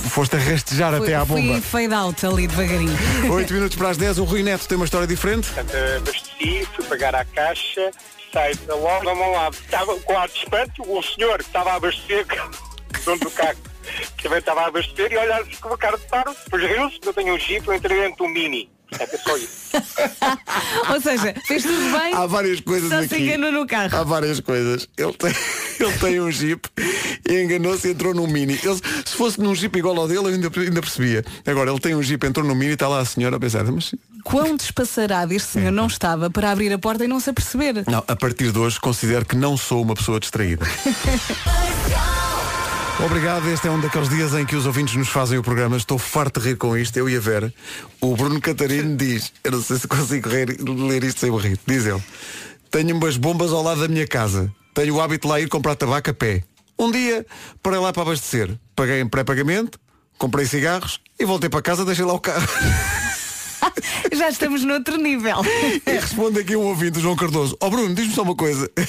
Foste 0.08 0.36
a 0.36 0.38
rastejar 0.38 0.96
foi, 0.96 1.06
até 1.06 1.16
à 1.16 1.24
bomba. 1.26 1.60
Fui 1.60 1.82
fade 1.82 1.92
out 1.92 2.24
ali 2.24 2.46
devagarinho. 2.46 2.98
8 3.30 3.52
minutos 3.52 3.76
para 3.76 3.90
as 3.90 3.98
10, 3.98 4.20
o 4.20 4.24
Rui 4.24 4.42
Neto 4.42 4.66
tem 4.66 4.76
uma 4.76 4.86
história 4.86 5.06
diferente. 5.06 5.50
Abasteci, 5.58 6.66
fui 6.74 6.84
pagar 6.86 7.14
à 7.14 7.26
caixa, 7.26 7.90
saí 8.32 8.54
da 8.66 8.74
loja, 8.74 9.04
vamos 9.04 9.36
lá. 9.36 9.50
Estava 9.50 9.94
com 10.00 10.16
ar 10.16 10.28
de 10.28 10.38
espanto, 10.38 10.82
o 10.88 11.02
senhor 11.02 11.36
que 11.36 11.44
estava 11.44 11.72
a 11.72 11.74
abastecer, 11.74 12.24
dono 13.04 13.20
do 13.20 13.30
carro 13.30 13.73
também 14.22 14.38
estava 14.38 14.62
a 14.62 14.66
abastecer 14.66 15.12
e 15.12 15.16
olhar 15.16 15.44
com 15.60 15.68
uma 15.68 15.78
cara 15.78 15.98
de 15.98 16.06
paro, 16.06 16.34
depois 16.44 16.62
riu-se, 16.62 17.00
eu 17.04 17.12
tenho 17.12 17.34
um 17.34 17.38
jeep, 17.38 17.66
eu 17.66 17.74
entrei 17.74 18.00
dentro 18.00 18.24
do 18.24 18.28
mini. 18.28 18.70
É 18.98 19.06
só 19.18 19.36
isso. 19.36 19.70
Ou 20.92 21.00
seja, 21.00 21.34
fez 21.46 21.62
tudo 21.62 21.98
bem. 21.98 22.14
Há 22.14 22.26
várias 22.26 22.60
coisas 22.60 22.88
Só 22.88 22.98
aqui. 22.98 23.08
se 23.08 23.22
enganou 23.22 23.50
no 23.50 23.66
carro. 23.66 23.96
Há 23.96 24.04
várias 24.04 24.40
coisas. 24.40 24.88
Ele 24.96 25.12
tem, 25.12 25.30
ele 25.80 25.98
tem 25.98 26.20
um 26.20 26.30
Jeep 26.30 26.68
e 27.28 27.42
enganou-se 27.42 27.88
e 27.88 27.90
entrou 27.90 28.14
num 28.14 28.26
Mini. 28.26 28.58
Ele, 28.62 28.80
se 29.04 29.16
fosse 29.16 29.40
num 29.40 29.54
Jeep 29.54 29.76
igual 29.78 29.98
ao 29.98 30.06
dele, 30.06 30.20
eu 30.20 30.26
ainda, 30.26 30.50
ainda 30.60 30.80
percebia. 30.80 31.24
Agora, 31.44 31.70
ele 31.70 31.80
tem 31.80 31.94
um 31.94 32.02
Jeep, 32.02 32.24
entrou 32.24 32.46
num 32.46 32.54
Mini 32.54 32.72
e 32.72 32.74
está 32.74 32.86
lá 32.86 33.00
a 33.00 33.04
senhora 33.04 33.36
a 33.36 33.40
pensar, 33.40 33.64
mas... 33.64 33.94
Quão 34.22 34.56
despassarado 34.56 35.34
este 35.34 35.48
senhor 35.52 35.72
não 35.72 35.86
estava 35.86 36.30
para 36.30 36.50
abrir 36.50 36.72
a 36.72 36.78
porta 36.78 37.04
e 37.04 37.08
não 37.08 37.20
se 37.20 37.28
aperceber. 37.28 37.84
Não, 37.86 38.02
a 38.06 38.16
partir 38.16 38.52
de 38.52 38.58
hoje 38.58 38.80
considero 38.80 39.26
que 39.26 39.36
não 39.36 39.56
sou 39.56 39.82
uma 39.82 39.94
pessoa 39.94 40.18
distraída. 40.18 40.64
Obrigado, 43.00 43.48
este 43.50 43.66
é 43.66 43.70
um 43.70 43.80
daqueles 43.80 44.08
dias 44.08 44.32
em 44.34 44.46
que 44.46 44.54
os 44.56 44.66
ouvintes 44.66 44.94
nos 44.94 45.08
fazem 45.08 45.36
o 45.36 45.42
programa. 45.42 45.76
Estou 45.76 45.98
farto 45.98 46.40
de 46.40 46.48
rir 46.50 46.56
com 46.56 46.76
isto, 46.76 46.96
eu 46.96 47.08
e 47.08 47.16
a 47.16 47.20
Vera. 47.20 47.52
O 48.00 48.16
Bruno 48.16 48.40
Catarino 48.40 48.96
diz, 48.96 49.32
eu 49.42 49.50
não 49.52 49.62
sei 49.62 49.78
se 49.78 49.88
consigo 49.88 50.28
rir- 50.28 50.56
ler 50.60 51.02
isto 51.04 51.20
sem 51.20 51.36
rir, 51.36 51.58
diz 51.66 51.84
ele, 51.86 52.02
tenho 52.70 52.96
umas 52.96 53.16
bombas 53.16 53.52
ao 53.52 53.62
lado 53.62 53.80
da 53.80 53.88
minha 53.88 54.06
casa. 54.06 54.50
Tenho 54.72 54.94
o 54.94 55.00
hábito 55.00 55.26
de 55.26 55.32
lá 55.32 55.40
ir 55.40 55.48
comprar 55.48 55.74
tabaco 55.74 56.10
a 56.10 56.14
pé. 56.14 56.42
Um 56.78 56.90
dia, 56.90 57.26
parei 57.62 57.78
lá 57.78 57.92
para 57.92 58.02
abastecer. 58.02 58.56
Paguei 58.74 59.00
em 59.00 59.06
pré-pagamento, 59.08 59.78
comprei 60.18 60.46
cigarros 60.46 61.00
e 61.18 61.24
voltei 61.24 61.48
para 61.50 61.62
casa, 61.62 61.84
deixei 61.84 62.04
lá 62.04 62.12
o 62.14 62.20
carro. 62.20 62.46
Já 64.12 64.28
estamos 64.28 64.64
noutro 64.64 64.96
nível. 64.96 65.36
E 65.86 65.90
responde 65.90 66.40
aqui 66.40 66.56
um 66.56 66.62
ouvinte, 66.62 67.00
João 67.00 67.16
Cardoso. 67.16 67.56
Ó 67.60 67.70
Bruno, 67.70 67.94
diz-me 67.94 68.14
só 68.14 68.22
uma 68.22 68.34
coisa. 68.34 68.70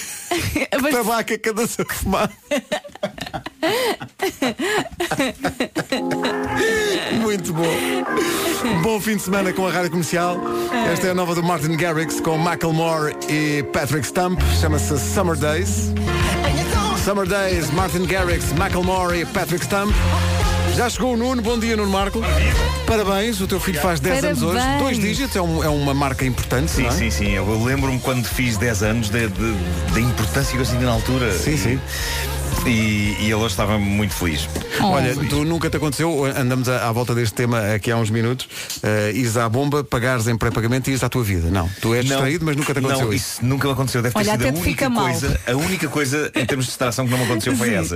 Que 0.86 0.92
tabaco 0.92 1.34
é 1.34 1.38
que 1.38 1.50
andas 1.50 1.78
a 1.80 1.94
fumar? 1.94 2.30
Muito 7.22 7.54
bom. 7.54 7.64
Bom 8.84 9.00
fim 9.00 9.16
de 9.16 9.24
semana 9.24 9.54
com 9.54 9.66
a 9.66 9.72
Rádio 9.72 9.92
Comercial. 9.92 10.38
Esta 10.92 11.08
é 11.08 11.12
a 11.12 11.16
nova 11.16 11.34
do 11.34 11.42
Martin 11.42 11.76
Garrix 11.78 12.20
com 12.20 12.38
Macklemore 12.38 13.16
e 13.30 13.64
Patrick 13.72 14.06
Stump. 14.06 14.40
Chama-se 14.60 15.00
Summer 15.00 15.36
Days. 15.36 15.94
Summer 17.04 17.28
Days, 17.28 17.72
Martin 17.72 18.06
Garrix, 18.06 18.52
Macklemore 18.54 19.22
e 19.22 19.26
Patrick 19.26 19.66
Stump. 19.66 19.92
Já 20.76 20.90
chegou 20.90 21.14
o 21.14 21.18
Nuno, 21.18 21.42
bom 21.42 21.58
dia 21.58 21.78
Nuno 21.78 21.90
Marco. 21.90 22.22
Parabéns, 22.86 23.40
o 23.40 23.48
teu 23.48 23.60
filho 23.60 23.80
faz 23.80 24.00
10 24.02 24.24
anos 24.26 24.44
hoje. 24.44 24.58
Parabéns. 24.58 24.82
Dois 24.82 25.00
dígitos, 25.00 25.36
é, 25.36 25.42
um- 25.42 25.64
é 25.64 25.70
uma 25.70 25.94
marca 25.94 26.26
importante. 26.26 26.70
Sim, 26.72 26.84
não 26.84 26.90
é? 26.90 26.92
sim, 26.94 27.10
sim. 27.10 27.30
Eu 27.32 27.64
lembro-me 27.64 27.98
quando 28.00 28.26
fiz 28.26 28.58
10 28.58 28.84
anos 28.84 29.10
da 29.10 29.20
importância 30.00 30.54
que 30.54 30.58
eu 30.62 30.66
senti 30.66 30.84
na 30.84 30.92
altura. 30.92 31.32
Sim, 31.38 31.58
sim. 31.58 31.80
E, 32.66 33.16
e 33.20 33.26
ele 33.26 33.36
hoje 33.36 33.48
estava 33.54 33.78
muito 33.78 34.14
feliz. 34.16 34.50
Olha, 34.82 35.16
tu 35.30 35.44
nunca 35.46 35.70
te 35.70 35.78
aconteceu, 35.78 36.26
andamos 36.26 36.68
à, 36.68 36.88
à 36.90 36.92
volta 36.92 37.14
deste 37.14 37.36
tema 37.36 37.60
aqui 37.76 37.92
há 37.92 37.98
uns 37.98 38.10
minutos, 38.10 38.48
uh, 38.84 39.16
ires 39.16 39.38
à 39.38 39.48
bomba, 39.48 39.84
pagares 39.84 40.28
em 40.28 40.36
pré-pagamento 40.36 40.88
e 40.90 40.94
ires 40.94 41.04
à 41.04 41.10
tua 41.10 41.24
vida. 41.24 41.50
Não, 41.52 41.70
tu 41.80 41.94
és 41.94 42.04
Não, 42.06 42.16
distraído, 42.16 42.44
mas 42.44 42.56
nunca 42.56 42.74
te 42.74 42.80
aconteceu 42.80 43.06
não, 43.06 43.14
isso. 43.14 43.34
isso 43.36 43.46
nunca 43.46 43.68
me 43.68 43.74
aconteceu. 43.74 44.02
Deve 44.02 44.14
ter 44.16 44.20
Olha, 44.20 44.32
sido 44.32 44.42
até 44.42 44.50
a 44.50 44.52
te 44.54 44.58
única 44.58 44.70
fica 44.72 44.90
mal. 44.90 45.04
coisa, 45.06 45.40
a 45.48 45.52
única 45.56 45.88
coisa 45.90 46.32
em 46.36 46.46
termos 46.46 46.66
de 46.66 46.72
distração 46.72 47.06
que 47.06 47.12
não 47.12 47.20
me 47.20 47.26
aconteceu 47.26 47.56
foi 47.56 47.70
Sim. 47.70 47.76
essa. 47.76 47.96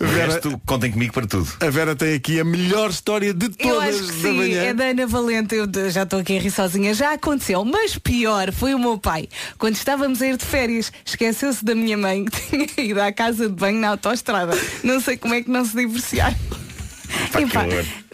O 0.00 0.06
Vera- 0.06 0.32
resto, 0.32 0.60
contem 0.66 0.90
comigo 0.90 1.12
para 1.14 1.26
tudo. 1.26 1.48
A 1.60 1.70
Vera 1.70 1.94
tem 1.94 2.14
aqui 2.14 2.40
a 2.40 2.44
melhor 2.44 2.90
história 2.90 3.32
de 3.32 3.46
Eu 3.46 3.74
todas 3.76 3.88
acho 3.94 3.98
que 4.12 4.22
da 4.22 4.28
sim, 4.30 4.36
manhã. 4.36 4.62
é 4.64 4.74
da 4.74 4.84
Ana 4.86 5.06
Valente, 5.06 5.54
eu 5.54 5.90
já 5.90 6.02
estou 6.02 6.18
aqui 6.18 6.36
a 6.36 6.40
rir 6.40 6.50
sozinha, 6.50 6.92
já 6.92 7.12
aconteceu, 7.12 7.64
mas 7.64 7.96
pior 7.98 8.52
foi 8.52 8.74
o 8.74 8.78
meu 8.80 8.98
pai. 8.98 9.28
Quando 9.58 9.76
estávamos 9.76 10.20
a 10.20 10.26
ir 10.26 10.36
de 10.36 10.44
férias, 10.44 10.92
esqueceu-se 11.04 11.64
da 11.64 11.74
minha 11.74 11.96
mãe 11.96 12.24
que 12.26 12.66
tinha 12.66 12.86
ido 12.90 13.00
à 13.00 13.12
casa 13.12 13.48
de 13.48 13.54
banho 13.54 13.78
na 13.80 13.92
autoestrada. 14.06 14.56
Não 14.82 15.00
sei 15.00 15.16
como 15.16 15.34
é 15.34 15.42
que 15.42 15.50
não 15.50 15.64
se 15.64 15.76
divorciaram. 15.76 16.36
Pá, 17.32 17.40
Epá, 17.40 17.64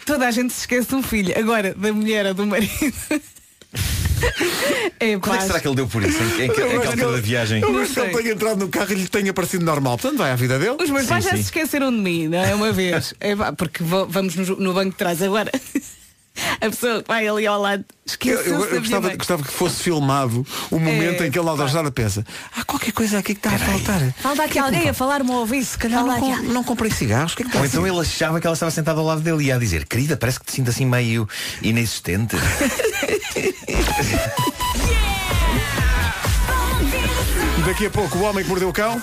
toda 0.05 0.27
a 0.27 0.31
gente 0.31 0.53
se 0.53 0.61
esquece 0.61 0.89
de 0.89 0.95
um 0.95 1.03
filho. 1.03 1.37
Agora, 1.37 1.73
da 1.75 1.91
mulher 1.93 2.25
ou 2.27 2.33
do 2.33 2.45
marido. 2.45 2.71
É, 4.99 5.17
Quando 5.19 5.35
é 5.35 5.37
que 5.39 5.43
será 5.47 5.59
que 5.59 5.67
ele 5.67 5.75
deu 5.75 5.87
por 5.87 6.01
isso? 6.01 6.17
Em, 6.23 6.41
em, 6.41 6.45
em 6.45 6.49
que 6.49 6.61
altura 6.61 6.95
da 6.95 7.11
ele- 7.13 7.21
viagem? 7.21 7.61
Eu 7.61 7.77
acho 7.79 7.93
que 7.93 7.99
ele 7.99 8.17
tenha 8.17 8.31
entrado 8.33 8.57
no 8.59 8.69
carro 8.69 8.91
e 8.93 8.95
lhe 8.95 9.07
tenha 9.07 9.33
parecido 9.33 9.65
normal. 9.65 9.97
Portanto, 9.97 10.17
vai 10.19 10.31
à 10.31 10.35
vida 10.35 10.57
dele. 10.57 10.77
Os 10.81 10.89
meus 10.89 11.05
pais 11.05 11.23
Sim, 11.25 11.29
já 11.31 11.35
sim. 11.35 11.43
se 11.43 11.49
esqueceram 11.49 11.91
de 11.91 11.97
mim, 11.97 12.29
não 12.29 12.39
é? 12.39 12.55
Uma 12.55 12.71
vez. 12.71 13.13
Epá, 13.19 13.51
porque 13.51 13.83
vo- 13.83 14.07
vamos 14.07 14.35
no, 14.35 14.55
no 14.55 14.73
banco 14.73 14.91
de 14.91 14.95
trás 14.95 15.21
agora. 15.21 15.51
A 16.61 16.69
pessoa 16.69 17.01
que 17.01 17.07
vai 17.07 17.27
ali 17.27 17.47
ao 17.47 17.61
lado 17.61 17.83
Eu, 17.89 18.05
esqueceu-se 18.05 18.49
eu- 18.49 18.55
eu 18.59 18.67
minha 18.69 18.79
gostava, 18.81 19.15
gostava 19.15 19.43
que 19.43 19.51
fosse 19.51 19.81
filmado 19.83 20.45
o 20.69 20.79
momento 20.79 21.23
É, 21.23 21.27
em 21.27 21.31
que 21.31 21.37
ele 21.39 21.45
na 21.45 21.51
autostrada 21.51 21.89
pensa 21.91 22.25
há 22.55 22.63
qualquer 22.63 22.91
coisa 22.91 23.19
aqui 23.19 23.33
que 23.33 23.39
está 23.47 23.55
a 23.55 23.59
faltar. 23.59 24.13
Falta 24.21 24.43
aqui 24.43 24.59
alguém 24.59 24.89
a 24.89 24.93
falar-me 24.93 25.31
ao 25.31 25.37
ouvido. 25.37 25.65
Se 25.65 25.77
calhar 25.77 26.03
não, 26.05 26.19
com- 26.19 26.35
não 26.43 26.63
comprei 26.63 26.91
cigarros. 26.91 27.33
O 27.33 27.37
que 27.37 27.43
é 27.43 27.45
que 27.45 27.49
está 27.49 27.59
Ou 27.59 27.65
então 27.65 27.87
ele 27.87 27.99
achava 27.99 28.39
que 28.41 28.47
ela 28.47 28.53
estava 28.53 28.71
sentada 28.71 28.99
ao 28.99 29.05
lado 29.05 29.21
dele 29.21 29.43
e 29.43 29.47
ia 29.47 29.57
dizer, 29.57 29.85
querida, 29.87 30.17
parece 30.17 30.39
que 30.39 30.45
te 30.45 30.51
sinto 30.51 30.69
assim 30.69 30.85
meio 30.85 31.27
inexistente. 31.61 32.35
Daqui 37.65 37.87
a 37.87 37.89
pouco 37.89 38.17
o 38.19 38.21
homem 38.23 38.43
que 38.43 38.49
mordeu 38.49 38.69
o 38.69 38.73
cão. 38.73 39.01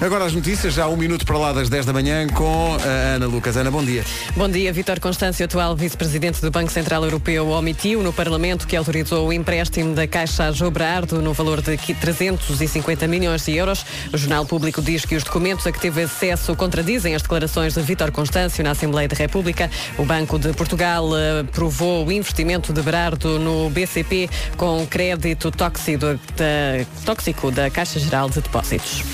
Agora 0.00 0.24
as 0.24 0.32
notícias, 0.32 0.72
já 0.72 0.88
um 0.88 0.96
minuto 0.96 1.26
para 1.26 1.36
lá 1.36 1.52
das 1.52 1.68
10 1.68 1.84
da 1.84 1.92
manhã 1.92 2.26
com 2.28 2.74
a 2.76 3.16
Ana 3.16 3.26
Lucas. 3.26 3.54
Ana, 3.58 3.70
bom 3.70 3.84
dia. 3.84 4.02
Bom 4.34 4.48
dia, 4.48 4.72
Vítor 4.72 4.98
Constâncio, 4.98 5.44
atual 5.44 5.76
vice-presidente 5.76 6.40
do 6.40 6.50
Banco 6.50 6.72
Central 6.72 7.04
Europeu, 7.04 7.46
omitiu 7.50 8.02
no 8.02 8.10
Parlamento 8.10 8.66
que 8.66 8.74
autorizou 8.76 9.28
o 9.28 9.32
empréstimo 9.32 9.94
da 9.94 10.06
Caixa 10.06 10.44
a 10.44 10.52
Jobrardo 10.52 11.20
no 11.20 11.34
valor 11.34 11.60
de 11.60 11.76
350 11.76 13.06
milhões 13.06 13.44
de 13.44 13.54
euros. 13.54 13.84
O 14.10 14.16
Jornal 14.16 14.46
Público 14.46 14.80
diz 14.80 15.04
que 15.04 15.14
os 15.14 15.22
documentos 15.22 15.66
a 15.66 15.72
que 15.72 15.78
teve 15.78 16.04
acesso 16.04 16.56
contradizem 16.56 17.14
as 17.14 17.20
declarações 17.20 17.74
de 17.74 17.82
Vítor 17.82 18.10
Constâncio 18.10 18.64
na 18.64 18.70
Assembleia 18.70 19.06
da 19.06 19.16
República. 19.16 19.70
O 19.98 20.04
Banco 20.06 20.38
de 20.38 20.54
Portugal 20.54 21.14
eh, 21.14 21.40
aprovou 21.40 22.06
o 22.06 22.10
investimento 22.10 22.72
de 22.72 22.80
Berardo 22.80 23.38
no 23.38 23.68
BCP 23.68 24.30
com 24.56 24.86
crédito 24.86 25.50
tóxico 25.50 25.98
da, 25.98 26.86
tóxico 27.04 27.50
da 27.50 27.68
Caixa 27.68 28.00
Geral 28.00 28.30
de 28.30 28.40
Depósitos. 28.40 29.04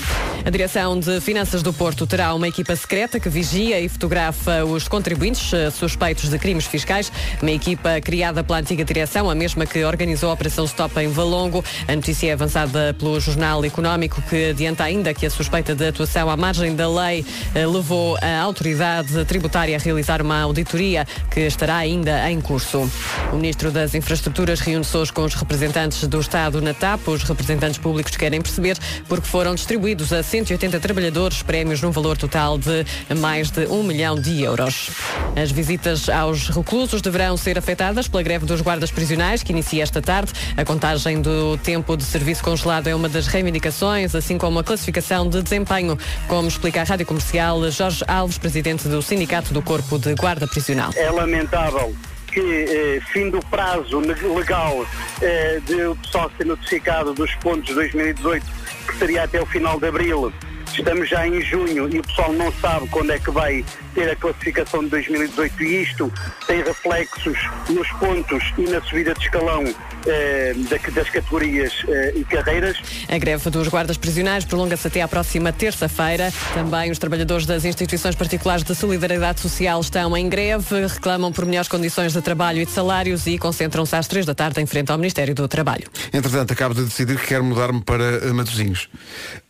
A 0.45 0.49
Direção 0.49 0.76
de 0.77 1.19
Finanças 1.21 1.63
do 1.63 1.73
Porto 1.73 2.05
terá 2.05 2.35
uma 2.35 2.47
equipa 2.47 2.75
secreta 2.75 3.19
que 3.19 3.27
vigia 3.27 3.81
e 3.81 3.89
fotografa 3.89 4.63
os 4.63 4.87
contribuintes 4.87 5.51
eh, 5.51 5.71
suspeitos 5.71 6.29
de 6.29 6.37
crimes 6.37 6.67
fiscais. 6.67 7.11
Uma 7.41 7.49
equipa 7.49 7.99
criada 7.99 8.43
pela 8.43 8.59
antiga 8.59 8.85
direção, 8.85 9.27
a 9.27 9.33
mesma 9.33 9.65
que 9.65 9.83
organizou 9.83 10.29
a 10.29 10.33
Operação 10.33 10.65
Stop 10.65 10.99
em 10.99 11.07
Valongo. 11.07 11.65
A 11.87 11.95
notícia 11.95 12.29
é 12.29 12.33
avançada 12.33 12.93
pelo 12.93 13.19
Jornal 13.19 13.65
Económico, 13.65 14.21
que 14.29 14.51
adianta 14.51 14.83
ainda 14.83 15.15
que 15.15 15.25
a 15.25 15.31
suspeita 15.31 15.73
de 15.73 15.87
atuação 15.87 16.29
à 16.29 16.37
margem 16.37 16.75
da 16.75 16.87
lei 16.87 17.25
eh, 17.55 17.65
levou 17.65 18.15
a 18.21 18.39
autoridade 18.39 19.25
tributária 19.25 19.75
a 19.75 19.79
realizar 19.79 20.21
uma 20.21 20.39
auditoria 20.39 21.07
que 21.31 21.39
estará 21.39 21.77
ainda 21.77 22.29
em 22.29 22.39
curso. 22.39 22.87
O 23.33 23.37
Ministro 23.37 23.71
das 23.71 23.95
Infraestruturas 23.95 24.59
reúne-se 24.59 24.95
hoje 24.95 25.11
com 25.11 25.23
os 25.23 25.33
representantes 25.33 26.07
do 26.07 26.19
Estado 26.19 26.61
na 26.61 26.75
TAP. 26.75 27.07
Os 27.07 27.23
representantes 27.23 27.79
públicos 27.79 28.15
querem 28.15 28.39
perceber 28.43 28.77
porque 29.07 29.25
foram 29.25 29.55
distribuídos 29.55 30.13
a 30.13 30.21
180 30.21 30.66
trabalhadores 30.69 31.41
prémios 31.41 31.81
num 31.81 31.91
valor 31.91 32.17
total 32.17 32.57
de 32.57 32.85
mais 33.17 33.49
de 33.49 33.65
um 33.67 33.83
milhão 33.83 34.15
de 34.15 34.41
euros. 34.43 34.89
As 35.35 35.51
visitas 35.51 36.09
aos 36.09 36.49
reclusos 36.49 37.01
deverão 37.01 37.37
ser 37.37 37.57
afetadas 37.57 38.07
pela 38.07 38.21
greve 38.21 38.45
dos 38.45 38.61
guardas 38.61 38.91
prisionais, 38.91 39.43
que 39.43 39.51
inicia 39.51 39.83
esta 39.83 40.01
tarde. 40.01 40.33
A 40.55 40.65
contagem 40.65 41.21
do 41.21 41.57
tempo 41.57 41.95
de 41.95 42.03
serviço 42.03 42.43
congelado 42.43 42.87
é 42.87 42.95
uma 42.95 43.07
das 43.07 43.27
reivindicações, 43.27 44.13
assim 44.13 44.37
como 44.37 44.59
a 44.59 44.63
classificação 44.63 45.29
de 45.29 45.41
desempenho, 45.41 45.97
como 46.27 46.47
explica 46.47 46.81
a 46.81 46.83
Rádio 46.83 47.05
Comercial 47.05 47.69
Jorge 47.71 48.03
Alves, 48.07 48.37
presidente 48.37 48.87
do 48.87 49.01
Sindicato 49.01 49.53
do 49.53 49.61
Corpo 49.61 49.97
de 49.97 50.13
Guarda 50.15 50.47
Prisional. 50.47 50.91
É 50.95 51.09
lamentável 51.09 51.95
que, 52.31 52.39
eh, 52.39 52.99
fim 53.11 53.29
do 53.29 53.39
prazo 53.47 53.99
legal 53.99 54.85
eh, 55.21 55.59
de 55.65 55.85
o 55.85 55.95
pessoal 55.95 56.31
ser 56.37 56.45
notificado 56.45 57.13
dos 57.13 57.33
pontos 57.35 57.67
de 57.67 57.73
2018, 57.73 58.45
que 58.87 58.97
seria 58.97 59.23
até 59.23 59.41
o 59.41 59.45
final 59.45 59.79
de 59.79 59.87
abril, 59.87 60.31
estamos 60.73 61.09
já 61.09 61.27
em 61.27 61.41
junho 61.41 61.89
e 61.93 61.99
o 61.99 62.03
pessoal 62.03 62.33
não 62.33 62.51
sabe 62.53 62.87
quando 62.89 63.11
é 63.11 63.19
que 63.19 63.31
vai 63.31 63.63
ter 63.97 64.11
a 64.11 64.15
classificação 64.15 64.83
de 64.83 64.89
2018 64.91 65.63
e 65.63 65.81
isto 65.81 66.13
tem 66.45 66.61
reflexos 66.61 67.35
nos 67.67 67.87
pontos 67.93 68.43
e 68.55 68.61
na 68.69 68.79
subida 68.83 69.11
de 69.15 69.21
escalão 69.23 69.63
eh, 70.05 70.53
da- 70.69 70.91
das 70.91 71.09
categorias 71.09 71.73
eh, 71.87 72.13
e 72.17 72.23
carreiras. 72.23 72.77
A 73.09 73.17
greve 73.17 73.49
dos 73.49 73.67
guardas 73.67 73.97
prisionais 73.97 74.45
prolonga-se 74.45 74.85
até 74.87 75.01
à 75.01 75.07
próxima 75.07 75.51
terça-feira. 75.51 76.31
Também 76.53 76.91
os 76.91 76.99
trabalhadores 76.99 77.47
das 77.47 77.65
instituições 77.65 78.13
particulares 78.13 78.63
de 78.63 78.75
solidariedade 78.75 79.39
social 79.41 79.81
estão 79.81 80.15
em 80.15 80.29
greve, 80.29 80.85
reclamam 80.85 81.31
por 81.33 81.43
melhores 81.47 81.67
condições 81.67 82.13
de 82.13 82.21
trabalho 82.21 82.61
e 82.61 82.65
de 82.65 82.71
salários 82.71 83.25
e 83.25 83.39
concentram-se 83.39 83.95
às 83.95 84.07
três 84.07 84.27
da 84.27 84.35
tarde 84.35 84.61
em 84.61 84.67
frente 84.67 84.91
ao 84.91 84.97
Ministério 84.99 85.33
do 85.33 85.47
Trabalho. 85.47 85.87
Entretanto, 86.13 86.53
acabo 86.53 86.75
de 86.75 86.83
decidir 86.83 87.17
que 87.19 87.25
quero 87.25 87.43
mudar-me 87.43 87.81
para 87.81 88.03
eh, 88.03 88.31
Matosinhos. 88.31 88.89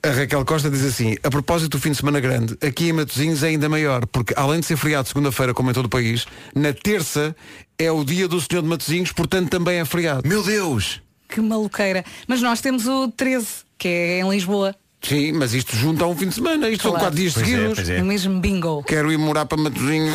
A 0.01 0.09
Raquel 0.11 0.45
Costa 0.45 0.69
diz 0.69 0.85
assim, 0.85 1.17
a 1.21 1.29
propósito 1.29 1.71
do 1.77 1.79
fim 1.81 1.91
de 1.91 1.97
semana 1.97 2.21
grande, 2.21 2.57
aqui 2.65 2.87
em 2.89 2.93
Matosinhos 2.93 3.43
é 3.43 3.47
ainda 3.47 3.67
maior, 3.67 4.05
porque 4.05 4.33
além 4.38 4.59
de 4.61 4.65
ser 4.65 4.77
feriado 4.77 5.07
segunda-feira, 5.07 5.53
como 5.53 5.69
em 5.69 5.73
todo 5.73 5.85
o 5.88 5.89
país, 5.89 6.25
na 6.55 6.71
terça 6.71 7.35
é 7.77 7.91
o 7.91 8.03
dia 8.03 8.27
do 8.27 8.39
Senhor 8.39 8.61
de 8.61 8.67
Matosinhos, 8.69 9.11
portanto 9.11 9.49
também 9.49 9.79
é 9.79 9.85
feriado. 9.85 10.27
Meu 10.27 10.43
Deus! 10.43 11.01
Que 11.27 11.41
maluqueira. 11.41 12.05
Mas 12.27 12.41
nós 12.41 12.61
temos 12.61 12.88
o 12.88 13.09
13, 13.09 13.47
que 13.77 13.88
é 13.88 14.19
em 14.21 14.29
Lisboa. 14.29 14.73
Sim, 15.01 15.33
mas 15.33 15.53
isto 15.53 15.75
junta 15.75 16.05
a 16.05 16.07
um 16.07 16.15
fim 16.15 16.27
de 16.29 16.35
semana, 16.35 16.69
isto 16.69 16.83
são 16.83 16.91
Claro. 16.91 17.05
quatro 17.07 17.19
dias 17.19 17.33
Pois 17.33 17.45
é, 17.47 17.49
seguidos. 17.51 17.75
pois 17.75 17.89
é. 17.89 18.01
O 18.01 18.05
mesmo 18.05 18.39
bingo. 18.39 18.83
Quero 18.83 19.11
ir 19.11 19.17
morar 19.17 19.45
para 19.45 19.61
Matosinhos. 19.61 20.13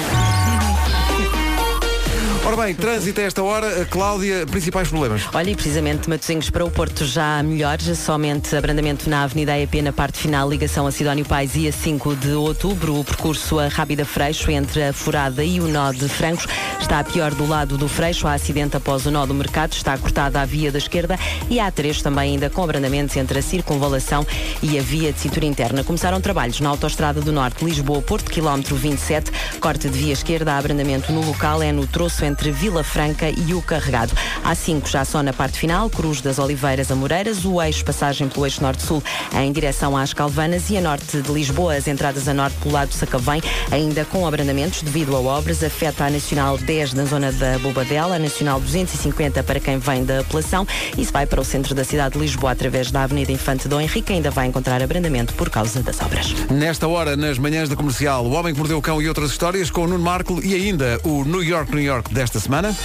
Ora 2.44 2.56
bem, 2.56 2.74
trânsito 2.74 3.20
a 3.20 3.24
esta 3.24 3.40
hora, 3.40 3.82
a 3.82 3.84
Cláudia, 3.84 4.44
principais 4.44 4.88
problemas. 4.88 5.22
Olha, 5.32 5.50
e 5.50 5.54
precisamente 5.54 6.10
Matosinhos 6.10 6.50
para 6.50 6.64
o 6.64 6.70
Porto 6.72 7.04
já 7.04 7.40
melhores, 7.40 7.96
somente 7.96 8.56
abrandamento 8.56 9.08
na 9.08 9.22
Avenida 9.22 9.56
EP 9.56 9.74
na 9.76 9.92
parte 9.92 10.18
final, 10.18 10.50
ligação 10.50 10.84
a 10.84 10.90
Sidónio 10.90 11.24
Pais 11.24 11.54
e 11.54 11.68
a 11.68 11.72
5 11.72 12.16
de 12.16 12.32
outubro, 12.32 12.98
o 12.98 13.04
percurso 13.04 13.60
a 13.60 13.68
Rábida 13.68 14.04
Freixo 14.04 14.50
entre 14.50 14.82
a 14.82 14.92
Furada 14.92 15.44
e 15.44 15.60
o 15.60 15.68
nó 15.68 15.92
de 15.92 16.08
Francos. 16.08 16.48
Está 16.80 17.04
pior 17.04 17.32
do 17.32 17.46
lado 17.46 17.78
do 17.78 17.88
Freixo, 17.88 18.26
há 18.26 18.32
acidente 18.32 18.76
após 18.76 19.06
o 19.06 19.10
nó 19.12 19.24
do 19.24 19.32
mercado, 19.32 19.74
está 19.74 19.96
cortada 19.96 20.40
a 20.40 20.44
via 20.44 20.72
da 20.72 20.78
esquerda 20.78 21.16
e 21.48 21.60
há 21.60 21.70
três 21.70 22.02
também 22.02 22.32
ainda 22.32 22.50
com 22.50 22.64
abrandamentos 22.64 23.16
entre 23.16 23.38
a 23.38 23.42
circunvalação 23.42 24.26
e 24.60 24.76
a 24.80 24.82
via 24.82 25.12
de 25.12 25.20
cintura 25.20 25.46
interna. 25.46 25.84
Começaram 25.84 26.20
trabalhos 26.20 26.58
na 26.58 26.70
Autostrada 26.70 27.20
do 27.20 27.30
Norte, 27.30 27.64
Lisboa-Porto, 27.64 28.28
quilómetro 28.28 28.74
27, 28.74 29.30
corte 29.60 29.88
de 29.88 29.96
via 29.96 30.12
esquerda, 30.12 30.58
abrandamento 30.58 31.12
no 31.12 31.24
local, 31.24 31.62
é 31.62 31.70
no 31.70 31.86
troço 31.86 32.24
entre 32.24 32.31
Vila 32.50 32.82
Franca 32.82 33.28
e 33.28 33.52
o 33.52 33.60
Carregado. 33.60 34.12
Há 34.44 34.54
cinco 34.54 34.88
já 34.88 35.04
só 35.04 35.22
na 35.22 35.32
parte 35.32 35.58
final, 35.58 35.90
Cruz 35.90 36.20
das 36.20 36.38
Oliveiras 36.38 36.90
a 36.90 36.94
Moreiras, 36.94 37.44
o 37.44 37.60
eixo 37.60 37.84
passagem 37.84 38.28
pelo 38.28 38.46
eixo 38.46 38.62
norte-sul 38.62 39.02
em 39.34 39.52
direção 39.52 39.96
às 39.96 40.12
Calvanas 40.12 40.70
e 40.70 40.76
a 40.76 40.80
norte 40.80 41.20
de 41.20 41.32
Lisboa, 41.32 41.74
as 41.74 41.86
entradas 41.86 42.28
a 42.28 42.34
norte 42.34 42.56
pelo 42.58 42.74
lado 42.74 42.88
de 42.88 42.94
Sacavém, 42.94 43.42
ainda 43.70 44.04
com 44.04 44.26
abrandamentos 44.26 44.82
devido 44.82 45.14
a 45.16 45.20
obras, 45.20 45.62
afeta 45.62 46.04
a 46.04 46.10
Nacional 46.10 46.56
10 46.58 46.94
na 46.94 47.04
zona 47.04 47.32
da 47.32 47.58
Bobadela, 47.58 48.16
a 48.16 48.18
Nacional 48.18 48.60
250 48.60 49.42
para 49.42 49.60
quem 49.60 49.78
vem 49.78 50.04
da 50.04 50.20
apelação 50.20 50.66
e 50.96 51.04
se 51.04 51.12
vai 51.12 51.26
para 51.26 51.40
o 51.40 51.44
centro 51.44 51.74
da 51.74 51.84
cidade 51.84 52.14
de 52.14 52.20
Lisboa 52.20 52.52
através 52.52 52.90
da 52.90 53.02
Avenida 53.02 53.32
Infante 53.32 53.68
Dom 53.68 53.80
Henrique, 53.80 54.12
ainda 54.12 54.30
vai 54.30 54.46
encontrar 54.46 54.82
abrandamento 54.82 55.34
por 55.34 55.50
causa 55.50 55.82
das 55.82 56.00
obras. 56.00 56.32
Nesta 56.50 56.88
hora, 56.88 57.16
nas 57.16 57.38
manhãs 57.38 57.68
da 57.68 57.76
comercial, 57.76 58.24
O 58.26 58.32
Homem 58.32 58.52
que 58.52 58.58
Mordeu 58.58 58.78
o 58.78 58.82
Cão 58.82 59.00
e 59.00 59.08
outras 59.08 59.30
histórias 59.30 59.70
com 59.70 59.82
o 59.82 59.86
Nuno 59.86 60.02
Marco 60.02 60.40
e 60.42 60.54
ainda 60.54 61.00
o 61.04 61.24
New 61.24 61.42
York, 61.42 61.70
New 61.74 61.82
York 61.82 62.12
desta 62.22 62.38
semana. 62.38 62.76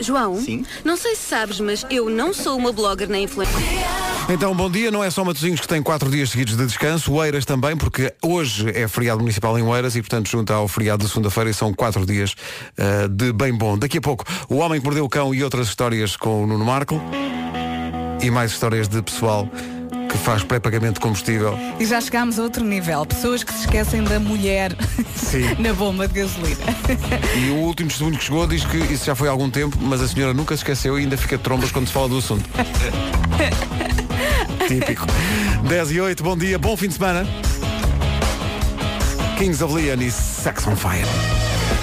João, 0.00 0.42
não 0.84 0.96
sei 0.96 1.14
se 1.16 1.22
sabes, 1.22 1.60
mas 1.60 1.84
eu 1.90 2.08
não 2.08 2.32
sou 2.32 2.56
uma 2.56 2.72
blogger 2.72 3.08
nem 3.08 3.24
influencer. 3.24 3.60
Então, 4.30 4.54
bom 4.54 4.70
dia. 4.70 4.90
Não 4.90 5.04
é 5.04 5.10
só 5.10 5.22
Matosinhos 5.22 5.60
que 5.60 5.68
tem 5.68 5.82
quatro 5.82 6.10
dias 6.10 6.30
seguidos 6.30 6.56
de 6.56 6.64
descanso, 6.64 7.12
o 7.12 7.22
Eiras 7.22 7.44
também, 7.44 7.76
porque 7.76 8.14
hoje 8.22 8.70
é 8.70 8.88
feriado 8.88 9.20
municipal 9.20 9.58
em 9.58 9.62
Oeiras 9.62 9.96
e, 9.96 10.00
portanto, 10.00 10.28
junto 10.28 10.50
ao 10.52 10.66
feriado 10.66 11.04
de 11.04 11.10
segunda-feira 11.10 11.50
e 11.50 11.54
são 11.54 11.74
quatro 11.74 12.06
dias 12.06 12.34
ah, 12.78 13.06
de 13.10 13.32
bem 13.32 13.52
bom. 13.52 13.76
Daqui 13.76 13.98
a 13.98 14.00
pouco, 14.00 14.24
O 14.48 14.56
Homem 14.56 14.80
que 14.80 14.86
Mordeu 14.86 15.04
o 15.04 15.08
Cão 15.10 15.34
e 15.34 15.44
outras 15.44 15.68
histórias 15.68 16.16
com 16.16 16.44
o 16.44 16.46
Nuno 16.46 16.64
Marco 16.64 17.02
e 18.22 18.30
mais 18.30 18.52
histórias 18.52 18.88
de 18.88 19.02
pessoal 19.02 19.46
que 20.08 20.16
faz 20.16 20.42
pré-pagamento 20.42 20.94
de 20.94 21.00
combustível. 21.00 21.58
E 21.78 21.84
já 21.84 22.00
chegámos 22.00 22.38
a 22.38 22.42
outro 22.42 22.64
nível. 22.64 23.04
Pessoas 23.04 23.44
que 23.44 23.52
se 23.52 23.60
esquecem 23.60 24.02
da 24.02 24.18
mulher 24.18 24.74
na 25.58 25.74
bomba 25.74 26.08
de 26.08 26.14
gasolina. 26.14 26.56
E 27.36 27.50
o 27.50 27.56
último 27.56 27.90
testemunho 27.90 28.16
que 28.16 28.24
chegou 28.24 28.46
diz 28.46 28.64
que 28.64 28.76
isso 28.76 29.04
já 29.04 29.14
foi 29.14 29.28
há 29.28 29.30
algum 29.30 29.50
tempo, 29.50 29.76
mas 29.80 30.00
a 30.00 30.08
senhora 30.08 30.32
nunca 30.32 30.56
se 30.56 30.62
esqueceu 30.62 30.98
e 30.98 31.02
ainda 31.02 31.16
fica 31.16 31.36
de 31.36 31.42
trombas 31.42 31.70
quando 31.70 31.86
se 31.86 31.92
fala 31.92 32.08
do 32.08 32.18
assunto. 32.18 32.48
Típico. 34.66 35.06
10 35.68 35.92
e 35.92 36.00
8, 36.00 36.22
bom 36.22 36.36
dia, 36.36 36.58
bom 36.58 36.76
fim 36.76 36.88
de 36.88 36.94
semana. 36.94 37.26
Kings 39.38 39.62
of 39.62 39.74
Leon 39.74 40.00
e 40.00 40.10
Sex 40.10 40.66
on 40.66 40.74
Fire. 40.74 41.06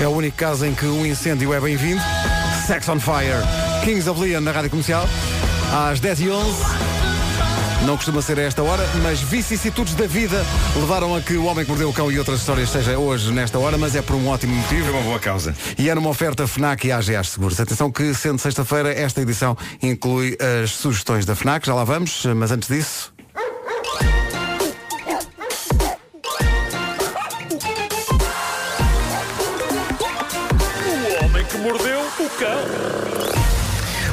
É 0.02 0.08
o 0.08 0.12
único 0.12 0.36
caso 0.36 0.66
em 0.66 0.74
que 0.74 0.86
um 0.86 1.06
incêndio 1.06 1.54
é 1.54 1.60
bem-vindo. 1.60 2.02
Sex 2.66 2.90
on 2.90 3.00
Fire. 3.00 3.42
Kings 3.84 4.10
of 4.10 4.20
Leon 4.20 4.42
na 4.42 4.52
Rádio 4.52 4.72
Comercial. 4.72 5.08
Às 5.72 6.00
10 6.00 6.22
e 6.22 6.30
11 6.30 6.85
Não 7.86 7.96
costuma 7.96 8.20
ser 8.22 8.40
a 8.40 8.42
esta 8.42 8.64
hora, 8.64 8.84
mas 9.04 9.22
vicissitudes 9.22 9.94
da 9.94 10.08
vida 10.08 10.44
levaram 10.76 11.16
a 11.16 11.22
que 11.22 11.38
o 11.38 11.46
homem 11.46 11.64
que 11.64 11.70
mordeu 11.70 11.90
o 11.90 11.94
cão 11.94 12.12
e 12.12 12.18
outras 12.18 12.40
histórias 12.40 12.70
seja 12.70 12.98
hoje 12.98 13.32
nesta 13.32 13.60
hora, 13.60 13.78
mas 13.78 13.96
é 13.96 14.02
por 14.02 14.16
um 14.16 14.28
ótimo 14.28 14.56
motivo. 14.56 14.88
É 14.88 14.92
uma 14.92 15.04
boa 15.04 15.20
causa. 15.20 15.56
E 15.78 15.88
é 15.88 15.94
numa 15.94 16.10
oferta 16.10 16.48
FNAC 16.48 16.88
e 16.88 16.92
AGAs 16.92 17.30
Seguros. 17.30 17.60
Atenção 17.60 17.92
que, 17.92 18.14
sendo 18.16 18.40
sexta-feira, 18.40 18.92
esta 18.92 19.22
edição 19.22 19.56
inclui 19.82 20.36
as 20.64 20.72
sugestões 20.72 21.26
da 21.26 21.36
FNAC. 21.36 21.68
Já 21.68 21.76
lá 21.76 21.84
vamos, 21.84 22.26
mas 22.36 22.52
antes 22.52 22.68
disso... 22.68 23.15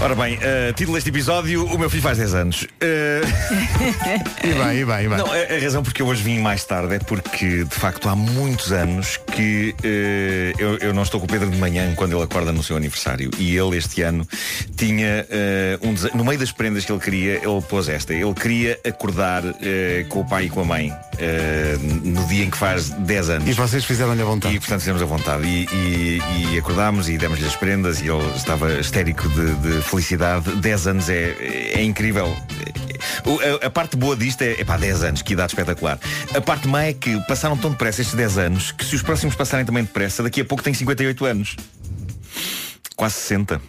Ora 0.02 0.16
bem, 0.16 0.36
eh, 0.42 0.72
título 0.72 0.96
deste 0.96 1.10
episódio, 1.10 1.64
o 1.64 1.78
meu 1.78 1.88
filho 1.88 2.02
faz 2.02 2.18
10 2.18 2.34
anos. 2.34 2.66
Eh, 2.80 3.20
E 4.42 4.48
bem, 4.52 4.78
e 4.80 4.84
bem, 4.84 5.04
e 5.04 5.08
bem. 5.08 5.16
Não, 5.18 5.26
a, 5.26 5.36
a 5.56 5.60
razão 5.62 5.80
porque 5.84 6.02
eu 6.02 6.06
hoje 6.08 6.24
vim 6.24 6.40
mais 6.40 6.64
tarde 6.64 6.96
é 6.96 6.98
porque, 6.98 7.62
de 7.62 7.74
facto, 7.74 8.08
há 8.08 8.16
muitos 8.16 8.72
anos 8.72 9.16
que 9.32 9.72
eh, 9.84 10.52
eu, 10.58 10.76
eu 10.78 10.92
não 10.92 11.04
estou 11.04 11.20
com 11.20 11.26
o 11.26 11.28
Pedro 11.28 11.48
de 11.48 11.56
manhã 11.56 11.94
quando 11.94 12.14
ele 12.16 12.22
acorda 12.24 12.50
no 12.50 12.64
seu 12.64 12.76
aniversário. 12.76 13.30
E 13.38 13.56
ele, 13.56 13.76
este 13.76 14.02
ano, 14.02 14.26
tinha 14.76 15.24
um 15.82 15.94
dese- 15.94 16.10
No 16.14 16.24
meio 16.24 16.38
das 16.38 16.50
prendas 16.50 16.84
que 16.84 16.90
ele 16.90 17.00
queria, 17.00 17.34
ele 17.36 17.62
pôs 17.68 17.88
esta. 17.88 18.12
Ele 18.12 18.34
queria 18.34 18.80
acordar 18.84 19.42
com 20.08 20.20
o 20.20 20.28
pai 20.28 20.46
e 20.46 20.50
com 20.50 20.62
a 20.62 20.64
mãe 20.64 20.92
no 22.02 22.26
dia 22.26 22.44
em 22.44 22.50
que 22.50 22.56
faz 22.58 22.90
10 22.90 23.30
anos. 23.30 23.48
E 23.48 23.52
vocês 23.52 23.84
fizeram-lhe 23.84 24.20
a 24.22 24.24
vontade. 24.24 24.56
E 24.56 24.58
portanto 24.58 24.80
fizemos 24.80 25.00
a 25.00 25.06
vontade. 25.06 25.44
E, 25.46 25.68
e- 25.72 26.22
e 26.54 26.58
acordámos 26.58 27.08
e 27.08 27.16
demos-lhe 27.16 27.46
as 27.46 27.54
prendas 27.54 28.00
e 28.00 28.08
ele 28.08 28.26
estava 28.36 28.72
histérico 28.80 29.28
de, 29.28 29.54
de 29.54 29.82
felicidade. 29.92 30.50
10 30.56 30.86
anos 30.86 31.08
é, 31.10 31.34
é 31.74 31.82
incrível. 31.82 32.26
A, 33.62 33.66
a 33.66 33.70
parte 33.70 33.96
boa 33.96 34.16
disto 34.16 34.42
é, 34.42 34.52
epá, 34.60 34.76
10 34.78 35.02
anos, 35.04 35.22
que 35.22 35.34
idade 35.34 35.52
espetacular. 35.52 35.98
A 36.34 36.40
parte 36.40 36.66
má 36.66 36.84
é 36.84 36.94
que 36.94 37.20
passaram 37.26 37.56
tão 37.56 37.70
depressa 37.70 38.00
estes 38.00 38.16
10 38.16 38.38
anos 38.38 38.72
que 38.72 38.84
se 38.84 38.96
os 38.96 39.02
próximos 39.02 39.34
passarem 39.34 39.66
também 39.66 39.84
depressa, 39.84 40.22
daqui 40.22 40.40
a 40.40 40.44
pouco 40.44 40.64
tem 40.64 40.72
58 40.72 41.24
anos. 41.26 41.56
Quase 42.96 43.16
60. 43.16 43.60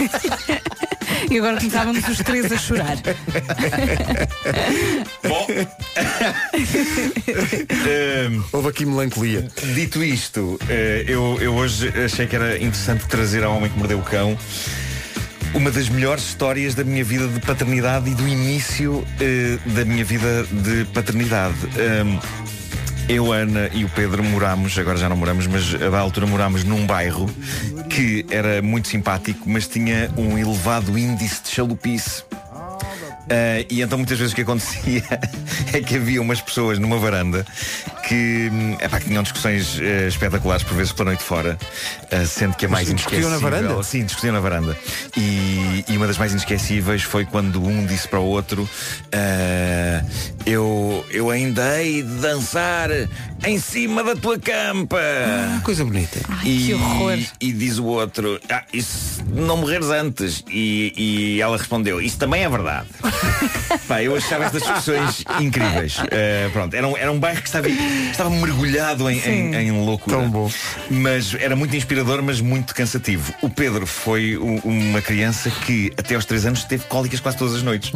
E 1.30 1.38
agora 1.38 1.56
começávamos 1.58 2.08
os 2.08 2.18
três 2.18 2.50
a 2.50 2.58
chorar. 2.58 2.98
Houve 8.52 8.68
aqui 8.68 8.84
melancolia. 8.84 9.46
Dito 9.74 10.02
isto, 10.02 10.58
eh, 10.68 11.04
eu, 11.06 11.38
eu 11.40 11.54
hoje 11.54 11.88
achei 12.04 12.26
que 12.26 12.34
era 12.34 12.56
interessante 12.56 13.06
trazer 13.06 13.44
ao 13.44 13.56
Homem 13.56 13.70
que 13.70 13.78
Mordeu 13.78 14.00
o 14.00 14.02
Cão 14.02 14.36
uma 15.54 15.70
das 15.70 15.88
melhores 15.88 16.24
histórias 16.24 16.74
da 16.74 16.84
minha 16.84 17.04
vida 17.04 17.26
de 17.26 17.40
paternidade 17.40 18.10
e 18.10 18.14
do 18.14 18.26
início 18.26 19.04
eh, 19.20 19.58
da 19.66 19.84
minha 19.84 20.04
vida 20.04 20.46
de 20.50 20.84
paternidade. 20.86 21.56
Ahm, 21.76 22.18
eu, 23.10 23.32
Ana 23.32 23.68
e 23.72 23.84
o 23.84 23.88
Pedro 23.88 24.22
morámos, 24.22 24.78
agora 24.78 24.96
já 24.96 25.08
não 25.08 25.16
moramos, 25.16 25.44
mas 25.48 25.72
da 25.72 25.98
altura 25.98 26.26
morámos 26.26 26.62
num 26.62 26.86
bairro 26.86 27.28
que 27.88 28.24
era 28.30 28.62
muito 28.62 28.86
simpático, 28.86 29.50
mas 29.50 29.66
tinha 29.66 30.08
um 30.16 30.38
elevado 30.38 30.96
índice 30.96 31.42
de 31.42 31.48
chalupice. 31.48 32.22
Ah, 33.30 33.64
e 33.70 33.80
então 33.80 33.96
muitas 33.96 34.18
vezes 34.18 34.32
o 34.32 34.36
que 34.36 34.42
acontecia 34.42 35.02
é 35.72 35.80
que 35.80 35.96
havia 35.96 36.20
umas 36.20 36.40
pessoas 36.40 36.78
numa 36.78 36.98
varanda 36.98 37.46
que, 38.08 38.48
hum, 38.52 38.76
epá, 38.80 38.98
que 38.98 39.06
tinham 39.06 39.22
discussões 39.22 39.78
eh, 39.80 40.08
espetaculares 40.08 40.64
por 40.64 40.74
vezes 40.76 40.92
pela 40.92 41.10
noite 41.10 41.22
fora, 41.22 41.56
ah, 42.10 42.26
sendo 42.26 42.56
que 42.56 42.66
a 42.66 42.68
mais 42.68 42.88
Mas 42.88 42.96
discutiam 42.96 43.30
na 43.30 43.36
inesquecível- 43.36 43.62
varanda? 43.68 43.82
Sim, 43.84 44.04
discutiam 44.04 44.32
na 44.32 44.40
varanda. 44.40 44.76
E, 45.16 45.84
e 45.88 45.96
uma 45.96 46.06
das 46.08 46.18
mais 46.18 46.32
inesquecíveis 46.32 47.02
foi 47.02 47.24
quando 47.24 47.62
um 47.64 47.86
disse 47.86 48.08
para 48.08 48.18
o 48.18 48.24
outro 48.24 48.68
ah, 49.12 50.04
eu, 50.44 51.04
eu 51.10 51.30
ainda 51.30 51.80
hei 51.82 52.02
de 52.02 52.14
dançar 52.20 52.90
em 53.44 53.58
cima 53.60 54.02
da 54.02 54.16
tua 54.16 54.38
campa. 54.38 54.98
coisa 55.62 55.84
bonita. 55.84 56.18
e, 56.44 56.66
que 56.66 56.74
horror. 56.74 57.18
e 57.40 57.52
diz 57.52 57.78
o 57.78 57.84
outro, 57.84 58.40
ah, 58.50 58.64
isso 58.72 59.22
não 59.32 59.56
morreres 59.58 59.88
antes. 59.90 60.42
E, 60.48 60.92
e 60.96 61.40
ela 61.40 61.56
respondeu, 61.56 62.00
isso 62.00 62.18
também 62.18 62.42
é 62.42 62.48
verdade. 62.48 62.88
Pá, 63.86 64.02
eu 64.02 64.14
achava 64.16 64.44
estas 64.44 64.62
discussões 64.62 65.24
incríveis. 65.40 65.96
Eh, 66.10 66.48
pronto, 66.52 66.74
era 66.74 66.86
um, 66.86 66.96
era 66.96 67.10
um 67.12 67.18
bairro 67.18 67.40
que 67.40 67.48
estava, 67.48 67.68
estava 67.68 68.30
mergulhado 68.30 69.08
em, 69.10 69.18
em, 69.20 69.54
em 69.54 69.70
loucura. 69.84 70.16
Tão 70.18 70.30
bom. 70.30 70.50
Mas 70.90 71.34
era 71.34 71.54
muito 71.56 71.74
inspirador, 71.76 72.22
mas 72.22 72.40
muito 72.40 72.74
cansativo. 72.74 73.32
O 73.42 73.48
Pedro 73.50 73.86
foi 73.86 74.36
u- 74.36 74.60
uma 74.64 75.00
criança 75.00 75.50
que 75.50 75.92
até 75.96 76.14
aos 76.14 76.24
3 76.24 76.46
anos 76.46 76.64
teve 76.64 76.84
cólicas 76.84 77.20
quase 77.20 77.36
todas 77.38 77.54
as 77.54 77.62
noites. 77.62 77.92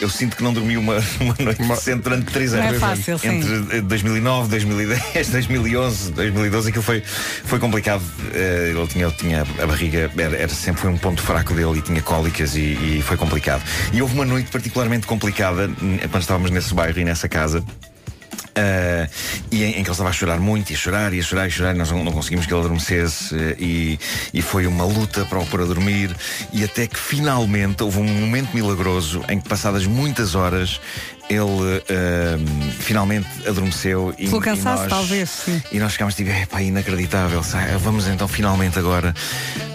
Eu 0.00 0.08
sinto 0.08 0.36
que 0.36 0.42
não 0.42 0.52
dormi 0.52 0.76
uma, 0.76 0.94
uma 1.20 1.34
noite 1.38 1.62
decente 1.62 2.02
durante 2.02 2.32
3 2.32 2.52
Não 2.52 2.62
é 2.62 2.68
anos. 2.68 2.80
fácil, 2.80 3.18
sim. 3.18 3.28
Entre 3.28 3.78
eh, 3.78 3.80
2009, 3.82 4.48
2010, 4.48 5.28
2011, 5.28 6.12
2012, 6.12 6.68
aquilo 6.68 6.82
foi, 6.84 7.02
foi 7.44 7.58
complicado. 7.58 8.02
Eh, 8.34 8.72
ele 8.76 8.86
tinha, 8.86 9.06
ele 9.06 9.14
tinha 9.14 9.42
a 9.62 9.66
barriga, 9.66 10.10
era, 10.16 10.36
era 10.36 10.48
sempre 10.48 10.82
foi 10.82 10.90
um 10.90 10.98
ponto 10.98 11.22
fraco 11.22 11.54
dele 11.54 11.78
e 11.78 11.82
tinha 11.82 12.02
cólicas 12.02 12.54
e, 12.56 12.60
e 12.98 13.02
foi 13.02 13.16
complicado. 13.16 13.62
E 13.92 14.00
houve 14.02 14.14
uma 14.14 14.24
noite 14.24 14.50
particularmente 14.56 15.06
complicada 15.06 15.68
quando 16.10 16.20
estávamos 16.22 16.50
nesse 16.50 16.72
bairro 16.72 16.98
e 16.98 17.04
nessa 17.04 17.28
casa. 17.28 17.60
Uh, 17.60 19.06
e 19.52 19.64
em, 19.64 19.68
em 19.68 19.72
que 19.72 19.80
ele 19.80 19.90
estava 19.90 20.08
a 20.08 20.12
chorar 20.14 20.40
muito, 20.40 20.70
e 20.70 20.74
a 20.74 20.78
chorar, 20.78 21.12
e 21.12 21.20
a 21.20 21.22
chorar, 21.22 21.44
e 21.44 21.48
a 21.48 21.50
chorar, 21.50 21.74
e 21.74 21.78
nós 21.78 21.90
não, 21.90 22.02
não 22.02 22.10
conseguimos 22.10 22.46
que 22.46 22.54
ele 22.54 22.60
adormecesse, 22.60 23.34
uh, 23.34 23.54
e, 23.58 23.98
e 24.32 24.40
foi 24.40 24.66
uma 24.66 24.84
luta 24.86 25.26
para 25.26 25.38
o 25.38 25.44
pôr 25.44 25.60
a 25.60 25.64
dormir, 25.66 26.10
e 26.54 26.64
até 26.64 26.86
que 26.86 26.98
finalmente 26.98 27.82
houve 27.82 27.98
um 27.98 28.04
momento 28.04 28.54
milagroso 28.54 29.22
em 29.28 29.38
que, 29.38 29.46
passadas 29.46 29.84
muitas 29.84 30.34
horas, 30.34 30.80
ele 31.28 31.42
uh, 31.42 32.72
finalmente 32.78 33.28
adormeceu. 33.46 34.14
E, 34.16 34.26
Pelo 34.26 34.40
e 34.40 34.44
cansaço, 34.44 34.82
nós- 34.84 34.88
talvez, 34.88 35.28
sim. 35.28 35.62
E 35.70 35.78
nós 35.78 35.92
ficámos 35.92 36.14
tipo, 36.14 36.30
epá, 36.30 36.62
inacreditável, 36.62 37.42
sai, 37.42 37.76
vamos 37.76 38.08
então 38.08 38.26
finalmente 38.26 38.78
agora, 38.78 39.14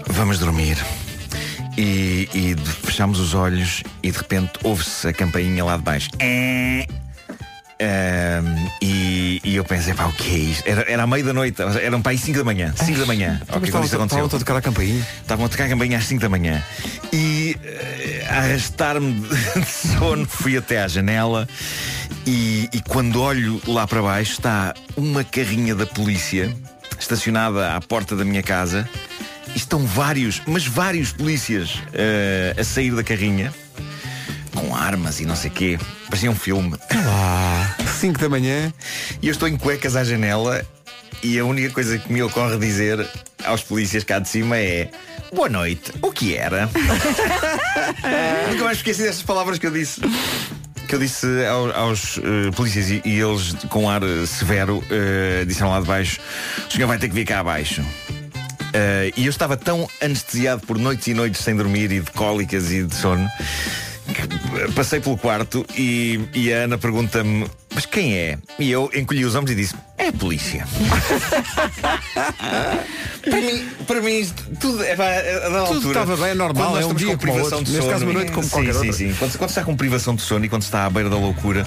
vamos 0.08 0.40
dormir. 0.40 0.76
E, 1.78 2.28
e 2.34 2.56
fechámos 2.86 3.20
os 3.20 3.34
olhos 3.34 3.84
e 4.04 4.12
de 4.12 4.18
repente 4.18 4.52
ouve-se 4.64 5.08
a 5.08 5.14
campainha 5.14 5.64
lá 5.64 5.78
de 5.78 5.84
baixo. 5.84 6.10
É. 6.20 6.86
Ahm, 7.84 8.70
e, 8.80 9.42
e 9.44 9.56
eu 9.56 9.64
pensei, 9.64 9.94
pá, 9.96 10.06
o 10.06 10.14
que 10.14 10.30
é 10.36 10.38
isto? 10.38 10.68
Era, 10.68 10.82
era 10.92 11.02
à 11.04 11.08
meia 11.08 11.24
da 11.24 11.34
noite, 11.34 11.60
eram 11.82 12.00
para 12.00 12.12
aí 12.12 12.18
5 12.18 12.38
da 12.38 12.44
manhã. 12.44 12.74
5 12.76 13.00
da 13.00 13.06
manhã. 13.08 13.40
Então, 13.42 13.58
Ok, 13.58 13.72
quando 13.72 13.86
aconteceu. 13.86 14.06
estavam 14.06 14.26
a 14.26 14.30
tocar 14.30 14.56
a 14.58 14.62
campainha. 14.62 15.08
Estavam 15.22 15.46
a 15.46 15.50
tocar 15.50 15.64
a 15.66 15.70
campainha 15.70 15.98
às 15.98 16.06
5 16.06 16.22
da 16.22 16.30
manhã. 16.30 16.64
E 17.12 17.58
a 18.30 18.38
arrastar-me 18.38 19.14
de 19.58 19.66
sono, 19.66 20.28
fui 20.28 20.56
até 20.58 20.84
à 20.84 20.88
janela 20.88 21.48
e, 22.28 22.70
e 22.72 22.82
quando 22.82 23.20
olho 23.20 23.60
lá 23.66 23.88
para 23.88 24.02
baixo 24.02 24.34
está 24.34 24.76
uma 24.96 25.24
carrinha 25.24 25.74
da 25.74 25.88
polícia 25.88 26.56
estacionada 27.00 27.76
à 27.76 27.82
porta 27.82 28.16
da 28.16 28.24
minha 28.24 28.44
casa. 28.44 28.88
Estão 29.56 29.86
vários, 29.86 30.42
mas 30.46 30.66
vários 30.66 31.12
polícias 31.12 31.80
eh, 31.94 32.56
a 32.58 32.64
sair 32.64 32.92
da 32.96 33.04
carrinha 33.04 33.54
com 34.56 34.76
armas 34.76 35.20
e 35.20 35.26
não 35.26 35.36
sei 35.36 35.50
quê. 35.50 35.78
Parecia 36.08 36.30
um 36.32 36.36
filme. 36.36 36.76
Lá, 36.94 37.76
5 38.00 38.20
da 38.20 38.30
manhã. 38.30 38.74
E 39.22 39.28
eu 39.28 39.32
estou 39.32 39.48
em 39.48 39.58
cuecas 39.58 39.96
à 39.96 40.04
janela 40.04 40.66
e 41.24 41.38
a 41.40 41.46
única 41.46 41.70
coisa 41.74 41.98
que 41.98 42.12
me 42.12 42.22
ocorre 42.24 42.58
dizer 42.58 43.06
aos 43.46 43.62
polícias 43.62 44.04
cá 44.04 44.20
de 44.20 44.28
cima 44.30 44.58
é 44.58 44.90
Boa 45.34 45.48
noite, 45.48 45.94
o 46.02 46.12
que 46.12 46.36
era? 46.36 46.70
Nunca 48.52 48.64
mais 48.66 48.78
esqueci 48.78 49.04
destas 49.04 49.24
palavras 49.24 49.58
que 49.58 49.66
eu 49.68 49.72
disse. 49.72 50.02
Que 50.88 50.96
eu 50.96 51.00
disse 51.00 51.26
ao- 51.46 51.72
aos, 51.72 52.18
eh, 52.18 52.52
polícias 52.54 52.90
e, 52.90 53.02
e 53.06 53.20
eles, 53.20 53.54
com 53.70 53.90
ar 53.90 54.04
eh, 54.04 54.26
severo, 54.26 54.84
eh, 54.90 55.46
disseram 55.48 55.70
lá 55.72 55.80
de 55.80 55.86
baixo: 55.88 56.20
O 56.68 56.72
senhor 56.74 56.88
vai 56.88 56.98
ter 56.98 57.08
que 57.08 57.16
vir 57.16 57.24
cá 57.26 57.40
abaixo. 57.40 57.82
Eh, 58.74 59.12
e 59.18 59.26
eu 59.26 59.30
estava 59.30 59.58
tão 59.58 59.88
anestesiado 60.02 60.66
por 60.66 60.78
noites 60.78 61.08
e 61.08 61.14
noites 61.14 61.42
sem 61.42 61.56
dormir 61.56 61.92
e 61.92 62.00
de 62.00 62.12
cólicas 62.12 62.72
e 62.72 62.84
de 62.84 62.96
sono 62.96 63.28
que 64.14 64.72
passei 64.74 65.00
pelo 65.00 65.18
quarto 65.18 65.66
e, 65.78 66.20
e 66.34 66.54
a 66.54 66.64
Ana 66.64 66.78
pergunta-me 66.78 67.48
mas 67.74 67.86
quem 67.86 68.16
é? 68.18 68.38
E 68.60 68.70
eu 68.72 68.90
encolhi 68.94 69.24
os 69.26 69.36
ombros 69.36 69.52
e 69.52 69.56
disse 69.56 69.76
é 69.98 70.08
a 70.08 70.14
polícia. 70.14 70.66
para 73.24 73.42
mim, 73.42 73.66
para 73.88 74.02
mim 74.02 74.20
isto, 74.20 74.44
tudo 74.60 74.84
é 74.84 74.96
pá, 74.96 75.06
a 75.06 75.50
da 75.50 75.64
Tudo 75.66 75.76
altura. 75.76 76.00
estava 76.00 76.18
bem, 76.18 76.32
é 76.32 76.34
normal, 76.34 76.72
é 76.72 76.80
um 76.80 76.82
estamos 76.82 77.02
dia 77.04 77.12
com 77.12 77.18
privação 77.18 77.60
outro. 77.60 77.64
de 77.66 77.72
Neste 77.72 77.82
sono, 77.84 77.94
caso, 77.94 78.06
uma 78.06 78.14
noite 78.14 78.32
como 78.32 78.44
sim, 78.44 78.50
qualquer 78.50 78.72
sim, 78.74 78.78
outra. 78.80 78.94
sim. 78.94 79.16
Quando, 79.20 79.38
quando 79.38 79.50
se 79.50 79.60
está 79.60 79.64
com 79.64 79.78
privação 79.78 80.16
de 80.16 80.22
sono 80.24 80.46
e 80.46 80.50
quando 80.50 80.64
se 80.64 80.68
está 80.70 80.86
à 80.86 80.90
beira 80.90 81.08
da 81.10 81.18
loucura, 81.18 81.66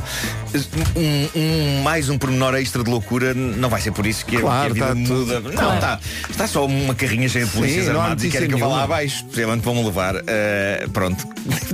um, 0.96 1.28
um- 1.38 1.82
mais 1.82 2.08
um 2.08 2.18
pormenor 2.18 2.54
extra 2.56 2.82
de 2.82 2.90
loucura 2.90 3.32
não 3.34 3.68
vai 3.68 3.80
ser 3.80 3.92
por 3.92 4.04
isso 4.04 4.26
que 4.26 4.36
a, 4.36 4.40
Claro, 4.40 4.74
que 4.74 4.82
a 4.82 4.86
vida 4.94 5.00
está 5.00 5.14
muda. 5.14 5.34
tudo- 5.36 5.48
Não, 5.52 5.62
Claro. 5.62 5.74
está, 5.76 6.00
está 6.28 6.46
só 6.48 6.66
uma 6.66 6.94
carrinha 6.94 7.28
cheia 7.28 7.44
de 7.44 7.52
Sim, 7.52 7.58
polícias 7.58 7.88
armados 7.88 8.24
e 8.24 8.30
querem 8.30 8.48
que 8.48 8.54
eu 8.54 8.58
vá 8.58 8.66
lá 8.66 8.82
abaixo. 8.82 9.24
Possivelmente 9.26 9.64
vão-me 9.64 9.84
levar. 9.84 10.16
Eh, 10.26 10.86
pronto. 10.92 11.24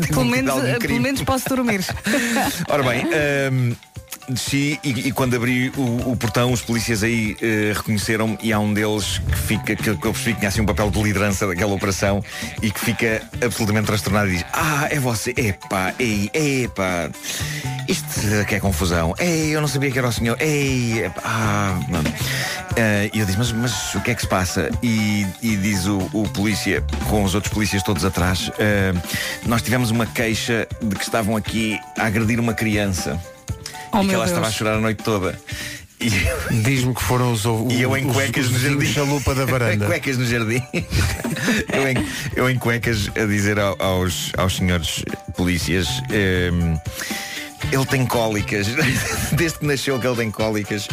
Pelo 0.08 0.24
menos, 0.26 0.50
Algum 0.50 0.78
pelo 0.78 1.00
menos 1.00 1.22
posso 1.22 1.48
dormir. 1.48 1.82
Ora 2.68 2.82
bem, 2.82 3.06
desci 4.28 4.78
e, 4.82 5.08
e 5.08 5.12
quando 5.12 5.34
abri 5.36 5.72
o, 5.76 6.10
o 6.10 6.16
portão, 6.16 6.52
os 6.52 6.60
polícias 6.62 7.02
aí 7.02 7.36
eh, 7.40 7.72
reconheceram-me 7.74 8.38
e 8.42 8.52
há 8.52 8.58
um 8.58 8.72
deles 8.72 9.18
que 9.18 9.38
fica, 9.38 9.76
que, 9.76 9.88
eu 9.88 9.96
percebi 9.96 10.32
que 10.34 10.38
tinha 10.40 10.48
assim 10.48 10.60
um 10.60 10.66
papel 10.66 10.90
de 10.90 11.02
liderança 11.02 11.46
daquela 11.46 11.72
operação 11.72 12.22
e 12.62 12.70
que 12.70 12.80
fica 12.80 13.22
absolutamente 13.44 13.86
transtornado 13.86 14.28
e 14.28 14.32
diz: 14.32 14.44
Ah, 14.52 14.88
é 14.90 14.98
você, 14.98 15.32
epá, 15.36 15.94
ei, 15.98 16.30
epá. 16.34 17.10
Isto 17.88 18.34
é 18.34 18.44
que 18.44 18.54
é 18.54 18.60
confusão. 18.60 19.14
Ei, 19.18 19.54
eu 19.54 19.60
não 19.60 19.66
sabia 19.66 19.90
que 19.90 19.98
era 19.98 20.06
o 20.06 20.12
senhor. 20.12 20.36
Ei, 20.40 21.04
epá, 21.04 21.22
ah. 21.24 21.80
Eh, 22.76 23.10
E 23.12 23.18
eu 23.18 23.26
disse, 23.26 23.38
mas, 23.38 23.52
mas 23.52 23.94
o 23.94 24.00
que 24.00 24.12
é 24.12 24.14
que 24.14 24.22
se 24.22 24.28
passa? 24.28 24.70
E, 24.82 25.26
e 25.42 25.56
diz 25.56 25.86
o, 25.86 25.98
o 26.12 26.28
polícia, 26.28 26.84
com 27.08 27.24
os 27.24 27.34
outros 27.34 27.52
polícias 27.52 27.82
todos 27.82 28.04
atrás, 28.04 28.50
eh, 28.58 28.92
nós 29.44 29.62
tivemos 29.62 29.90
uma 29.90 30.06
queixa 30.06 30.68
de 30.80 30.94
que 30.94 31.02
estavam 31.02 31.36
aqui 31.36 31.78
a 31.98 32.06
agredir 32.06 32.38
uma 32.38 32.54
criança. 32.54 33.18
Oh, 33.92 34.02
e 34.02 34.08
que 34.08 34.14
ela 34.14 34.24
estava 34.24 34.40
a 34.46 34.48
Deus. 34.48 34.54
chorar 34.54 34.74
a 34.76 34.80
noite 34.80 35.02
toda. 35.02 35.38
E, 36.00 36.08
Diz-me 36.62 36.94
que 36.94 37.02
foram 37.02 37.32
os, 37.32 37.44
o, 37.44 37.66
e 37.70 37.82
eu 37.82 37.94
em 37.96 38.06
cuecas 38.10 38.46
os 38.46 38.52
no 38.52 38.58
jardim. 38.58 38.86
chalupa 38.92 39.34
da 39.34 39.44
varanda. 39.44 39.84
cuecas 39.86 40.16
no 40.16 40.24
jardim. 40.24 40.62
eu, 41.72 41.88
em, 41.88 42.06
eu 42.36 42.50
em 42.50 42.58
cuecas 42.58 43.10
a 43.16 43.26
dizer 43.26 43.58
ao- 43.58 43.76
aos, 43.82 44.32
aos 44.38 44.56
senhores 44.56 45.02
polícias. 45.36 45.86
ehm, 46.10 46.76
ele 47.70 47.84
tem 47.84 48.06
cólicas. 48.06 48.66
Desde 49.36 49.58
que 49.58 49.66
nasceu 49.66 49.98
que 50.00 50.06
ele 50.06 50.16
tem 50.16 50.30
cólicas. 50.30 50.88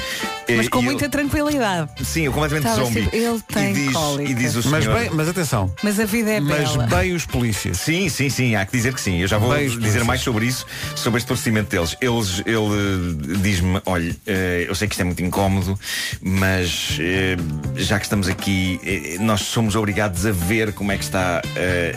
Mas 0.56 0.68
com 0.70 0.80
e 0.80 0.84
muita 0.84 1.10
tranquilidade. 1.10 1.90
eu- 2.00 2.06
sim, 2.06 2.22
eu 2.24 2.32
completamente 2.32 2.68
Estava 2.68 2.86
zombie. 2.86 3.02
assim, 3.08 3.18
ele 3.18 3.42
tem 3.54 3.72
e 3.72 3.74
diz, 3.74 3.94
cólica. 3.94 4.32
e 4.32 4.34
diz 4.34 4.56
o 4.56 4.70
Mas, 4.70 4.86
bem, 4.88 5.10
mas 5.12 5.28
atenção, 5.30 5.74
Mas 5.84 6.00
a 6.00 6.06
vida 6.06 6.32
é 6.32 6.40
mas 6.40 6.72
bela. 6.76 6.88
bem 6.88 7.14
os 7.14 7.26
polícias. 7.26 7.78
Sim, 7.78 8.10
sim, 8.10 8.30
sim, 8.30 8.56
há 8.56 8.66
que 8.66 8.72
dizer 8.72 8.94
que 8.94 9.02
sim. 9.02 9.20
Eu 9.22 9.28
já 9.28 9.38
vou 9.38 9.50
Bem, 9.54 9.66
dizer 9.68 9.80
polícias. 9.80 10.04
mais 10.06 10.22
sobre 10.22 10.46
isso, 10.46 10.66
sobre 10.96 11.18
este 11.20 11.28
procedimento 11.28 11.70
deles. 11.70 11.96
Eles, 12.02 12.42
ele 12.46 13.34
eh, 13.36 13.38
diz-me, 13.42 13.82
olha, 13.86 14.16
eh, 14.26 14.66
eu 14.68 14.76
sei 14.76 14.88
que 14.88 14.94
isto 14.94 15.02
é 15.02 15.04
muito 15.04 15.24
incómodo, 15.24 15.78
mas 16.22 16.98
eh, 17.00 17.36
já 17.76 17.98
que 18.00 18.06
estamos 18.06 18.28
aqui, 18.28 18.80
nós 19.20 19.42
somos 19.42 19.76
obrigados 19.76 20.26
a 20.26 20.32
ver 20.32 20.74
como 20.74 20.92
é 20.92 20.98
que 20.98 21.04
está 21.04 21.42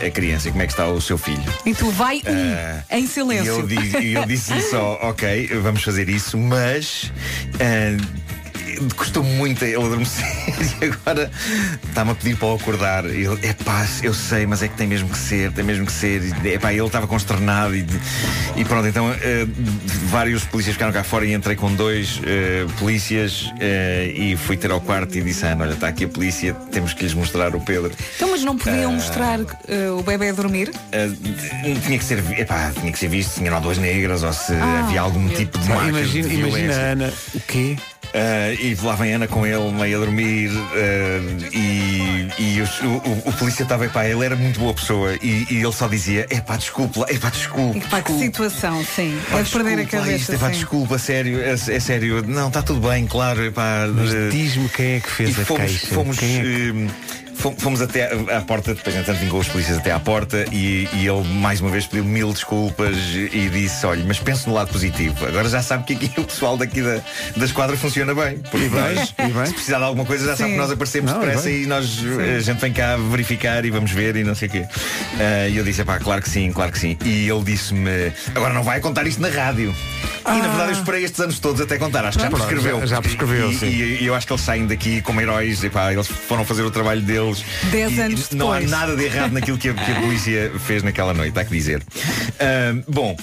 a 0.06 0.10
criança 0.10 0.48
e 0.48 0.50
como 0.50 0.62
é 0.62 0.66
que 0.66 0.72
está 0.72 0.86
o 0.88 1.00
seu 1.00 1.18
filho. 1.18 1.42
E 1.66 1.74
tu 1.74 1.90
vai 1.90 2.22
Ah, 2.26 2.96
em 2.98 3.06
silêncio. 3.06 3.46
eu, 3.68 4.00
e 4.02 4.14
eu 4.14 4.24
disse 4.26 4.60
só, 4.70 4.98
ok, 5.02 5.48
vamos 5.62 5.82
fazer 5.82 6.08
isso, 6.08 6.36
mas 6.38 7.12
ah, 7.60 8.39
custou 8.96 9.22
muito 9.22 9.64
a 9.64 9.68
ele 9.68 9.76
adormecer 9.84 10.24
e 10.80 10.84
agora 10.86 11.30
está-me 11.88 12.10
a 12.10 12.14
pedir 12.14 12.36
para 12.36 12.48
o 12.48 12.54
acordar. 12.54 13.04
E 13.06 13.24
ele, 13.24 13.38
é 13.46 13.52
pá, 13.52 13.86
eu 14.02 14.12
sei, 14.14 14.46
mas 14.46 14.62
é 14.62 14.68
que 14.68 14.76
tem 14.76 14.86
mesmo 14.86 15.08
que 15.08 15.18
ser, 15.18 15.52
tem 15.52 15.64
mesmo 15.64 15.86
que 15.86 15.92
ser. 15.92 16.22
E, 16.44 16.48
epá, 16.54 16.72
ele 16.72 16.84
estava 16.86 17.06
consternado 17.06 17.74
e, 17.76 17.84
e 18.56 18.64
pronto, 18.64 18.86
então 18.86 19.08
ah, 19.10 19.16
vários 20.06 20.44
polícias 20.44 20.74
ficaram 20.74 20.92
cá 20.92 21.02
fora 21.04 21.24
e 21.26 21.32
entrei 21.34 21.56
com 21.56 21.74
dois 21.74 22.20
ah, 22.24 22.70
polícias 22.78 23.50
ah, 23.60 24.04
e 24.04 24.36
fui 24.36 24.56
ter 24.56 24.70
ao 24.70 24.80
quarto 24.80 25.16
e 25.16 25.22
disse, 25.22 25.44
Ana, 25.46 25.64
olha, 25.64 25.74
está 25.74 25.88
aqui 25.88 26.04
a 26.04 26.08
polícia, 26.08 26.54
temos 26.72 26.92
que 26.94 27.02
lhes 27.04 27.14
mostrar 27.14 27.54
o 27.54 27.60
Pedro. 27.60 27.92
Então, 28.16 28.30
mas 28.30 28.42
não 28.44 28.56
podiam 28.56 28.90
Ah. 28.90 28.94
mostrar 28.94 29.38
o 29.98 30.02
bebê 30.02 30.28
a 30.30 30.32
dormir? 30.32 30.70
Uh, 30.70 31.80
tinha 31.86 31.98
que 31.98 32.04
ser 32.04 32.20
vi- 32.20 32.40
epá, 32.40 32.72
tinha 32.78 32.90
que 32.92 32.98
ser 32.98 33.08
visto 33.08 33.30
se 33.30 33.38
tinham 33.40 33.52
lá 33.54 33.60
duas 33.60 33.78
negras 33.78 34.22
ou 34.22 34.32
se 34.32 34.52
Ah, 34.54 34.84
havia 34.84 35.00
algum 35.00 35.20
meu 35.20 35.36
tipo 35.36 35.58
de 35.58 35.68
Pá, 35.68 35.86
imagina, 35.88 36.28
imagina 36.28 36.72
Ana, 36.74 37.12
o 37.34 37.40
quê? 37.40 37.76
Uh, 38.12 38.60
e 38.60 38.76
lá 38.82 38.96
vem 38.96 39.12
Ana 39.14 39.28
com 39.28 39.46
ele, 39.46 39.70
meio 39.70 39.96
a 40.02 40.04
dormir, 40.04 40.50
uh, 40.50 41.54
e, 41.54 42.28
e 42.38 42.60
os- 42.60 42.80
o, 42.80 42.86
o- 42.88 43.22
o 43.28 43.32
polícia 43.34 43.62
estava, 43.62 43.86
epá, 43.86 44.04
ele 44.04 44.24
era 44.24 44.34
muito 44.34 44.58
boa 44.58 44.74
pessoa 44.74 45.14
e, 45.22 45.46
e 45.48 45.58
ele 45.62 45.72
só 45.72 45.86
dizia, 45.86 46.26
epá, 46.28 46.56
desculpe, 46.56 46.98
lá, 46.98 47.06
epá, 47.08 47.30
desculpe. 47.30 47.78
E 47.78 47.82
pá, 47.82 48.02
que 48.02 48.12
situação, 48.18 48.84
sim. 48.84 49.16
Pá, 49.30 49.36
Deve 49.36 49.50
perder 49.50 49.78
a 49.82 49.86
cabeça. 49.86 50.12
isto, 50.16 50.32
epá, 50.34 50.46
sim. 50.48 50.52
desculpa, 50.54 50.98
sério, 50.98 51.40
é, 51.40 51.52
é 51.52 51.56
sério. 51.80 52.24
Não, 52.26 52.48
está 52.48 52.62
tudo 52.62 52.88
bem, 52.88 53.06
claro. 53.06 53.44
Epá, 53.44 53.86
Mas 53.94 54.12
uh, 54.12 54.28
diz-me 54.28 54.68
quem 54.70 54.94
é 54.96 55.00
que 55.00 55.08
fez 55.10 55.38
e 55.38 55.40
a 55.42 55.44
fomos, 55.44 55.62
queixa. 55.70 55.86
fomos, 55.94 56.18
Quem 56.18 56.36
é 56.38 56.42
que- 56.42 56.48
eh, 56.88 57.29
fomos 57.58 57.80
até 57.80 58.12
à 58.34 58.40
porta, 58.42 58.74
depois 58.74 58.94
entretanto 58.94 59.20
vingou 59.20 59.40
os 59.40 59.48
polícias 59.48 59.78
até 59.78 59.90
à 59.92 59.98
porta 59.98 60.44
e, 60.52 60.88
e 60.92 61.06
ele 61.06 61.26
mais 61.34 61.60
uma 61.60 61.70
vez 61.70 61.86
pediu 61.86 62.04
mil 62.04 62.32
desculpas 62.32 62.96
e 63.14 63.48
disse, 63.50 63.84
olha, 63.86 64.04
mas 64.06 64.18
pense 64.18 64.46
no 64.46 64.54
lado 64.54 64.70
positivo. 64.70 65.26
Agora 65.26 65.48
já 65.48 65.62
sabe 65.62 65.84
que 65.84 65.94
aqui 66.06 66.12
o 66.20 66.24
pessoal 66.24 66.56
daqui 66.56 66.82
da, 66.82 67.00
da 67.36 67.44
esquadra 67.44 67.76
funciona 67.76 68.14
bem. 68.14 68.38
Porque 68.50 68.66
E 68.66 68.68
nós, 68.68 69.14
e 69.44 69.46
se 69.48 69.54
precisar 69.54 69.78
de 69.78 69.84
alguma 69.84 70.04
coisa, 70.04 70.24
já 70.26 70.36
sabe 70.36 70.50
Sim. 70.50 70.54
que 70.56 70.60
nós 70.62 70.70
aparecemos 70.70 71.12
Não, 71.12 71.22
e 71.22 71.26
depressa 71.26 71.50
e 71.50 71.66
nós 71.66 71.98
a 72.36 72.40
gente 72.40 72.58
vem 72.60 72.72
cá 72.72 72.96
verificar 72.96 73.64
e 73.64 73.70
vamos 73.70 73.90
ver 73.90 74.16
e 74.16 74.24
não 74.24 74.34
sei 74.34 74.48
o 74.48 74.50
quê. 74.50 74.66
Eh, 75.18 75.48
E 75.50 75.56
eu 75.56 75.64
disse, 75.64 75.84
pá, 75.84 75.98
claro 75.98 76.20
que 76.22 76.28
sim, 76.28 76.52
claro 76.52 76.70
que 76.72 76.78
sim. 76.78 76.96
E 77.04 77.28
ele 77.28 77.42
disse-me, 77.44 78.12
agora 78.34 78.52
não 78.54 78.62
vai 78.62 78.80
contar 78.80 79.06
isto 79.06 79.20
na 79.20 79.28
rádio. 79.28 79.74
E 80.20 80.38
na 80.38 80.48
verdade 80.48 80.68
eu 80.72 80.72
esperei 80.72 81.02
estes 81.04 81.18
anos 81.20 81.38
todos 81.38 81.60
até 81.62 81.78
contar, 81.78 82.04
acho 82.04 82.18
que 82.18 82.22
já 82.22 82.28
Ah. 82.28 82.30
Prescreveu. 82.30 82.80
já- 82.80 82.86
já 82.86 83.02
prescreveu, 83.02 83.50
E- 83.50 83.58
sim. 83.58 83.66
e- 83.66 84.02
e 84.02 84.06
eu 84.06 84.14
acho 84.14 84.26
que 84.26 84.32
eles 84.32 84.42
saem 84.44 84.66
daqui 84.66 85.00
como 85.00 85.20
heróis, 85.20 85.64
epá, 85.64 85.92
eles 85.92 86.06
foram 86.06 86.44
fazer 86.44 86.62
o 86.62 86.70
trabalho 86.70 87.00
deles. 87.38 87.44
Dez 87.70 87.96
E 87.96 88.00
anos 88.00 88.30
Não 88.30 88.52
há 88.52 88.60
nada 88.60 88.96
de 88.96 89.04
errado 89.04 89.32
naquilo 89.32 89.56
que 89.58 89.68
a, 89.68 89.74
que 89.74 89.92
a 89.92 89.94
polícia 90.00 90.52
fez 90.66 90.82
naquela 90.82 91.14
noite, 91.14 91.38
há 91.38 91.44
que 91.44 91.50
dizer. 91.52 91.82
Ahm, 92.40 92.82
bom. 92.88 93.16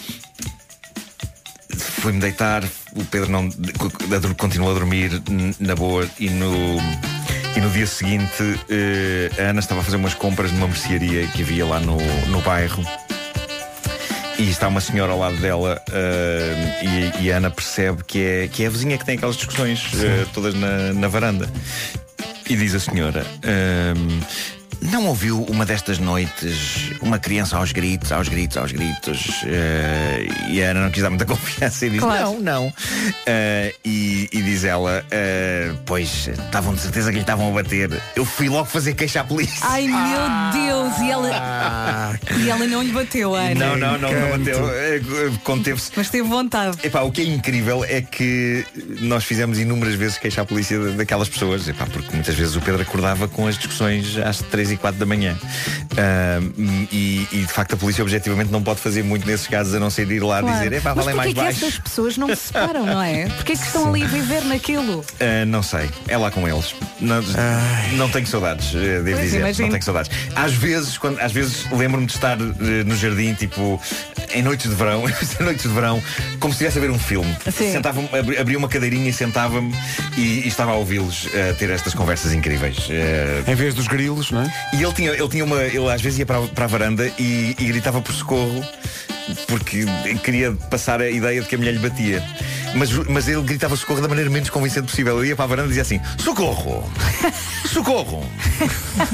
Fui-me 1.99 2.19
deitar, 2.19 2.63
o 2.95 3.03
Pedro 3.05 3.29
não 3.31 3.49
co- 3.49 4.35
continuou 4.37 4.71
a 4.71 4.73
dormir 4.73 5.21
na 5.59 5.75
boa 5.75 6.07
e 6.19 6.29
no. 6.29 6.77
E 7.55 7.59
no 7.59 7.69
dia 7.71 7.87
seguinte 7.87 8.59
eh, 8.69 9.31
a 9.39 9.49
Ana 9.49 9.59
estava 9.59 9.81
a 9.81 9.83
fazer 9.83 9.97
umas 9.97 10.13
compras 10.13 10.51
numa 10.51 10.67
mercearia 10.67 11.25
que 11.27 11.41
havia 11.41 11.65
lá 11.65 11.79
no, 11.79 11.97
no 12.27 12.39
bairro 12.41 12.83
e 14.37 14.47
está 14.47 14.67
uma 14.67 14.79
senhora 14.79 15.11
ao 15.11 15.17
lado 15.17 15.37
dela 15.37 15.81
eh, 15.91 17.11
e, 17.19 17.23
e 17.23 17.31
a 17.31 17.37
Ana 17.37 17.49
percebe 17.49 18.03
que 18.05 18.19
é, 18.21 18.47
que 18.47 18.63
é 18.63 18.67
a 18.67 18.69
vizinha 18.69 18.95
que 18.95 19.03
tem 19.05 19.15
aquelas 19.17 19.35
discussões 19.37 19.89
eh, 19.95 20.27
todas 20.35 20.53
na, 20.53 20.93
na 20.93 21.07
varanda. 21.07 21.49
E 22.49 22.55
diz 22.55 22.73
a 22.75 22.79
senhora: 22.79 23.25
ehm, 23.43 24.21
Não 24.81 25.05
ouviu 25.07 25.43
uma 25.43 25.65
destas 25.65 25.97
noites 25.99 26.91
uma 27.01 27.17
criança 27.19 27.57
aos 27.57 27.71
gritos, 27.71 28.11
aos 28.11 28.27
gritos, 28.27 28.57
aos 28.57 28.71
gritos? 28.71 29.41
Eh, 29.45 30.27
e 30.49 30.63
a 30.63 30.69
Ana 30.71 30.81
não 30.83 30.91
quis 30.91 31.01
dar 31.03 31.09
muita 31.09 31.25
confiança 31.27 31.85
e 31.85 31.89
disse: 31.89 32.01
Claro. 32.01 32.33
Não, 32.33 32.39
não. 32.41 32.73
Eh, 33.25 33.73
e, 33.83 34.29
e 34.31 34.41
diz 34.41 34.63
ela: 34.63 35.03
"Eh, 35.11 35.71
Pois, 35.85 36.27
estavam 36.27 36.73
de 36.73 36.81
certeza 36.81 37.09
que 37.09 37.15
lhe 37.15 37.21
estavam 37.21 37.49
a 37.49 37.51
bater. 37.51 37.89
Eu 38.15 38.23
fui 38.25 38.49
logo 38.49 38.65
fazer 38.65 38.93
queixa 38.93 39.21
à 39.21 39.23
polícia. 39.23 39.57
Ai 39.61 39.87
meu 39.87 40.51
Deus! 40.53 40.97
E 40.99 41.11
ela, 41.11 42.19
e 42.37 42.49
ela 42.49 42.65
não 42.67 42.81
lhe 42.83 42.91
bateu, 42.91 43.33
Ana. 43.35 43.55
Não, 43.55 43.77
não, 43.77 43.97
não, 43.97 44.11
não 44.11 44.37
bateu. 44.37 45.39
Conteve-se. 45.43 45.91
Mas 45.95 46.09
teve 46.09 46.27
vontade. 46.27 46.77
Epá, 46.83 47.01
o 47.01 47.11
que 47.11 47.21
é 47.21 47.25
incrível 47.25 47.83
é 47.83 48.01
que 48.01 48.65
nós 49.01 49.23
fizemos 49.23 49.59
inúmeras 49.59 49.95
vezes 49.95 50.17
queixa 50.17 50.41
à 50.41 50.45
polícia 50.45 50.79
da- 50.79 50.91
daquelas 50.91 51.29
pessoas, 51.29 51.67
Epá, 51.67 51.85
porque 51.87 52.13
muitas 52.13 52.35
vezes 52.35 52.55
o 52.55 52.61
Pedro 52.61 52.81
acordava 52.81 53.27
com 53.27 53.47
as 53.47 53.57
discussões 53.57 54.17
às 54.17 54.41
3 54.67 54.71
e 54.71 54.77
4 54.77 54.99
da 54.99 55.05
manhã. 55.05 55.37
Ah, 55.97 56.39
e, 56.91 57.27
e, 57.31 57.37
de 57.39 57.47
facto 57.47 57.73
a 57.73 57.77
polícia 57.77 58.03
objetivamente 58.03 58.51
não 58.51 58.61
pode 58.61 58.79
fazer 58.79 59.03
muito 59.03 59.25
nesses 59.25 59.47
casos 59.47 59.73
a 59.73 59.79
não 59.79 59.89
ser 59.89 60.09
ir 60.11 60.21
lá 60.21 60.41
Claro. 60.41 60.57
dizer, 60.57 60.73
epá, 60.73 60.93
valem 60.93 61.15
mais 61.15 61.29
que 61.29 61.35
baixo. 61.35 61.65
essas 61.65 61.79
pessoas 61.79 62.17
não 62.17 62.27
se 62.29 62.35
separam, 62.47 62.85
não 62.85 63.01
é? 63.01 63.25
Porquê 63.37 63.53
que 63.55 63.63
estão 63.65 63.89
ali 63.89 64.03
a 64.03 64.07
viver 64.07 64.43
naquilo? 64.43 65.03
Ah, 65.19 65.45
não 65.45 65.63
sei, 65.63 65.89
é 66.07 66.17
lá 66.17 66.29
com 66.29 66.47
eles. 66.47 66.75
Não, 66.99 67.21
não 67.97 68.09
tenho 68.09 68.27
saudades, 68.27 68.73
eh, 68.75 69.01
devo 69.01 69.11
Pois, 69.11 69.21
dizer. 69.21 69.39
imagino. 69.39 69.67
Não 69.67 69.71
tenho 69.73 69.83
saudades. 69.83 70.11
Às 70.35 70.53
vezes, 70.53 70.97
quando, 70.97 71.19
às 71.19 71.31
vezes 71.31 71.65
lembro-me 71.71 72.05
de 72.07 72.13
estar 72.13 72.37
eh, 72.39 72.83
no 72.85 72.95
jardim, 72.95 73.33
tipo, 73.33 73.79
em 74.33 74.41
noites 74.41 74.69
de 74.69 74.75
verão, 74.75 75.03
em 75.09 75.43
noites 75.43 75.63
de 75.63 75.69
verão, 75.73 76.01
como 76.39 76.53
se 76.53 76.63
estivesse 76.63 76.77
a 76.77 76.81
ver 76.81 76.91
um 76.91 76.99
filme. 76.99 77.35
Sim. 77.45 77.71
Sentava-me, 77.71 78.09
abri- 78.17 78.37
abria 78.37 78.57
uma 78.57 78.67
cadeirinha 78.67 79.09
e 79.09 79.13
sentava-me 79.13 79.73
e, 80.17 80.41
e 80.43 80.47
estava 80.47 80.71
a 80.71 80.75
ouvi-los 80.75 81.27
a 81.49 81.53
ter 81.53 81.69
estas 81.69 81.93
conversas 81.93 82.33
incríveis. 82.33 82.77
Eh, 82.89 83.43
Em 83.47 83.55
vez 83.55 83.73
dos 83.73 83.87
grilos, 83.87 84.31
não 84.31 84.41
é? 84.41 84.56
E 84.73 84.83
ele 84.83 84.93
tinha, 84.93 85.11
ele 85.11 85.29
tinha 85.29 85.43
uma. 85.45 85.61
Ele 85.63 85.89
às 85.91 86.01
vezes 86.01 86.19
ia 86.19 86.25
para, 86.25 86.37
a- 86.43 86.47
para 86.47 86.65
a 86.65 86.67
varanda 86.67 87.11
e, 87.17 87.55
e 87.57 87.65
gritava 87.65 88.01
por 88.01 88.13
socorro 88.13 88.63
porque 89.47 89.85
queria 90.23 90.53
passar 90.69 91.01
a 91.01 91.09
ideia 91.09 91.41
de 91.41 91.47
que 91.47 91.55
a 91.55 91.57
mulher 91.57 91.73
lhe 91.73 91.79
batia. 91.79 92.23
Mas, 92.75 92.91
mas 93.07 93.27
ele 93.27 93.41
gritava 93.41 93.75
socorro 93.75 94.01
da 94.01 94.07
maneira 94.07 94.29
menos 94.29 94.49
convincente 94.49 94.87
possível. 94.87 95.19
Ele 95.19 95.29
ia 95.29 95.35
para 95.35 95.45
a 95.45 95.47
varanda 95.47 95.67
e 95.67 95.69
dizia 95.69 95.83
assim: 95.83 96.01
Socorro! 96.17 96.89
Socorro! 97.65 98.25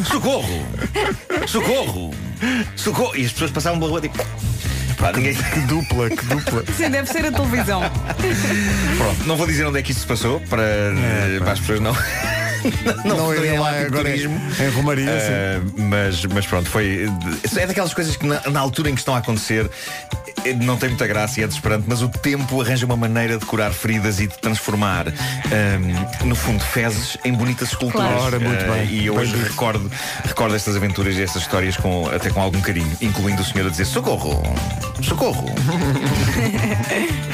Socorro! 0.10 0.66
Socorro! 1.48 2.14
Socorro! 2.76 3.16
E 3.16 3.26
as 3.26 3.32
pessoas 3.32 3.52
passavam 3.52 3.80
pela 3.80 3.92
rua 3.92 4.02
tipo. 4.02 4.18
Pá, 4.98 5.12
ninguém... 5.12 5.34
Que 5.36 5.60
dupla, 5.62 6.10
que 6.10 6.26
dupla. 6.26 6.64
Sim, 6.78 6.90
deve 6.90 7.10
ser 7.12 7.26
a 7.26 7.32
televisão. 7.32 7.82
Pronto, 8.98 9.24
não 9.26 9.36
vou 9.36 9.48
dizer 9.48 9.66
onde 9.66 9.80
é 9.80 9.82
que 9.82 9.92
isto 9.92 10.02
se 10.02 10.08
passou 10.08 10.40
para, 10.42 10.64
para 11.40 11.52
as 11.52 11.60
pessoas 11.60 11.80
não. 11.80 11.94
Não 13.06 13.18
não 13.18 13.34
irem 13.36 13.60
lá 13.60 13.72
tipo 13.74 13.86
agora 13.88 14.10
em- 14.10 14.14
turismo. 14.14 14.42
em 14.60 14.70
Romaria, 14.70 15.10
Eh, 15.10 15.62
mas, 15.78 16.26
mas 16.26 16.46
pronto, 16.46 16.70
foi. 16.70 17.10
É 17.58 17.68
daquelas 17.68 17.94
coisas 17.94 18.16
que 18.16 18.26
na, 18.26 18.42
na 18.50 18.60
altura 18.60 18.90
em 18.90 18.94
que 18.94 19.00
estão 19.02 19.14
a 19.16 19.18
acontecer 19.20 19.70
eh, 20.46 20.54
não 20.54 20.78
tem 20.78 20.90
muita 20.90 21.06
graça 21.08 21.40
e 21.40 21.44
é 21.44 21.48
desesperante, 21.48 21.86
mas 21.88 22.02
o 22.02 22.10
tempo 22.10 22.62
arranja 22.62 22.86
uma 22.86 22.98
maneira 22.98 23.38
de 23.38 23.46
curar 23.46 23.72
feridas 23.72 24.20
e 24.20 24.28
de 24.28 24.38
transformar, 24.40 25.08
ehm, 25.08 26.26
no 26.26 26.36
fundo, 26.36 26.64
fezes 26.64 27.18
em 27.24 27.34
bonitas 27.34 27.70
esculturas. 27.70 28.10
Claro. 28.12 28.42
Muito 28.42 28.64
Eh, 28.64 28.68
bem. 28.72 28.88
E 28.90 29.06
eu 29.08 29.16
hoje 29.16 29.36
recordo, 29.36 29.92
recordo 30.26 30.56
estas 30.56 30.76
aventuras 30.76 31.16
e 31.18 31.22
estas 31.22 31.42
histórias 31.44 31.76
com, 31.78 32.08
até 32.10 32.30
com 32.30 32.42
algum 32.42 32.62
carinho, 32.62 32.92
incluindo 33.02 33.42
o 33.42 33.46
senhor 33.46 33.68
a 33.68 33.70
dizer 33.70 33.86
socorro! 33.86 34.42
Socorro! 35.02 35.46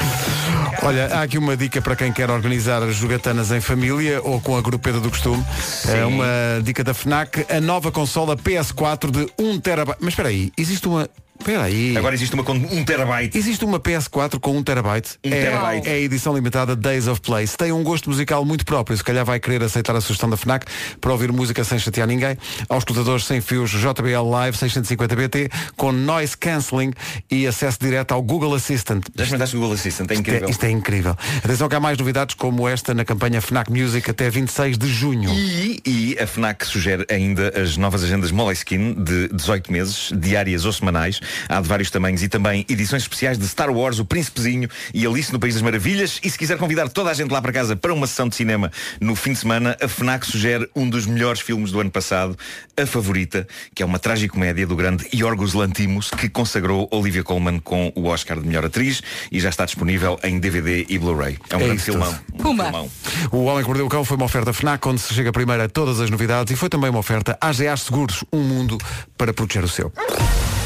Olha, 0.82 1.06
há 1.14 1.22
aqui 1.22 1.36
uma 1.36 1.56
dica 1.56 1.82
para 1.82 1.94
quem 1.94 2.10
quer 2.10 2.30
organizar 2.30 2.88
jogatanas 2.90 3.50
em 3.52 3.60
família 3.60 4.22
ou 4.22 4.40
com 4.40 4.56
a 4.56 4.62
grupeta 4.62 4.98
do 4.98 5.10
costume. 5.10 5.44
É 5.86 6.04
uma 6.06 6.62
dica 6.62 6.82
da 6.82 6.94
FNAC, 6.94 7.44
a 7.50 7.60
nova 7.60 7.92
consola 7.92 8.34
PS4 8.34 9.10
de 9.10 9.30
1 9.38 9.60
terabyte. 9.60 9.98
Mas 10.00 10.10
espera 10.14 10.30
aí, 10.30 10.50
existe 10.56 10.88
uma... 10.88 11.08
Espera 11.40 11.64
aí. 11.64 11.96
Agora 11.96 12.14
existe 12.14 12.34
uma 12.34 12.44
com 12.44 12.52
1 12.52 12.84
terabyte. 12.84 13.36
Existe 13.36 13.64
uma 13.64 13.80
PS4 13.80 14.38
com 14.38 14.58
1 14.58 14.62
terabyte. 14.62 15.18
Um 15.24 15.32
é, 15.32 15.40
terabyte. 15.40 15.88
é 15.88 15.92
a 15.92 15.98
edição 15.98 16.34
limitada 16.34 16.76
Days 16.76 17.08
of 17.08 17.22
Play. 17.22 17.46
Se 17.46 17.56
tem 17.56 17.72
um 17.72 17.82
gosto 17.82 18.10
musical 18.10 18.44
muito 18.44 18.64
próprio, 18.66 18.94
se 18.94 19.02
calhar 19.02 19.24
vai 19.24 19.40
querer 19.40 19.62
aceitar 19.62 19.96
a 19.96 20.02
sugestão 20.02 20.28
da 20.28 20.36
FNAC 20.36 20.66
para 21.00 21.10
ouvir 21.10 21.32
música 21.32 21.64
sem 21.64 21.78
chatear 21.78 22.06
ninguém. 22.06 22.36
Aos 22.68 22.82
escutadores 22.82 23.24
sem 23.24 23.40
fios 23.40 23.70
JBL 23.70 24.30
Live 24.30 24.58
650BT 24.58 25.50
com 25.78 25.90
noise 25.92 26.36
cancelling 26.36 26.92
e 27.30 27.46
acesso 27.46 27.78
direto 27.80 28.12
ao 28.12 28.20
Google 28.22 28.54
Assistant. 28.54 29.02
Já 29.16 29.24
experimentaste 29.24 29.56
o 29.56 29.60
Google 29.60 29.74
Assistant, 29.74 30.10
é 30.10 30.14
Isto 30.14 30.18
é, 30.18 30.20
incrível. 30.20 30.50
isto 30.50 30.64
é 30.64 30.70
incrível. 30.70 31.16
Atenção 31.42 31.68
que 31.70 31.74
há 31.74 31.80
mais 31.80 31.96
novidades 31.96 32.34
como 32.34 32.68
esta 32.68 32.92
na 32.92 33.04
campanha 33.04 33.40
FNAC 33.40 33.70
Music 33.72 34.10
até 34.10 34.28
26 34.28 34.76
de 34.76 34.88
junho. 34.88 35.30
E, 35.30 35.80
e 35.86 36.18
a 36.20 36.26
FNAC 36.26 36.66
sugere 36.66 37.06
ainda 37.10 37.50
as 37.58 37.78
novas 37.78 38.04
agendas 38.04 38.30
Moleskine 38.30 38.94
de 38.94 39.28
18 39.28 39.72
meses, 39.72 40.12
diárias 40.14 40.66
ou 40.66 40.72
semanais, 40.72 41.18
Há 41.48 41.60
de 41.60 41.68
vários 41.68 41.90
tamanhos 41.90 42.22
e 42.22 42.28
também 42.28 42.64
edições 42.68 43.02
especiais 43.02 43.38
de 43.38 43.46
Star 43.46 43.70
Wars, 43.70 43.98
O 43.98 44.04
Príncipezinho 44.04 44.68
e 44.92 45.06
Alice 45.06 45.32
no 45.32 45.38
País 45.38 45.54
das 45.54 45.62
Maravilhas. 45.62 46.20
E 46.22 46.30
se 46.30 46.38
quiser 46.38 46.58
convidar 46.58 46.88
toda 46.88 47.10
a 47.10 47.14
gente 47.14 47.30
lá 47.30 47.40
para 47.40 47.52
casa 47.52 47.76
para 47.76 47.92
uma 47.92 48.06
sessão 48.06 48.28
de 48.28 48.36
cinema 48.36 48.70
no 49.00 49.14
fim 49.14 49.32
de 49.32 49.38
semana, 49.38 49.76
a 49.80 49.88
FNAC 49.88 50.26
sugere 50.26 50.68
um 50.74 50.88
dos 50.88 51.06
melhores 51.06 51.40
filmes 51.40 51.72
do 51.72 51.80
ano 51.80 51.90
passado, 51.90 52.36
A 52.76 52.86
Favorita, 52.86 53.46
que 53.74 53.82
é 53.82 53.86
uma 53.86 53.98
tragicomédia 53.98 54.66
do 54.66 54.76
grande 54.76 55.06
Yorgos 55.14 55.54
Lantimos, 55.54 56.10
que 56.10 56.28
consagrou 56.28 56.88
Olivia 56.90 57.22
Colman 57.22 57.58
com 57.60 57.92
o 57.94 58.06
Oscar 58.06 58.40
de 58.40 58.46
melhor 58.46 58.64
atriz 58.64 59.02
e 59.30 59.40
já 59.40 59.48
está 59.48 59.64
disponível 59.64 60.18
em 60.22 60.38
DVD 60.38 60.86
e 60.88 60.98
Blu-ray. 60.98 61.38
É 61.48 61.56
um 61.56 61.60
É 61.60 61.64
grande 61.64 61.82
filmão. 61.82 62.18
Um 62.34 62.42
filmão. 62.42 62.90
O 63.30 63.44
Homem 63.44 63.62
que 63.62 63.68
Mordeu 63.68 63.86
o 63.86 63.88
Cão 63.88 64.04
foi 64.04 64.16
uma 64.16 64.26
oferta 64.26 64.52
FNAC, 64.52 64.86
onde 64.88 65.00
se 65.00 65.14
chega 65.14 65.32
primeiro 65.32 65.62
a 65.62 65.68
todas 65.68 66.00
as 66.00 66.10
novidades 66.10 66.52
e 66.52 66.56
foi 66.56 66.68
também 66.68 66.90
uma 66.90 66.98
oferta 67.00 67.36
AGA 67.40 67.76
Seguros, 67.76 68.24
um 68.32 68.42
mundo 68.42 68.78
para 69.16 69.32
proteger 69.32 69.64
o 69.64 69.68
seu. 69.68 69.92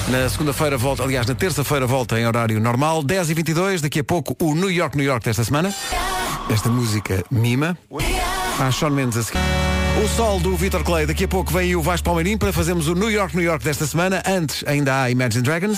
Na 0.08 0.28
segunda-feira 0.28 0.76
volta, 0.76 1.02
aliás, 1.02 1.26
na 1.26 1.34
terça-feira 1.34 1.86
volta 1.86 2.20
em 2.20 2.26
horário 2.26 2.60
normal, 2.60 3.02
10 3.02 3.30
e 3.30 3.34
22 3.34 3.80
daqui 3.80 4.00
a 4.00 4.04
pouco 4.04 4.36
o 4.38 4.54
New 4.54 4.70
York, 4.70 4.96
New 4.96 5.06
York 5.06 5.24
desta 5.24 5.42
semana. 5.42 5.74
Esta 6.50 6.68
música 6.68 7.24
mima. 7.30 7.76
Ah, 8.60 8.70
Sean 8.70 8.90
Mendes 8.90 9.16
a 9.16 9.22
seguir. 9.22 9.40
O 10.04 10.08
sol 10.08 10.40
do 10.40 10.56
Vitor 10.56 10.84
Clay, 10.84 11.06
daqui 11.06 11.24
a 11.24 11.28
pouco 11.28 11.52
vem 11.52 11.74
o 11.74 11.80
Vasco 11.80 12.04
Palmeirim 12.04 12.36
para 12.36 12.52
fazermos 12.52 12.86
o 12.88 12.94
New 12.94 13.10
York, 13.10 13.34
New 13.34 13.44
York 13.44 13.64
desta 13.64 13.86
semana. 13.86 14.22
Antes 14.26 14.62
ainda 14.66 15.02
há 15.02 15.10
Imagine 15.10 15.42
Dragons. 15.42 15.72